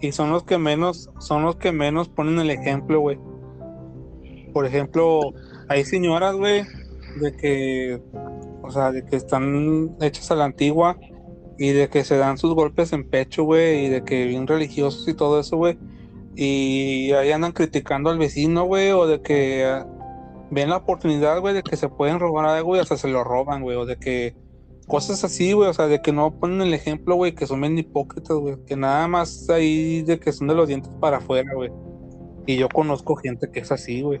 Y 0.00 0.12
son 0.12 0.30
los 0.30 0.44
que 0.44 0.58
menos, 0.58 1.10
son 1.18 1.42
los 1.42 1.56
que 1.56 1.72
menos 1.72 2.08
ponen 2.08 2.38
el 2.38 2.50
ejemplo, 2.50 3.00
güey. 3.00 3.18
Por 4.52 4.66
ejemplo, 4.66 5.32
hay 5.68 5.84
señoras, 5.84 6.36
güey, 6.36 6.62
de 7.20 7.32
que, 7.36 8.02
o 8.62 8.70
sea, 8.70 8.92
de 8.92 9.04
que 9.04 9.16
están 9.16 9.96
hechas 10.00 10.30
a 10.30 10.36
la 10.36 10.44
antigua 10.44 10.96
y 11.58 11.70
de 11.70 11.88
que 11.88 12.04
se 12.04 12.16
dan 12.16 12.38
sus 12.38 12.54
golpes 12.54 12.92
en 12.92 13.08
pecho, 13.08 13.44
güey, 13.44 13.86
y 13.86 13.88
de 13.88 14.04
que 14.04 14.26
bien 14.26 14.46
religiosos 14.46 15.06
y 15.08 15.14
todo 15.14 15.40
eso, 15.40 15.56
güey. 15.56 15.78
Y 16.34 17.12
ahí 17.12 17.32
andan 17.32 17.52
criticando 17.52 18.10
al 18.10 18.18
vecino, 18.18 18.64
güey, 18.64 18.90
o 18.90 19.06
de 19.06 19.22
que 19.22 19.64
ah, 19.64 19.86
ven 20.50 20.70
la 20.70 20.76
oportunidad, 20.78 21.40
güey, 21.40 21.54
de 21.54 21.62
que 21.62 21.76
se 21.76 21.88
pueden 21.88 22.20
robar 22.20 22.46
algo 22.46 22.76
y 22.76 22.78
hasta 22.78 22.96
se 22.96 23.08
lo 23.08 23.24
roban, 23.24 23.62
güey, 23.62 23.76
o 23.76 23.86
de 23.86 23.96
que 23.96 24.34
cosas 24.86 25.24
así, 25.24 25.52
güey, 25.52 25.70
o 25.70 25.74
sea, 25.74 25.86
de 25.86 26.00
que 26.00 26.12
no 26.12 26.38
ponen 26.38 26.60
el 26.60 26.74
ejemplo, 26.74 27.16
güey, 27.16 27.34
que 27.34 27.46
son 27.46 27.60
bien 27.60 27.78
hipócritas, 27.78 28.36
güey, 28.36 28.56
que 28.66 28.76
nada 28.76 29.08
más 29.08 29.48
ahí 29.48 30.02
de 30.02 30.20
que 30.20 30.32
son 30.32 30.48
de 30.48 30.54
los 30.54 30.68
dientes 30.68 30.92
para 31.00 31.18
afuera, 31.18 31.52
güey. 31.54 31.70
Y 32.46 32.56
yo 32.56 32.68
conozco 32.68 33.16
gente 33.16 33.50
que 33.50 33.60
es 33.60 33.72
así, 33.72 34.02
güey. 34.02 34.20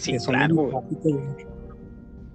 Sí, 0.00 0.18
son 0.18 0.34
claro, 0.34 0.54
güey. 0.54 0.74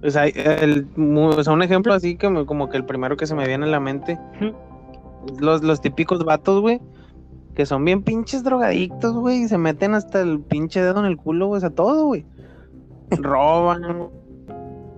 O 0.05 0.09
sea, 0.11 0.27
el, 0.27 0.87
o 0.97 1.43
sea, 1.43 1.53
un 1.53 1.63
ejemplo 1.63 1.93
así 1.93 2.15
como, 2.15 2.45
como 2.45 2.69
que 2.69 2.77
el 2.77 2.85
primero 2.85 3.17
que 3.17 3.25
se 3.25 3.35
me 3.35 3.47
viene 3.47 3.65
a 3.65 3.69
la 3.69 3.79
mente, 3.79 4.19
los, 5.39 5.63
los 5.63 5.81
típicos 5.81 6.23
vatos, 6.23 6.61
güey, 6.61 6.79
que 7.55 7.65
son 7.65 7.83
bien 7.85 8.03
pinches 8.03 8.43
drogadictos, 8.43 9.13
güey, 9.13 9.43
y 9.43 9.47
se 9.47 9.57
meten 9.57 9.95
hasta 9.95 10.21
el 10.21 10.41
pinche 10.41 10.81
dedo 10.81 10.99
en 10.99 11.05
el 11.05 11.17
culo, 11.17 11.47
güey, 11.47 11.57
o 11.57 11.61
sea, 11.61 11.69
todo, 11.71 12.05
güey. 12.05 12.25
Roban, 13.11 14.09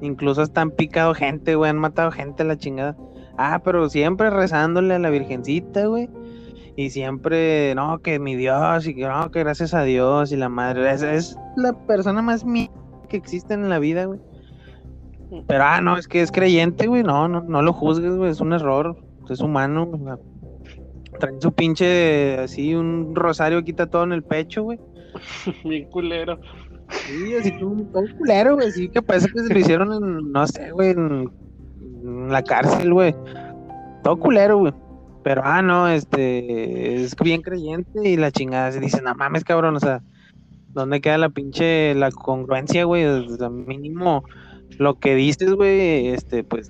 incluso 0.02 0.42
hasta 0.42 0.62
han 0.62 0.72
picado 0.72 1.14
gente, 1.14 1.56
güey, 1.56 1.70
han 1.70 1.78
matado 1.78 2.12
gente 2.12 2.44
a 2.44 2.46
la 2.48 2.58
chingada. 2.58 2.98
Ah, 3.38 3.62
pero 3.64 3.88
siempre 3.90 4.30
rezándole 4.30 4.96
a 4.96 5.00
la 5.00 5.10
virgencita, 5.10 5.86
güey. 5.86 6.10
Y 6.76 6.90
siempre, 6.90 7.74
no, 7.76 8.00
que 8.00 8.20
mi 8.20 8.36
Dios, 8.36 8.88
y 8.88 8.96
que 8.96 9.08
no, 9.08 9.32
que 9.32 9.40
gracias 9.40 9.74
a 9.74 9.84
Dios, 9.84 10.32
y 10.32 10.36
la 10.36 10.50
madre, 10.50 10.92
es, 10.92 11.02
es 11.02 11.38
la 11.56 11.74
persona 11.74 12.22
más 12.22 12.44
mía 12.44 12.70
que 13.08 13.18
existe 13.18 13.54
en 13.54 13.70
la 13.70 13.80
vida, 13.80 14.06
güey. 14.06 14.20
Pero, 15.48 15.64
ah, 15.64 15.82
no, 15.82 15.98
es 15.98 16.08
que 16.08 16.22
es 16.22 16.32
creyente, 16.32 16.88
güey. 16.88 17.04
No, 17.04 17.28
no, 17.28 17.42
no 17.42 17.62
lo 17.62 17.74
juzgues, 17.74 18.16
güey. 18.16 18.32
Es 18.32 18.40
un 18.40 18.54
error. 18.54 18.98
Es 19.30 19.42
humano. 19.42 19.90
o 19.92 19.98
sea, 19.98 20.18
Traen 21.20 21.42
su 21.42 21.52
pinche, 21.52 22.38
así, 22.38 22.76
un 22.76 23.16
rosario 23.16 23.60
aquí 23.60 23.74
todo 23.74 24.04
en 24.04 24.14
el 24.14 24.24
pecho, 24.24 24.64
güey. 24.64 24.80
Bien 25.64 25.90
culero. 25.90 26.40
Sí, 26.90 27.36
así 27.36 27.52
todo, 27.60 27.76
todo 27.92 28.04
culero, 28.18 28.56
güey. 28.56 28.72
Sí, 28.72 28.90
que 28.90 29.02
parece 29.02 29.28
que 29.30 29.40
se 29.40 29.54
lo 29.54 29.60
hicieron 29.60 29.94
en, 29.94 30.32
no 30.32 30.48
sé, 30.48 30.72
güey, 30.72 30.92
en, 30.92 31.30
en 32.04 32.32
la 32.32 32.44
cárcel, 32.44 32.94
güey. 32.94 33.16
Todo 34.04 34.18
culero, 34.18 34.60
güey. 34.60 34.74
Pero, 35.24 35.42
ah, 35.44 35.62
no, 35.62 35.90
este, 35.90 37.04
es 37.04 37.16
bien 37.18 37.42
creyente 37.42 38.08
y 38.08 38.16
la 38.16 38.32
chingada 38.32 38.72
se 38.72 38.80
dice, 38.80 39.02
no 39.02 39.14
mames, 39.16 39.44
cabrón, 39.44 39.76
o 39.76 39.80
sea, 39.80 40.02
¿dónde 40.70 41.02
queda 41.02 41.18
la 41.18 41.30
pinche, 41.30 41.94
la 41.96 42.12
congruencia, 42.12 42.86
güey? 42.86 43.06
O 43.06 43.36
sea, 43.36 43.50
mínimo 43.50 44.24
lo 44.78 45.00
que 45.00 45.16
dices, 45.16 45.54
güey, 45.54 46.08
este, 46.08 46.44
pues, 46.44 46.70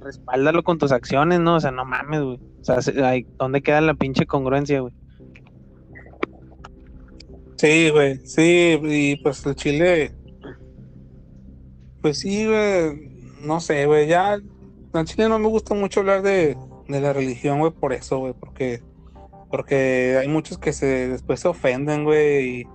respáldalo 0.00 0.62
con 0.62 0.78
tus 0.78 0.92
acciones, 0.92 1.40
¿no? 1.40 1.56
O 1.56 1.60
sea, 1.60 1.70
no 1.70 1.84
mames, 1.84 2.20
güey. 2.20 2.40
O 2.60 2.64
sea, 2.64 2.78
¿dónde 3.38 3.62
queda 3.62 3.80
la 3.80 3.94
pinche 3.94 4.26
congruencia, 4.26 4.80
güey? 4.80 4.94
Sí, 7.56 7.90
güey, 7.90 8.18
sí, 8.26 8.76
y 8.82 9.16
pues 9.22 9.46
el 9.46 9.54
Chile, 9.54 10.12
pues 12.00 12.18
sí, 12.18 12.44
güey, 12.44 13.08
no 13.40 13.60
sé, 13.60 13.86
güey, 13.86 14.08
ya, 14.08 14.32
al 14.92 15.04
Chile 15.04 15.28
no 15.28 15.38
me 15.38 15.46
gusta 15.46 15.72
mucho 15.72 16.00
hablar 16.00 16.22
de, 16.22 16.56
de 16.88 17.00
la 17.00 17.12
religión, 17.12 17.60
güey, 17.60 17.70
por 17.70 17.92
eso, 17.92 18.18
güey, 18.18 18.32
porque, 18.32 18.82
porque 19.48 20.16
hay 20.20 20.26
muchos 20.26 20.58
que 20.58 20.72
se, 20.72 21.08
después 21.08 21.38
se 21.38 21.46
ofenden, 21.46 22.02
güey, 22.02 22.62
y, 22.62 22.66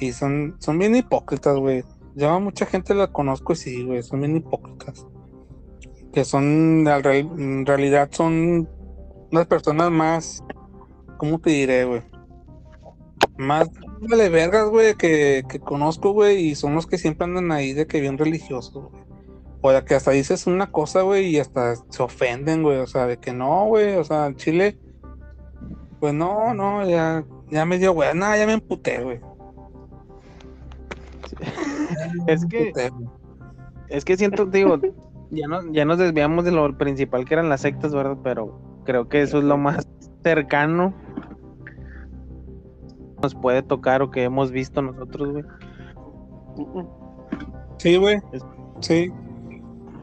y 0.00 0.12
son, 0.12 0.56
son 0.58 0.78
bien 0.78 0.94
hipócritas, 0.96 1.56
güey. 1.56 1.82
Yo 2.14 2.30
a 2.30 2.38
mucha 2.38 2.66
gente 2.66 2.94
la 2.94 3.08
conozco 3.08 3.52
y 3.52 3.56
sí, 3.56 3.84
güey, 3.84 4.02
son 4.02 4.20
bien 4.20 4.36
hipócritas. 4.36 5.06
Que 6.12 6.24
son, 6.24 6.86
en 6.86 7.66
realidad 7.66 8.08
son 8.12 8.68
las 9.30 9.46
personas 9.46 9.90
más, 9.90 10.42
¿cómo 11.18 11.38
te 11.38 11.50
diré, 11.50 11.84
güey? 11.84 12.02
Más 13.36 13.68
de 14.00 14.28
vergas, 14.28 14.68
güey, 14.68 14.94
que, 14.96 15.44
que 15.48 15.60
conozco, 15.60 16.12
güey, 16.12 16.48
y 16.48 16.54
son 16.56 16.74
los 16.74 16.86
que 16.86 16.98
siempre 16.98 17.24
andan 17.24 17.52
ahí 17.52 17.72
de 17.72 17.86
que 17.86 18.00
bien 18.00 18.18
religiosos, 18.18 18.90
güey. 18.90 19.02
O 19.62 19.70
de 19.70 19.84
que 19.84 19.94
hasta 19.94 20.10
dices 20.10 20.46
una 20.46 20.72
cosa, 20.72 21.02
güey, 21.02 21.26
y 21.26 21.38
hasta 21.38 21.76
se 21.76 22.02
ofenden, 22.02 22.62
güey, 22.62 22.78
o 22.78 22.86
sea, 22.86 23.06
de 23.06 23.18
que 23.18 23.32
no, 23.32 23.66
güey, 23.66 23.94
o 23.96 24.04
sea, 24.04 24.26
en 24.26 24.36
Chile, 24.36 24.78
pues 26.00 26.14
no, 26.14 26.54
no, 26.54 26.88
ya, 26.88 27.24
ya 27.50 27.64
me 27.66 27.78
dio, 27.78 27.92
güey, 27.92 28.14
nada, 28.14 28.36
ya 28.36 28.46
me 28.46 28.54
emputé, 28.54 29.02
güey. 29.02 29.20
Es 32.26 32.44
que, 32.46 32.72
es 33.88 34.04
que 34.04 34.16
siento, 34.16 34.46
digo, 34.46 34.78
ya, 35.30 35.46
no, 35.48 35.72
ya 35.72 35.84
nos 35.84 35.98
desviamos 35.98 36.44
de 36.44 36.52
lo 36.52 36.76
principal 36.76 37.24
que 37.24 37.34
eran 37.34 37.48
las 37.48 37.62
sectas, 37.62 37.94
¿verdad? 37.94 38.18
Pero 38.22 38.60
creo 38.84 39.08
que 39.08 39.22
eso 39.22 39.38
es 39.38 39.44
lo 39.44 39.56
más 39.56 39.88
cercano 40.22 40.94
que 41.64 43.22
nos 43.22 43.34
puede 43.34 43.62
tocar 43.62 44.02
o 44.02 44.10
que 44.10 44.24
hemos 44.24 44.50
visto 44.50 44.82
nosotros, 44.82 45.32
güey. 45.32 45.44
Sí, 47.78 47.96
güey, 47.96 48.18
sí. 48.80 49.12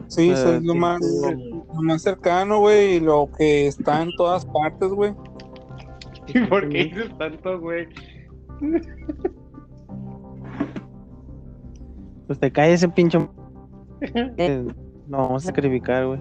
Sí, 0.08 0.30
Eh, 0.30 0.34
eso 0.34 0.56
es 0.56 0.64
lo 0.64 0.74
más, 0.74 1.02
lo 1.02 1.82
más 1.82 2.02
cercano, 2.02 2.60
güey, 2.60 2.96
y 2.96 3.00
lo 3.00 3.30
que 3.38 3.68
está 3.68 4.02
en 4.02 4.16
todas 4.16 4.46
partes, 4.46 4.90
güey. 4.90 5.14
¿Y 6.28 6.40
por 6.46 6.68
qué 6.70 6.86
dices 6.86 7.18
tanto, 7.18 7.60
güey? 7.60 7.88
Pues 12.28 12.40
te 12.40 12.52
cae 12.52 12.74
ese 12.74 12.90
pinche... 12.90 13.18
eh, 14.38 14.66
No, 15.08 15.18
vamos 15.18 15.44
a 15.44 15.48
sacrificar, 15.48 16.06
güey. 16.06 16.20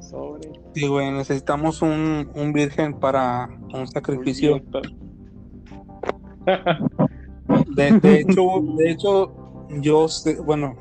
Sobre. 0.00 0.50
Sí, 0.74 0.86
güey, 0.86 1.10
necesitamos 1.12 1.82
un, 1.82 2.30
un 2.34 2.52
virgen 2.52 2.94
para 2.94 3.48
un 3.72 3.86
sacrificio. 3.86 4.60
De, 7.76 7.92
de 8.00 8.20
hecho, 8.20 8.42
de 8.76 8.90
hecho, 8.90 9.32
yo 9.80 10.08
sé, 10.08 10.40
bueno, 10.40 10.76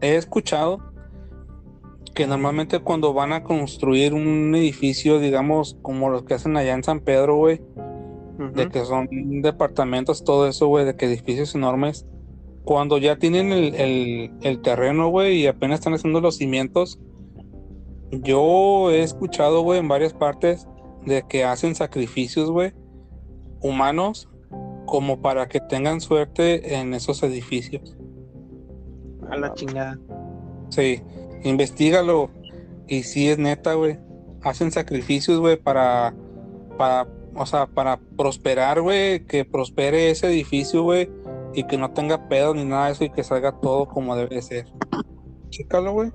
he 0.00 0.16
escuchado 0.16 0.78
que 2.14 2.26
normalmente 2.26 2.78
cuando 2.80 3.12
van 3.12 3.32
a 3.32 3.42
construir 3.42 4.14
un 4.14 4.54
edificio, 4.54 5.18
digamos, 5.18 5.76
como 5.82 6.10
los 6.10 6.24
que 6.24 6.34
hacen 6.34 6.56
allá 6.56 6.74
en 6.74 6.84
San 6.84 7.00
Pedro, 7.00 7.36
güey, 7.36 7.60
de 8.54 8.68
que 8.68 8.84
son 8.84 9.08
departamentos, 9.42 10.24
todo 10.24 10.46
eso, 10.46 10.68
güey, 10.68 10.84
de 10.84 10.96
que 10.96 11.06
edificios 11.06 11.54
enormes, 11.54 12.06
cuando 12.64 12.98
ya 12.98 13.16
tienen 13.16 13.52
el, 13.52 13.74
el, 13.74 14.32
el 14.42 14.62
terreno, 14.62 15.08
güey, 15.08 15.42
y 15.42 15.46
apenas 15.46 15.80
están 15.80 15.94
haciendo 15.94 16.20
los 16.20 16.36
cimientos, 16.36 16.98
yo 18.10 18.90
he 18.90 19.02
escuchado, 19.02 19.62
güey, 19.62 19.80
en 19.80 19.88
varias 19.88 20.14
partes 20.14 20.66
de 21.04 21.22
que 21.28 21.44
hacen 21.44 21.74
sacrificios, 21.74 22.50
güey, 22.50 22.72
humanos, 23.60 24.28
como 24.86 25.20
para 25.20 25.48
que 25.48 25.60
tengan 25.60 26.00
suerte 26.00 26.76
en 26.76 26.94
esos 26.94 27.22
edificios. 27.22 27.96
A 29.30 29.36
la 29.36 29.52
chingada. 29.54 29.98
Sí, 30.68 31.02
investigalo. 31.42 32.30
Y 32.86 33.02
si 33.02 33.28
es 33.28 33.38
neta, 33.38 33.74
güey. 33.74 33.98
Hacen 34.42 34.70
sacrificios, 34.70 35.40
güey, 35.40 35.56
para, 35.56 36.14
para, 36.76 37.08
o 37.34 37.46
sea, 37.46 37.66
para 37.66 37.98
prosperar, 37.98 38.82
güey, 38.82 39.24
que 39.26 39.44
prospere 39.44 40.10
ese 40.10 40.26
edificio, 40.26 40.82
güey, 40.82 41.08
y 41.54 41.64
que 41.64 41.76
no 41.78 41.90
tenga 41.92 42.28
pedo 42.28 42.54
ni 42.54 42.64
nada 42.64 42.86
de 42.86 42.92
eso 42.92 43.04
y 43.04 43.10
que 43.10 43.22
salga 43.22 43.52
todo 43.60 43.86
como 43.86 44.16
debe 44.16 44.36
de 44.36 44.42
ser. 44.42 44.66
Chécalo, 45.50 45.92
güey. 45.92 46.10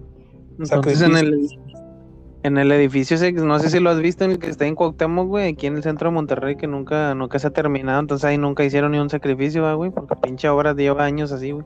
Entonces 0.60 1.02
en 1.02 1.16
el, 1.16 1.48
en 2.44 2.58
el 2.58 2.72
edificio 2.72 3.18
no 3.44 3.60
sé 3.60 3.70
si 3.70 3.80
lo 3.80 3.90
has 3.90 4.00
visto, 4.00 4.26
en 4.26 4.32
el 4.32 4.40
que 4.40 4.50
está 4.50 4.66
en 4.66 4.76
Cuauhtémoc, 4.76 5.28
güey, 5.28 5.50
aquí 5.54 5.68
en 5.68 5.78
el 5.78 5.84
centro 5.84 6.10
de 6.10 6.16
Monterrey, 6.16 6.56
que 6.58 6.68
nunca, 6.68 7.16
nunca 7.16 7.40
se 7.40 7.48
ha 7.48 7.52
terminado, 7.52 8.00
entonces 8.00 8.26
ahí 8.26 8.38
nunca 8.38 8.64
hicieron 8.66 8.92
ni 8.92 9.00
un 9.00 9.10
sacrificio, 9.10 9.64
¿va, 9.64 9.74
güey, 9.74 9.92
porque 9.92 10.16
pinche 10.18 10.50
obra 10.50 10.74
lleva 10.74 11.06
años 11.06 11.32
así, 11.32 11.52
güey. 11.52 11.66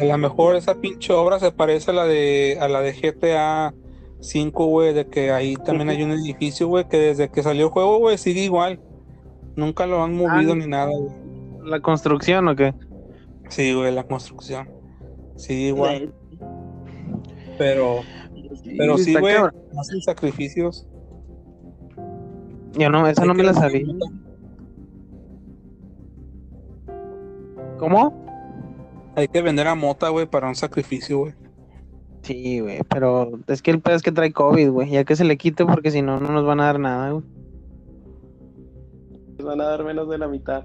A 0.00 0.04
lo 0.04 0.18
mejor 0.18 0.56
esa 0.56 0.74
pinche 0.74 1.12
obra 1.12 1.38
se 1.38 1.52
parece 1.52 1.90
a 1.90 1.94
la 1.94 2.04
de, 2.04 2.58
a 2.60 2.68
la 2.68 2.80
de 2.80 2.92
GTA 2.92 3.74
5, 4.20 4.66
güey, 4.66 4.94
de 4.94 5.06
que 5.08 5.32
ahí 5.32 5.56
también 5.56 5.88
hay 5.88 6.02
un 6.02 6.12
edificio, 6.12 6.68
güey, 6.68 6.88
que 6.88 6.98
desde 6.98 7.30
que 7.30 7.42
salió 7.42 7.66
el 7.66 7.72
juego, 7.72 7.98
güey, 7.98 8.18
sigue 8.18 8.42
igual. 8.42 8.80
Nunca 9.56 9.86
lo 9.86 10.02
han 10.02 10.14
movido 10.14 10.52
Ah. 10.52 10.56
ni 10.56 10.66
nada, 10.66 10.90
güey. 10.90 11.12
¿La 11.64 11.80
construcción 11.80 12.48
o 12.48 12.56
qué? 12.56 12.74
Sí, 13.50 13.74
güey, 13.74 13.92
la 13.92 14.04
construcción. 14.04 14.68
Sigue 15.36 15.68
igual. 15.68 16.14
Pero, 17.58 18.00
pero 18.78 18.96
sí, 18.96 19.14
güey, 19.14 19.36
hacen 19.78 20.00
sacrificios. 20.02 20.86
Yo 22.72 22.88
no, 22.88 23.06
esa 23.06 23.24
no 23.24 23.34
me 23.34 23.42
la 23.42 23.52
sabía. 23.52 23.86
¿Cómo? 27.78 29.12
Hay 29.16 29.26
que 29.28 29.42
vender 29.42 29.66
a 29.66 29.74
mota, 29.74 30.08
güey, 30.10 30.26
para 30.26 30.48
un 30.48 30.54
sacrificio, 30.54 31.18
güey. 31.18 31.34
Sí, 32.22 32.60
güey, 32.60 32.80
pero 32.88 33.32
es 33.48 33.62
que 33.62 33.72
el 33.72 33.80
pedo 33.80 33.96
es 33.96 34.02
que 34.02 34.12
trae 34.12 34.32
COVID, 34.32 34.70
güey, 34.70 34.90
ya 34.90 35.04
que 35.04 35.16
se 35.16 35.24
le 35.24 35.36
quite 35.36 35.64
porque 35.64 35.90
si 35.90 36.02
no, 36.02 36.20
no 36.20 36.28
nos 36.28 36.44
van 36.44 36.60
a 36.60 36.66
dar 36.66 36.78
nada, 36.78 37.10
güey. 37.10 37.24
Les 39.38 39.46
van 39.46 39.60
a 39.60 39.64
dar 39.64 39.84
menos 39.84 40.08
de 40.08 40.18
la 40.18 40.28
mitad. 40.28 40.64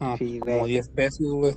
Ah, 0.00 0.16
Sí, 0.18 0.38
como 0.40 0.58
güey. 0.60 0.72
10 0.72 0.88
pesos, 0.90 1.32
güey. 1.32 1.54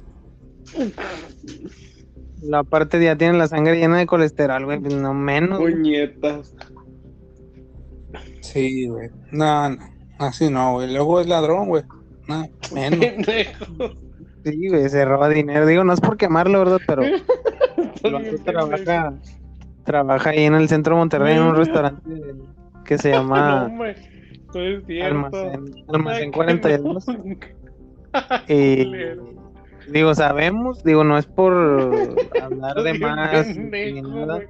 La 2.41 2.64
parte 2.64 3.02
ya 3.04 3.18
tiene 3.18 3.38
la 3.38 3.48
sangre 3.48 3.78
llena 3.78 3.98
de 3.98 4.06
colesterol, 4.06 4.66
güey, 4.66 4.80
pues 4.80 4.94
no 4.96 5.14
menos. 5.14 5.60
Puñetas. 5.60 6.54
Sí, 8.41 8.88
güey. 8.88 9.10
No, 9.32 9.70
no, 9.70 9.78
así 10.20 10.50
no, 10.50 10.74
güey. 10.74 10.91
Luego 10.94 11.22
es 11.22 11.28
ladrón, 11.28 11.70
güey. 11.70 11.84
No, 12.28 12.46
menos. 12.74 13.00
Pendejo. 13.00 13.66
Sí, 14.44 14.68
güey, 14.68 14.89
se 14.89 15.06
roba 15.06 15.30
dinero. 15.30 15.66
Digo, 15.66 15.84
no 15.86 15.94
es 15.94 16.02
por 16.02 16.18
quemarlo, 16.18 16.60
¿verdad? 16.60 16.80
Pero 16.86 17.04
trabaja, 18.46 19.14
trabaja 19.86 20.30
ahí 20.32 20.44
en 20.44 20.56
el 20.56 20.68
centro 20.68 20.96
de 20.96 21.00
Monterrey 21.00 21.38
en 21.38 21.44
un 21.44 21.56
restaurante 21.56 22.02
que 22.84 22.98
se 22.98 23.10
llama 23.12 23.70
no. 23.70 23.84
Almacén, 25.02 25.74
Almacén 25.88 26.26
Ay, 26.26 26.32
42. 26.32 27.06
Culero. 28.47 29.30
digo, 29.91 30.16
sabemos, 30.16 30.84
digo, 30.84 31.03
no 31.03 31.18
es 31.18 31.26
por 31.26 31.53
hablar 32.41 32.84
de 32.84 32.93
más 32.99 33.57
ni 33.57 34.01
nada, 34.01 34.41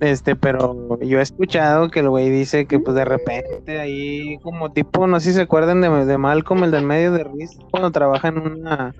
este, 0.00 0.36
pero 0.36 0.98
yo 1.00 1.18
he 1.18 1.22
escuchado 1.22 1.88
que 1.88 2.00
el 2.00 2.10
güey 2.10 2.28
dice 2.28 2.66
que 2.66 2.78
pues 2.78 2.94
de 2.94 3.04
repente 3.06 3.80
ahí 3.80 4.38
como 4.42 4.70
tipo, 4.72 5.06
no 5.06 5.20
sé 5.20 5.30
si 5.30 5.36
se 5.36 5.42
acuerdan 5.42 5.80
de, 5.80 6.04
de 6.04 6.18
Malcolm, 6.18 6.64
el 6.64 6.70
del 6.70 6.84
medio 6.84 7.12
de 7.12 7.24
Riz, 7.24 7.56
cuando 7.70 7.90
trabaja 7.90 8.28
en 8.28 8.38
una 8.38 8.94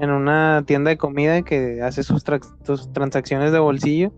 en 0.00 0.10
una 0.10 0.64
tienda 0.66 0.88
de 0.88 0.96
comida 0.96 1.42
que 1.42 1.82
hace 1.82 2.02
sus, 2.02 2.24
transacciones 2.24 3.52
de 3.52 3.58
bolsillo. 3.58 4.12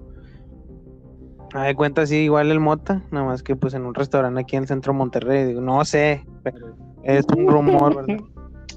A 1.55 1.65
de 1.65 1.75
cuenta 1.75 2.03
así 2.03 2.17
igual 2.17 2.51
el 2.51 2.61
Mota, 2.61 3.03
nada 3.11 3.27
más 3.27 3.43
que 3.43 3.57
pues 3.57 3.75
en 3.75 3.85
un 3.85 3.95
restaurante 3.95 4.41
aquí 4.41 4.57
en 4.57 4.63
el 4.63 4.69
centro 4.69 4.93
de 4.93 4.99
Monterrey, 4.99 5.45
digo, 5.45 5.61
no 5.61 5.85
sé, 5.85 6.25
pero 6.43 6.77
es 7.03 7.27
un 7.37 7.49
rumor, 7.49 7.97
¿verdad? 7.97 8.25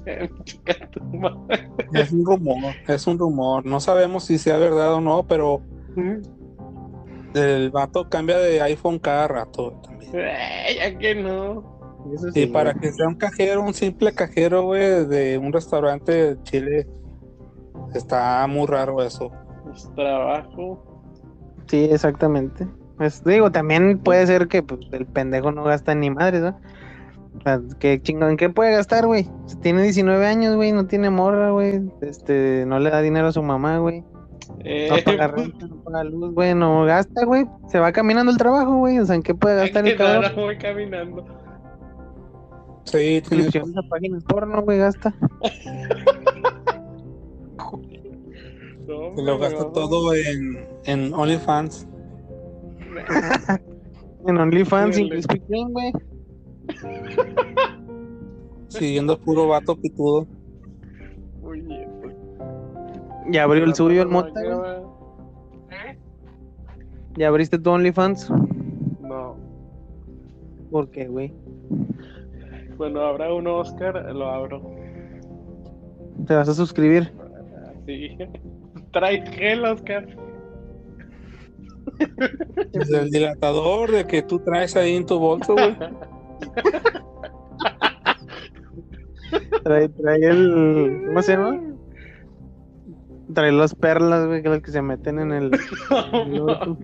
Es 1.92 2.12
un 2.12 2.24
rumor, 2.24 2.74
es 2.86 3.06
un 3.06 3.18
rumor. 3.18 3.66
No 3.66 3.80
sabemos 3.80 4.24
si 4.24 4.38
sea 4.38 4.56
verdad 4.56 4.94
o 4.94 5.00
no, 5.00 5.26
pero 5.26 5.62
el 7.34 7.70
vato 7.70 8.08
cambia 8.08 8.38
de 8.38 8.60
iPhone 8.62 8.98
cada 8.98 9.28
rato 9.28 9.72
también. 9.82 10.12
Ya 10.12 10.98
que 10.98 11.14
no. 11.14 11.76
Eso 12.14 12.28
Y 12.28 12.32
sí, 12.32 12.46
para 12.46 12.72
que 12.74 12.92
sea 12.92 13.08
un 13.08 13.16
cajero, 13.16 13.62
un 13.62 13.74
simple 13.74 14.12
cajero, 14.12 14.62
güey, 14.62 15.06
de 15.06 15.38
un 15.38 15.52
restaurante 15.52 16.12
de 16.12 16.42
Chile, 16.44 16.86
está 17.94 18.46
muy 18.46 18.66
raro 18.66 19.02
eso. 19.02 19.32
Es 19.74 19.90
trabajo. 19.94 21.02
Sí, 21.66 21.88
exactamente. 21.90 22.66
Pues 22.96 23.24
digo, 23.24 23.50
también 23.50 23.98
puede 23.98 24.26
ser 24.26 24.46
que 24.46 24.62
pues, 24.62 24.80
el 24.92 25.06
pendejo 25.06 25.50
no 25.52 25.64
gasta 25.64 25.94
ni 25.94 26.10
madres, 26.10 26.42
¿no? 26.42 26.60
O 27.38 27.42
sea, 27.42 27.60
¿qué 27.78 28.00
chingón, 28.02 28.30
¿en 28.30 28.36
qué 28.36 28.50
puede 28.50 28.72
gastar, 28.72 29.06
güey? 29.06 29.28
Tiene 29.62 29.82
19 29.82 30.26
años, 30.26 30.56
güey, 30.56 30.72
no 30.72 30.86
tiene 30.86 31.10
morra, 31.10 31.50
güey. 31.50 31.80
Este, 32.00 32.64
no 32.66 32.78
le 32.78 32.90
da 32.90 33.02
dinero 33.02 33.28
a 33.28 33.32
su 33.32 33.42
mamá, 33.42 33.78
güey. 33.78 34.02
Eh, 34.64 34.88
No 34.90 34.96
paga 35.04 35.28
renta, 35.28 35.66
no 35.68 35.82
paga 35.82 36.04
luz, 36.04 36.34
güey, 36.34 36.54
no 36.54 36.84
gasta, 36.84 37.24
güey. 37.24 37.46
Se 37.68 37.78
va 37.78 37.92
caminando 37.92 38.32
el 38.32 38.38
trabajo, 38.38 38.76
güey. 38.76 38.98
O 38.98 39.06
sea, 39.06 39.16
¿en 39.16 39.22
qué 39.22 39.34
puede 39.34 39.56
gastar 39.56 39.86
el 39.86 40.00
ahora 40.00 40.32
voy 40.34 40.56
caminando. 40.58 41.24
Sí, 42.84 43.20
a 43.28 43.88
páginas 43.88 44.22
porno, 44.24 44.62
güey, 44.62 44.78
gasta. 44.78 45.14
No, 48.86 49.16
se 49.16 49.22
lo 49.22 49.38
gasta 49.40 49.72
todo 49.72 50.14
en, 50.14 50.64
en 50.84 51.12
OnlyFans. 51.12 51.88
En 54.28 54.38
OnlyFans, 54.38 54.96
Sí, 54.96 55.08
Kreme, 55.08 55.70
güey. 55.70 55.92
Siguiendo 58.68 59.18
puro 59.18 59.48
vato 59.48 59.76
pitudo. 59.76 60.26
Puñetas. 61.40 62.12
Ya 63.30 63.44
abrió 63.44 63.64
el 63.64 63.74
suyo, 63.74 64.02
el 64.02 64.08
va- 64.14 64.28
¿Eh? 65.70 65.98
Ya 67.16 67.28
abriste 67.28 67.58
tu 67.58 67.70
OnlyFans. 67.70 68.30
No. 69.00 69.36
¿Por 70.70 70.90
qué, 70.90 71.06
güey? 71.08 71.32
Cuando 72.76 73.04
habrá 73.04 73.32
un 73.32 73.46
Oscar, 73.46 74.12
lo 74.14 74.28
abro. 74.28 74.62
¿Te 76.26 76.34
vas 76.34 76.48
a 76.48 76.54
suscribir? 76.54 77.12
Así. 77.82 78.16
Trae 78.92 79.22
gel, 79.32 79.64
Oscar. 79.64 80.06
Desde 82.72 82.98
el 83.00 83.10
dilatador 83.10 83.90
de 83.92 84.06
que 84.06 84.22
tú 84.22 84.38
traes 84.40 84.76
ahí 84.76 84.96
en 84.96 85.06
tu 85.06 85.18
bolso, 85.18 85.54
güey. 85.54 85.76
Trae, 89.64 89.88
trae 89.88 90.24
el. 90.24 91.02
¿Cómo 91.08 91.22
se 91.22 91.32
llama? 91.36 91.60
Trae 93.34 93.52
las 93.52 93.74
perlas, 93.74 94.26
güey, 94.26 94.42
que 94.42 94.48
las 94.48 94.62
que 94.62 94.70
se 94.70 94.82
meten 94.82 95.18
en 95.18 95.32
el. 95.32 95.50
No. 96.28 96.76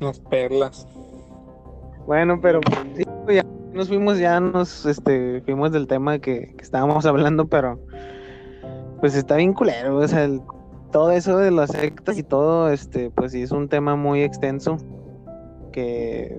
Las 0.00 0.20
perlas. 0.20 0.86
Bueno, 2.06 2.38
pero 2.42 2.60
sí, 2.94 3.04
ya 3.32 3.42
nos 3.72 3.88
fuimos, 3.88 4.18
ya 4.18 4.38
nos 4.40 4.84
este, 4.84 5.40
fuimos 5.42 5.72
del 5.72 5.86
tema 5.86 6.18
que, 6.18 6.54
que 6.56 6.62
estábamos 6.62 7.06
hablando, 7.06 7.46
pero 7.46 7.80
pues 9.00 9.14
está 9.14 9.36
bien 9.36 9.54
culero, 9.54 9.96
o 9.96 10.06
sea, 10.08 10.24
el- 10.24 10.42
todo 10.92 11.10
eso 11.12 11.38
de 11.38 11.50
las 11.50 11.70
sectas 11.70 12.18
y 12.18 12.22
todo, 12.22 12.70
este, 12.70 13.10
pues 13.10 13.32
sí 13.32 13.42
es 13.42 13.52
un 13.52 13.68
tema 13.68 13.96
muy 13.96 14.22
extenso 14.22 14.76
que 15.72 16.38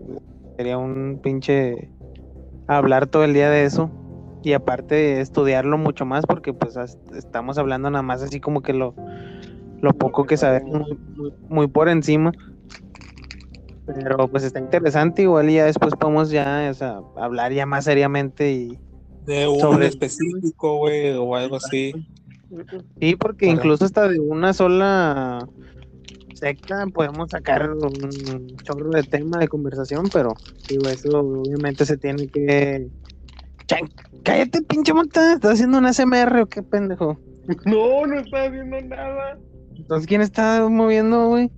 sería 0.57 0.77
un 0.77 1.19
pinche 1.21 1.89
hablar 2.67 3.07
todo 3.07 3.23
el 3.23 3.33
día 3.33 3.49
de 3.49 3.65
eso 3.65 3.89
y 4.43 4.53
aparte 4.53 5.21
estudiarlo 5.21 5.77
mucho 5.77 6.05
más 6.05 6.25
porque 6.25 6.53
pues 6.53 6.75
estamos 7.15 7.57
hablando 7.57 7.89
nada 7.89 8.03
más 8.03 8.21
así 8.21 8.39
como 8.39 8.61
que 8.61 8.73
lo, 8.73 8.93
lo 9.81 9.93
poco 9.93 10.25
que 10.25 10.37
sabemos 10.37 10.87
muy, 11.49 11.67
por 11.67 11.89
encima. 11.89 12.31
Pero 13.85 14.27
pues 14.27 14.43
está 14.43 14.59
interesante, 14.59 15.21
igual 15.23 15.49
ya 15.49 15.65
después 15.65 15.93
podemos 15.95 16.31
ya 16.31 16.67
o 16.71 16.73
sea, 16.73 16.99
hablar 17.17 17.53
ya 17.53 17.65
más 17.67 17.85
seriamente 17.85 18.51
y 18.51 18.79
De 19.25 19.47
un 19.47 19.59
Sobre- 19.59 19.87
específico, 19.87 20.77
güey, 20.77 21.11
o 21.13 21.35
algo 21.35 21.57
así. 21.57 21.93
sí, 22.99 23.15
porque 23.15 23.47
incluso 23.47 23.85
hasta 23.85 24.07
de 24.07 24.19
una 24.19 24.53
sola 24.53 25.47
secta 26.45 26.85
podemos 26.93 27.31
sacar 27.31 27.71
un 27.71 28.55
chorro 28.63 28.91
de 28.91 29.01
tema 29.01 29.39
de 29.39 29.47
conversación, 29.47 30.09
pero 30.13 30.35
digo, 30.69 30.87
eso 30.89 31.19
obviamente 31.19 31.85
se 31.85 31.97
tiene 31.97 32.27
que 32.27 32.87
Chan, 33.65 33.89
cállate, 34.21 34.61
pinche 34.61 34.93
monta, 34.93 35.33
estás 35.33 35.53
haciendo 35.53 35.79
un 35.79 35.91
SMR 35.91 36.41
o 36.41 36.45
qué 36.45 36.61
pendejo. 36.61 37.17
No, 37.65 38.07
no 38.07 38.19
está 38.19 38.45
haciendo 38.45 38.81
nada. 38.81 39.37
Entonces, 39.75 40.07
¿quién 40.07 40.21
está 40.21 40.67
moviendo, 40.67 41.27
güey? 41.27 41.51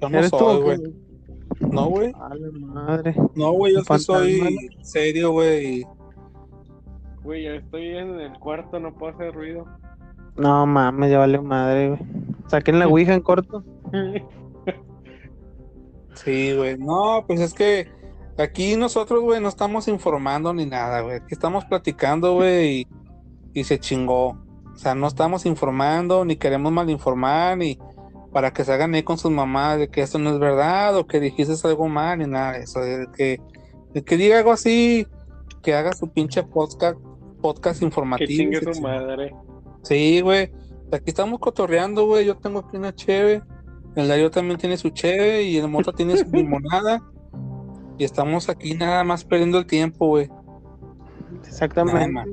Yo 0.00 0.08
¿Eres 0.08 0.30
tú? 0.30 0.60
güey. 0.62 0.78
No, 1.60 1.86
güey. 1.86 2.12
Madre. 2.60 3.14
No, 3.34 3.52
güey, 3.52 3.74
yo 3.74 3.80
sí 3.82 3.98
soy 3.98 4.68
serio, 4.82 5.32
güey. 5.32 5.86
Güey, 7.22 7.44
ya 7.44 7.54
estoy 7.54 7.96
en 7.96 8.20
el 8.20 8.38
cuarto, 8.38 8.78
no 8.78 8.92
puedo 8.94 9.14
hacer 9.14 9.32
ruido. 9.32 9.66
No 10.36 10.66
mames, 10.66 11.10
ya 11.10 11.18
vale 11.18 11.40
madre, 11.40 11.88
güey. 11.88 12.00
Saquen 12.48 12.78
la 12.78 12.86
Ouija 12.86 13.14
en 13.14 13.22
corto. 13.22 13.64
Sí, 16.14 16.54
güey. 16.56 16.78
No, 16.78 17.24
pues 17.26 17.40
es 17.40 17.54
que 17.54 17.88
aquí 18.38 18.76
nosotros, 18.76 19.22
güey, 19.22 19.40
no 19.40 19.48
estamos 19.48 19.88
informando 19.88 20.52
ni 20.54 20.66
nada, 20.66 21.00
güey. 21.00 21.16
Aquí 21.16 21.34
estamos 21.34 21.64
platicando, 21.64 22.34
güey, 22.34 22.80
y, 22.80 22.88
y 23.52 23.64
se 23.64 23.78
chingó. 23.78 24.28
O 24.28 24.76
sea, 24.76 24.94
no 24.94 25.06
estamos 25.06 25.46
informando, 25.46 26.24
ni 26.24 26.36
queremos 26.36 26.72
malinformar, 26.72 27.58
ni 27.58 27.78
para 28.32 28.52
que 28.52 28.64
se 28.64 28.72
hagan 28.72 28.94
ahí 28.94 29.04
con 29.04 29.16
sus 29.16 29.30
mamás 29.30 29.78
de 29.78 29.88
que 29.88 30.02
esto 30.02 30.18
no 30.18 30.30
es 30.30 30.38
verdad 30.40 30.96
o 30.96 31.06
que 31.06 31.20
dijiste 31.20 31.54
algo 31.68 31.88
mal, 31.88 32.18
ni 32.18 32.26
nada 32.26 32.52
de 32.52 32.64
eso. 32.64 32.82
El 32.82 33.10
que, 33.12 33.40
el 33.94 34.04
que 34.04 34.16
diga 34.16 34.38
algo 34.38 34.50
así, 34.50 35.06
que 35.62 35.74
haga 35.74 35.92
su 35.92 36.08
pinche 36.08 36.42
podcast, 36.42 36.98
podcast 37.40 37.78
que 37.78 37.84
informativo. 37.84 38.28
chingue 38.28 38.60
se 38.60 38.74
su 38.74 38.82
madre. 38.82 39.32
Sí, 39.82 40.20
güey. 40.20 40.50
Aquí 40.92 41.04
estamos 41.06 41.38
cotorreando, 41.38 42.06
güey. 42.06 42.26
Yo 42.26 42.36
tengo 42.36 42.60
aquí 42.60 42.76
una 42.76 42.94
cheve. 42.94 43.42
El 43.96 44.08
Darío 44.08 44.30
también 44.30 44.58
tiene 44.58 44.76
su 44.76 44.90
cheve 44.90 45.42
y 45.42 45.56
el 45.56 45.68
Mota 45.68 45.92
tiene 45.92 46.16
su 46.16 46.24
limonada. 46.32 47.02
Y 47.96 48.04
estamos 48.04 48.48
aquí 48.48 48.74
nada 48.74 49.04
más 49.04 49.24
perdiendo 49.24 49.58
el 49.58 49.66
tiempo, 49.66 50.08
güey. 50.08 50.28
Exactamente. 51.46 52.24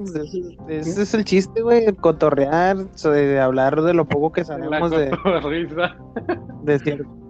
Ese, 0.68 1.02
es 1.04 1.14
el 1.14 1.24
chiste, 1.24 1.62
güey. 1.62 1.94
Cotorrear, 1.94 2.78
de 2.78 3.40
hablar 3.40 3.82
de 3.82 3.94
lo 3.94 4.06
poco 4.06 4.32
que 4.32 4.44
sabemos 4.46 4.92
de, 4.92 5.12
risa. 5.44 5.96
de 6.64 6.80
cierto. 6.80 7.22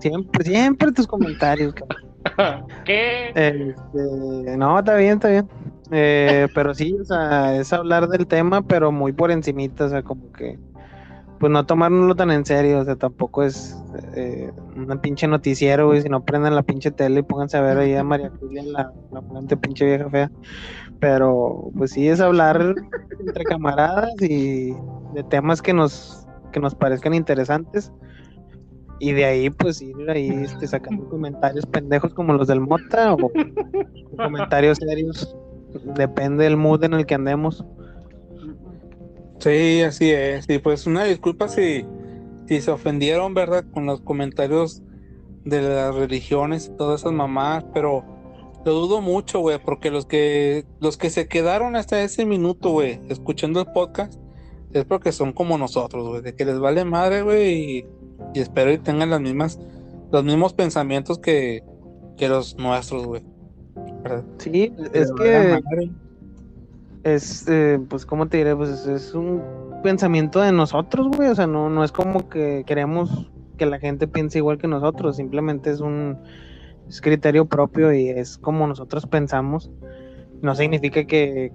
Siempre, 0.00 0.44
siempre 0.44 0.92
tus 0.92 1.06
comentarios, 1.06 1.74
cabrón. 1.74 2.04
¿Qué? 2.84 3.28
Este, 3.28 4.56
no, 4.56 4.78
está 4.78 4.96
bien, 4.96 5.14
está 5.14 5.28
bien. 5.28 5.48
Eh, 5.90 6.48
pero 6.54 6.74
sí, 6.74 6.94
o 7.00 7.04
sea, 7.04 7.56
es 7.56 7.72
hablar 7.72 8.08
del 8.08 8.26
tema, 8.26 8.62
pero 8.62 8.90
muy 8.90 9.12
por 9.12 9.30
encimita, 9.30 9.84
o 9.84 9.88
sea, 9.88 10.02
como 10.02 10.32
que, 10.32 10.58
pues 11.44 11.52
no 11.52 11.66
tomárnoslo 11.66 12.16
tan 12.16 12.30
en 12.30 12.46
serio, 12.46 12.78
o 12.78 12.84
sea, 12.86 12.96
tampoco 12.96 13.42
es 13.42 13.76
eh, 14.14 14.50
una 14.76 14.98
pinche 15.02 15.28
noticiero, 15.28 15.88
güey, 15.88 16.00
si 16.00 16.08
no 16.08 16.24
prendan 16.24 16.54
la 16.54 16.62
pinche 16.62 16.90
tele 16.90 17.20
y 17.20 17.22
pónganse 17.22 17.58
a 17.58 17.60
ver 17.60 17.76
ahí 17.76 17.94
a 17.94 18.02
María 18.02 18.32
Julia, 18.40 18.62
la, 18.62 18.90
la 19.12 19.20
plante 19.20 19.54
pinche 19.54 19.84
vieja 19.84 20.08
fea. 20.08 20.30
Pero, 21.00 21.70
pues 21.76 21.90
sí, 21.90 22.08
es 22.08 22.22
hablar 22.22 22.74
entre 23.20 23.44
camaradas 23.44 24.14
y 24.22 24.72
de 25.12 25.22
temas 25.28 25.60
que 25.60 25.74
nos, 25.74 26.26
que 26.50 26.60
nos 26.60 26.74
parezcan 26.74 27.12
interesantes. 27.12 27.92
Y 28.98 29.12
de 29.12 29.26
ahí, 29.26 29.50
pues 29.50 29.82
ir 29.82 30.08
ahí 30.08 30.30
este, 30.30 30.66
sacando 30.66 31.06
comentarios 31.10 31.66
pendejos 31.66 32.14
como 32.14 32.32
los 32.32 32.48
del 32.48 32.62
Mota 32.62 33.12
o 33.12 33.30
comentarios 34.16 34.78
serios. 34.78 35.36
Depende 35.94 36.44
del 36.44 36.56
mood 36.56 36.84
en 36.84 36.94
el 36.94 37.04
que 37.04 37.16
andemos. 37.16 37.62
Sí, 39.44 39.82
así 39.82 40.10
es. 40.10 40.48
Y 40.48 40.58
pues 40.58 40.86
una 40.86 41.04
disculpa 41.04 41.48
si, 41.48 41.84
si 42.48 42.62
se 42.62 42.70
ofendieron, 42.70 43.34
¿verdad? 43.34 43.66
Con 43.74 43.84
los 43.84 44.00
comentarios 44.00 44.82
de 45.44 45.60
las 45.60 45.94
religiones 45.94 46.68
y 46.72 46.76
todas 46.78 47.02
esas 47.02 47.12
mamás, 47.12 47.62
pero 47.74 48.02
lo 48.64 48.72
dudo 48.72 49.02
mucho, 49.02 49.40
güey, 49.40 49.58
porque 49.62 49.90
los 49.90 50.06
que 50.06 50.64
los 50.80 50.96
que 50.96 51.10
se 51.10 51.28
quedaron 51.28 51.76
hasta 51.76 52.02
ese 52.02 52.24
minuto, 52.24 52.70
güey, 52.70 53.00
escuchando 53.10 53.60
el 53.60 53.66
podcast, 53.66 54.18
es 54.72 54.86
porque 54.86 55.12
son 55.12 55.34
como 55.34 55.58
nosotros, 55.58 56.08
güey, 56.08 56.22
de 56.22 56.34
que 56.34 56.46
les 56.46 56.58
vale 56.58 56.86
madre, 56.86 57.20
güey, 57.20 57.52
y, 57.52 57.86
y 58.32 58.40
espero 58.40 58.72
y 58.72 58.78
tengan 58.78 59.10
las 59.10 59.20
mismas, 59.20 59.60
los 60.10 60.24
mismos 60.24 60.54
pensamientos 60.54 61.18
que, 61.18 61.62
que 62.16 62.30
los 62.30 62.56
nuestros, 62.56 63.04
güey. 63.04 63.22
Sí, 64.38 64.72
es 64.94 65.12
que 65.12 65.60
madre. 65.62 65.90
Es, 67.04 67.46
eh, 67.48 67.78
pues, 67.88 68.06
¿cómo 68.06 68.26
te 68.26 68.38
diré? 68.38 68.56
Pues 68.56 68.70
es, 68.70 68.86
es 68.86 69.14
un 69.14 69.42
pensamiento 69.82 70.40
de 70.40 70.52
nosotros, 70.52 71.08
güey. 71.16 71.28
O 71.28 71.34
sea, 71.34 71.46
no, 71.46 71.68
no 71.68 71.84
es 71.84 71.92
como 71.92 72.28
que 72.28 72.64
queremos 72.66 73.30
que 73.56 73.66
la 73.66 73.78
gente 73.78 74.08
piense 74.08 74.38
igual 74.38 74.58
que 74.58 74.66
nosotros. 74.66 75.16
Simplemente 75.16 75.70
es 75.70 75.80
un 75.80 76.18
es 76.88 77.00
criterio 77.00 77.46
propio 77.46 77.92
y 77.92 78.08
es 78.08 78.38
como 78.38 78.66
nosotros 78.66 79.06
pensamos. 79.06 79.70
No 80.42 80.54
significa 80.54 81.04
que 81.04 81.52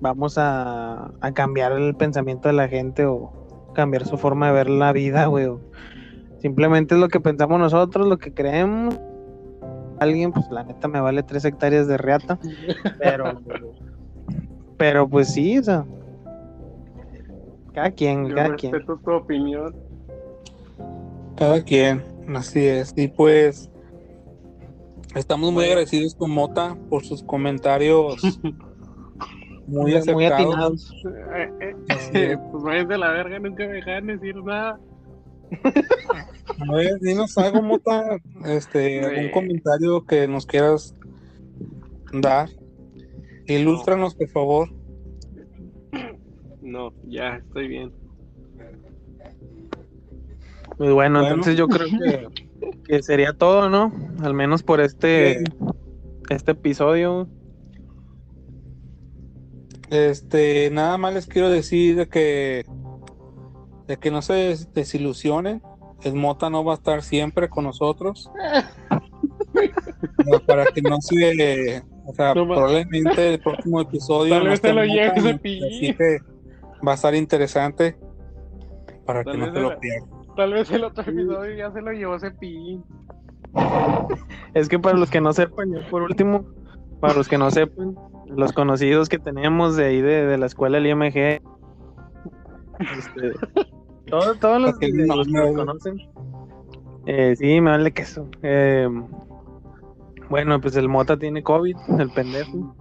vamos 0.00 0.38
a, 0.38 1.12
a 1.20 1.32
cambiar 1.32 1.72
el 1.72 1.94
pensamiento 1.94 2.48
de 2.48 2.54
la 2.54 2.68
gente 2.68 3.06
o 3.06 3.72
cambiar 3.74 4.06
su 4.06 4.16
forma 4.18 4.48
de 4.48 4.52
ver 4.52 4.70
la 4.70 4.92
vida, 4.92 5.26
güey. 5.26 5.48
Simplemente 6.40 6.94
es 6.94 7.00
lo 7.00 7.08
que 7.08 7.20
pensamos 7.20 7.58
nosotros, 7.58 8.06
lo 8.06 8.18
que 8.18 8.32
creemos. 8.32 8.98
Alguien, 9.98 10.32
pues 10.32 10.48
la 10.50 10.62
neta 10.62 10.86
me 10.86 11.00
vale 11.00 11.24
tres 11.24 11.44
hectáreas 11.44 11.88
de 11.88 11.96
reata, 11.96 12.38
pero, 13.00 13.40
pero 14.78 15.06
pues 15.08 15.32
sí, 15.34 15.58
o 15.58 15.62
sea, 15.62 15.84
cada 17.74 17.90
quien, 17.90 18.28
Yo 18.28 18.34
cada 18.34 18.54
quien. 18.56 18.72
respeto 18.72 18.98
tu 19.04 19.10
opinión. 19.12 19.74
Cada 21.36 21.62
quien, 21.62 22.02
así 22.34 22.64
es. 22.66 22.92
Y 22.96 23.08
pues 23.08 23.70
estamos 25.14 25.52
muy 25.52 25.60
Bueno. 25.64 25.70
agradecidos 25.72 26.14
con 26.14 26.30
Mota 26.30 26.76
por 26.88 27.04
sus 27.04 27.22
comentarios 27.22 28.16
muy 29.66 29.82
muy 29.82 29.94
acertados. 29.94 30.32
atinados. 30.32 30.94
Eh, 31.34 31.50
eh, 31.60 31.76
Así 31.90 32.18
es. 32.18 32.38
pues 32.50 32.64
váyanse 32.64 32.94
a 32.94 32.98
la 32.98 33.10
verga, 33.12 33.38
nunca 33.38 33.66
me 33.66 33.72
dejan 33.74 34.06
decir 34.06 34.36
nada. 34.42 34.80
A 36.60 36.72
ver, 36.74 36.98
dinos 37.00 37.36
algo, 37.38 37.62
Mota, 37.62 38.18
este, 38.46 39.04
algún 39.04 39.30
comentario 39.30 40.04
que 40.04 40.26
nos 40.26 40.44
quieras 40.46 40.94
dar. 42.12 42.48
Ilústranos, 43.48 44.14
por 44.14 44.28
favor. 44.28 44.68
No, 46.60 46.92
ya, 47.06 47.36
estoy 47.36 47.68
bien. 47.68 47.92
Pues 50.76 50.92
bueno, 50.92 51.20
Bueno. 51.20 51.28
entonces 51.34 51.56
yo 51.56 51.66
creo 51.66 51.88
que, 51.88 52.28
que 52.84 53.02
sería 53.02 53.32
todo, 53.32 53.68
¿no? 53.70 53.92
Al 54.22 54.34
menos 54.34 54.62
por 54.62 54.80
este, 54.80 55.42
este 56.30 56.52
episodio. 56.52 57.28
Este, 59.90 60.70
nada 60.70 60.98
más 60.98 61.14
les 61.14 61.26
quiero 61.26 61.48
decir 61.48 61.96
de 61.96 62.08
que 62.08 62.66
de 63.86 63.96
que 63.96 64.10
no 64.10 64.20
se 64.20 64.34
des- 64.34 64.72
desilusionen. 64.74 65.62
El 66.04 66.14
Mota 66.14 66.50
no 66.50 66.62
va 66.62 66.72
a 66.74 66.76
estar 66.76 67.02
siempre 67.02 67.48
con 67.48 67.64
nosotros. 67.64 68.30
No, 70.26 70.38
para 70.46 70.66
que 70.66 70.82
no 70.82 71.00
se, 71.00 71.82
o 72.08 72.14
sea, 72.14 72.34
No 72.34 72.46
probablemente 72.46 73.34
el 73.34 73.40
próximo 73.40 73.80
episodio 73.82 74.34
Tal 74.34 74.48
vez 74.48 74.60
se 74.60 74.72
lo 74.72 74.80
Mota, 74.80 74.86
lleve 74.86 75.12
ese 75.16 75.28
así 75.30 75.38
pillín. 75.38 75.96
que 75.96 76.18
va 76.86 76.92
a 76.92 76.94
estar 76.94 77.14
interesante 77.14 77.96
para 79.04 79.24
Tal 79.24 79.32
que 79.32 79.38
no 79.38 79.52
se 79.52 79.60
lo 79.60 79.78
pierdan. 79.78 80.10
Tal 80.36 80.52
vez 80.52 80.70
el 80.70 80.84
otro 80.84 81.02
episodio 81.02 81.56
ya 81.56 81.70
se 81.72 81.80
lo 81.82 81.92
llevó 81.92 82.18
Cepillín. 82.18 82.84
Es 84.54 84.68
que 84.68 84.78
para 84.78 84.96
los 84.96 85.10
que 85.10 85.20
no 85.20 85.32
sepan, 85.32 85.72
ya 85.72 85.86
por 85.88 86.02
último, 86.02 86.44
para 87.00 87.14
los 87.14 87.28
que 87.28 87.38
no 87.38 87.50
sepan, 87.50 87.96
los 88.26 88.52
conocidos 88.52 89.08
que 89.08 89.18
tenemos 89.18 89.76
de 89.76 89.86
ahí 89.86 90.00
de, 90.00 90.26
de 90.26 90.38
la 90.38 90.46
escuela 90.46 90.78
del 90.78 90.86
IMG, 90.86 91.40
este, 92.96 93.32
todos, 94.06 94.38
todos 94.38 94.60
los 94.62 94.78
que, 94.78 94.88
los 94.88 95.26
que 95.26 95.32
nos 95.32 95.50
no. 95.50 95.54
conocen, 95.54 95.98
eh, 97.06 97.34
sí, 97.36 97.60
me 97.60 97.70
vale 97.70 97.90
queso. 97.92 98.28
Eh, 98.42 98.88
bueno, 100.30 100.60
pues 100.60 100.76
el 100.76 100.88
Mota 100.88 101.16
tiene 101.16 101.42
COVID, 101.42 101.76
el 101.98 102.10
pendejo. 102.10 102.74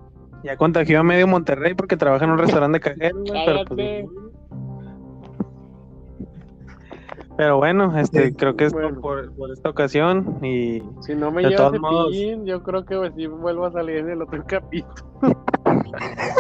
Ya 0.44 0.56
contagió 0.56 1.00
a 1.00 1.04
medio 1.04 1.28
Monterrey 1.28 1.74
porque 1.74 1.98
trabaja 1.98 2.26
en 2.26 2.32
un 2.32 2.38
restaurante 2.38 2.78
de 2.78 2.82
cajero, 2.82 3.18
pero 3.46 3.66
pues. 3.66 4.06
Pero 7.36 7.58
bueno, 7.58 7.96
este, 8.00 8.28
Sí, 8.30 8.34
creo 8.34 8.56
que 8.56 8.66
es 8.66 8.74
bueno. 8.74 9.00
por, 9.00 9.32
por 9.36 9.52
esta 9.52 9.70
ocasión 9.70 10.40
y 10.44 10.82
Si 11.02 11.14
no 11.14 11.30
me 11.32 11.44
De 11.44 11.50
lleva 11.50 11.68
todos 11.68 11.80
modos. 11.80 12.16
Yo 12.46 12.64
creo 12.64 12.84
que 12.84 12.98
pues, 12.98 13.14
sí 13.16 13.28
vuelvo 13.28 13.66
a 13.66 13.72
salir 13.72 13.98
en 13.98 14.10
el 14.10 14.22
otro 14.24 14.44
capítulo. 14.48 15.46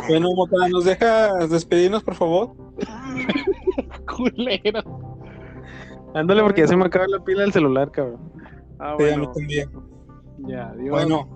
Bueno, 0.09 0.29
Mota, 0.35 0.67
¿nos 0.69 0.85
dejas 0.85 1.49
despedirnos, 1.51 2.03
por 2.03 2.15
favor? 2.15 2.51
Culero. 4.15 4.81
ándale 6.15 6.41
porque 6.41 6.61
ya 6.61 6.67
se 6.67 6.75
me 6.77 6.85
acaba 6.85 7.05
la 7.07 7.23
pila 7.23 7.41
del 7.41 7.53
celular, 7.53 7.91
cabrón. 7.91 8.19
Ah, 8.79 8.95
Sí, 8.97 9.03
a 9.03 9.07
mí 9.07 9.13
bueno. 9.17 9.31
también. 9.33 9.69
Ya, 10.39 10.69
adiós. 10.69 10.89
Bueno, 10.89 11.27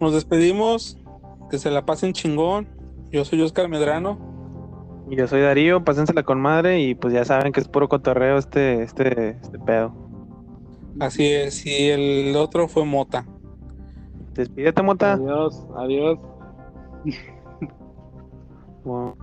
nos 0.00 0.12
despedimos. 0.12 0.96
Que 1.50 1.58
se 1.58 1.70
la 1.70 1.84
pasen 1.84 2.12
chingón. 2.12 2.68
Yo 3.10 3.24
soy 3.24 3.42
Oscar 3.42 3.68
Medrano. 3.68 4.18
Y 5.10 5.16
yo 5.16 5.26
soy 5.26 5.40
Darío, 5.40 5.84
pásensela 5.84 6.22
con 6.22 6.40
madre 6.40 6.80
y 6.80 6.94
pues 6.94 7.12
ya 7.12 7.24
saben 7.24 7.52
que 7.52 7.58
es 7.58 7.66
puro 7.66 7.88
cotorreo 7.88 8.38
este, 8.38 8.84
este, 8.84 9.30
este 9.30 9.58
pedo. 9.58 9.92
Así 11.00 11.26
es. 11.26 11.66
Y 11.66 11.88
el 11.88 12.36
otro 12.36 12.68
fue 12.68 12.84
Mota. 12.84 13.26
Despídete, 14.34 14.82
Mota. 14.82 15.14
Adiós, 15.14 15.66
adiós. 15.76 16.18
Bueno. 18.82 19.14